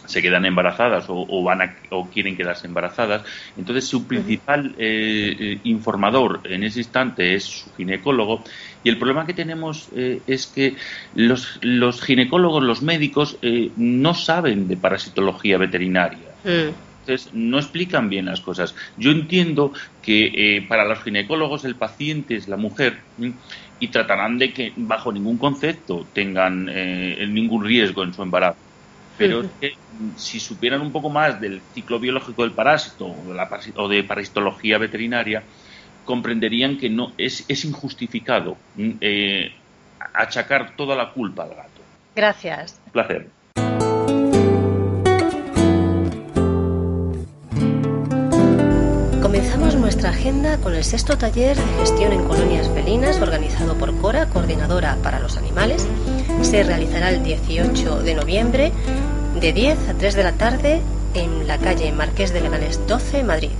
se 0.06 0.22
quedan 0.22 0.44
embarazadas 0.46 1.04
o, 1.08 1.42
van 1.42 1.76
o 1.90 2.08
quieren 2.08 2.36
quedarse 2.36 2.66
embarazadas. 2.66 3.22
Entonces, 3.56 3.86
su 3.86 4.06
principal 4.06 4.74
eh, 4.78 5.36
eh, 5.38 5.58
informador 5.64 6.40
en 6.44 6.64
ese 6.64 6.80
instante 6.80 7.34
es 7.34 7.44
su 7.44 7.74
ginecólogo. 7.74 8.42
Y 8.82 8.88
el 8.88 8.98
problema 8.98 9.26
que 9.26 9.34
tenemos 9.34 9.88
eh, 9.94 10.20
es 10.26 10.46
que 10.46 10.76
los, 11.14 11.58
los, 11.62 12.00
ginecólogos, 12.00 12.62
los 12.62 12.82
médicos, 12.82 13.38
no 13.76 14.14
saben 14.14 14.68
de 14.68 14.76
parasitología 14.76 15.58
veterinaria. 15.58 16.30
Mm. 16.44 16.70
Entonces, 17.00 17.32
no 17.34 17.58
explican 17.58 18.08
bien 18.08 18.26
las 18.26 18.40
cosas. 18.40 18.74
Yo 18.96 19.10
entiendo 19.10 19.72
que 20.02 20.64
para 20.68 20.84
los 20.84 21.02
ginecólogos 21.02 21.64
el 21.64 21.76
paciente 21.76 22.34
es 22.34 22.48
la 22.48 22.56
mujer 22.56 22.98
y 23.78 23.88
tratarán 23.88 24.38
de 24.38 24.52
que 24.52 24.72
bajo 24.74 25.12
ningún 25.12 25.38
concepto 25.38 26.04
tengan 26.12 26.66
ningún 26.66 27.64
riesgo 27.64 28.02
en 28.02 28.12
su 28.12 28.22
embarazo 28.22 28.65
pero 29.16 29.42
es 29.42 29.50
que 29.60 29.74
si 30.16 30.40
supieran 30.40 30.80
un 30.80 30.92
poco 30.92 31.08
más 31.08 31.40
del 31.40 31.60
ciclo 31.74 31.98
biológico 31.98 32.42
del 32.42 32.52
parásito 32.52 33.06
o 33.06 33.28
de, 33.28 33.34
la 33.34 33.48
o 33.76 33.88
de 33.88 34.04
parasitología 34.04 34.78
veterinaria, 34.78 35.42
comprenderían 36.04 36.78
que 36.78 36.88
no 36.88 37.12
es, 37.18 37.44
es 37.48 37.64
injustificado 37.64 38.56
mm, 38.76 38.90
eh, 39.00 39.52
achacar 40.14 40.76
toda 40.76 40.96
la 40.96 41.12
culpa 41.12 41.44
al 41.44 41.50
gato. 41.50 41.80
Gracias. 42.14 42.80
Un 42.86 42.92
placer. 42.92 43.28
Comenzamos 49.20 49.74
nuestra 49.74 50.10
agenda 50.10 50.56
con 50.58 50.74
el 50.74 50.84
sexto 50.84 51.18
taller 51.18 51.56
de 51.56 51.78
gestión 51.80 52.12
en 52.12 52.24
colonias 52.26 52.70
felinas 52.70 53.20
organizado 53.20 53.76
por 53.76 53.94
Cora, 54.00 54.30
coordinadora 54.30 54.96
para 55.02 55.20
los 55.20 55.36
animales. 55.36 55.86
Se 56.42 56.62
realizará 56.62 57.10
el 57.10 57.22
18 57.22 58.02
de 58.02 58.14
noviembre 58.14 58.72
de 59.40 59.52
10 59.52 59.88
a 59.88 59.94
3 59.94 60.14
de 60.14 60.24
la 60.24 60.32
tarde 60.32 60.80
en 61.14 61.46
la 61.46 61.58
calle 61.58 61.92
Marqués 61.92 62.32
de 62.32 62.40
Legales 62.40 62.80
12, 62.86 63.24
Madrid. 63.24 63.50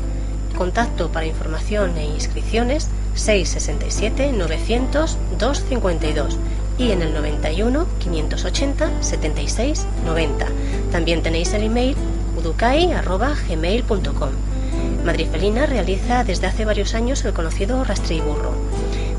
Contacto 0.56 1.10
para 1.10 1.26
información 1.26 1.96
e 1.98 2.06
inscripciones 2.06 2.88
667 3.14 4.32
900 4.32 5.18
252 5.38 6.38
y 6.78 6.90
en 6.92 7.02
el 7.02 7.12
91 7.14 7.86
580 7.98 9.02
76 9.02 9.86
90. 10.04 10.46
También 10.92 11.22
tenéis 11.22 11.52
el 11.54 11.64
email 11.64 11.96
uducai.gmail.com. 12.38 14.30
Madrid 15.04 15.28
Felina 15.30 15.66
realiza 15.66 16.24
desde 16.24 16.46
hace 16.46 16.64
varios 16.64 16.94
años 16.94 17.24
el 17.24 17.32
conocido 17.32 17.84
rastreburro. 17.84 18.52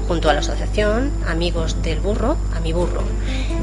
Junto 0.07 0.29
a 0.29 0.33
la 0.33 0.39
asociación 0.39 1.11
Amigos 1.27 1.81
del 1.83 1.99
Burro, 1.99 2.37
a 2.55 2.61
mi 2.61 2.71
burro, 2.71 3.03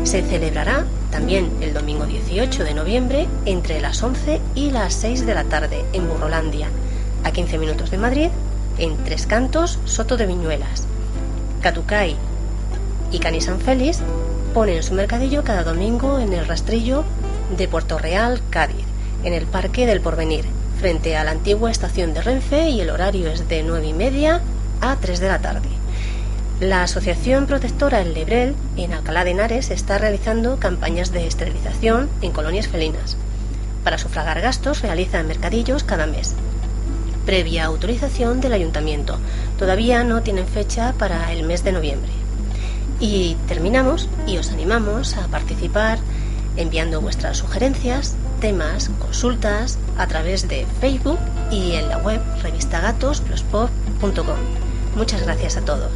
se 0.05 0.23
celebrará 0.23 0.85
También 1.11 1.51
el 1.63 1.73
domingo 1.73 2.05
18 2.05 2.65
de 2.65 2.75
noviembre 2.75 3.27
entre 3.47 3.81
las 3.81 4.03
11 4.03 4.41
y 4.55 4.71
las 4.71 4.93
6 4.95 5.25
de 5.25 5.35
la 5.35 5.45
tarde 5.45 5.85
en 5.95 6.07
Burrolandia, 6.07 6.69
a 7.23 7.31
15 7.31 7.57
minutos 7.57 7.91
de 7.91 7.99
Madrid, 7.99 8.29
en 8.79 8.97
Tres 9.05 9.27
Cantos, 9.27 9.79
Soto 9.87 10.17
de 10.17 10.27
Viñuelas. 10.27 10.85
Catucay 11.63 12.17
y 13.11 13.19
Cani 13.21 13.41
San 13.41 13.61
Félix 13.61 14.01
ponen 14.53 14.83
su 14.83 14.93
mercadillo 14.93 15.45
cada 15.45 15.63
domingo 15.63 16.19
en 16.19 16.33
el 16.33 16.47
rastrillo 16.47 17.05
de 17.57 17.69
Puerto 17.69 17.99
Real, 17.99 18.43
Cádiz, 18.51 18.85
en 19.23 19.33
el 19.33 19.47
Parque 19.47 19.87
del 19.87 20.01
Porvenir, 20.01 20.45
frente 20.79 21.17
a 21.17 21.25
la 21.25 21.31
antigua 21.31 21.71
estación 21.71 22.13
de 22.13 22.21
Renfe 22.21 22.69
y 22.69 22.81
el 22.81 22.91
horario 22.91 23.31
es 23.31 23.49
de 23.49 23.63
9 23.63 23.87
y 23.87 23.93
media 23.95 24.43
a 24.81 24.97
3 24.97 25.21
de 25.21 25.29
la 25.29 25.39
tarde. 25.39 25.84
La 26.61 26.85
Asociación 26.85 27.47
Protectora 27.47 28.01
El 28.01 28.15
Lebrel, 28.15 28.55
en 28.77 28.93
Alcalá 28.93 29.25
de 29.25 29.33
Henares, 29.33 29.71
está 29.71 29.99
realizando 29.99 30.61
campañas 30.61 31.11
de 31.11 31.27
esterilización 31.27 32.09
en 32.23 32.31
colonias 32.31 32.69
felinas. 32.69 33.17
Para 33.83 33.99
sufragar 33.99 34.41
gastos 34.41 34.81
realizan 34.83 35.27
mercadillos 35.27 35.83
cada 35.83 36.07
mes, 36.07 36.37
previa 37.27 37.65
autorización 37.65 38.41
del 38.41 38.53
ayuntamiento. 38.53 39.19
Todavía 39.59 40.05
no 40.05 40.23
tienen 40.23 40.47
fecha 40.47 40.95
para 40.97 41.33
el 41.33 41.43
mes 41.43 41.65
de 41.65 41.73
noviembre. 41.73 42.13
Y 43.01 43.37
terminamos 43.49 44.09
y 44.25 44.39
os 44.39 44.53
animamos 44.53 45.17
a 45.17 45.27
participar 45.27 45.99
enviando 46.57 47.01
vuestras 47.01 47.39
sugerencias, 47.39 48.15
temas, 48.41 48.91
consultas 49.01 49.77
a 49.99 50.07
través 50.07 50.47
de 50.47 50.67
Facebook 50.81 51.19
y 51.51 51.73
en 51.73 51.89
la 51.89 51.99
web 51.99 52.21
revistagatos.com. 52.45 54.39
Muchas 54.95 55.23
gracias 55.25 55.57
a 55.57 55.65
todos. 55.65 55.91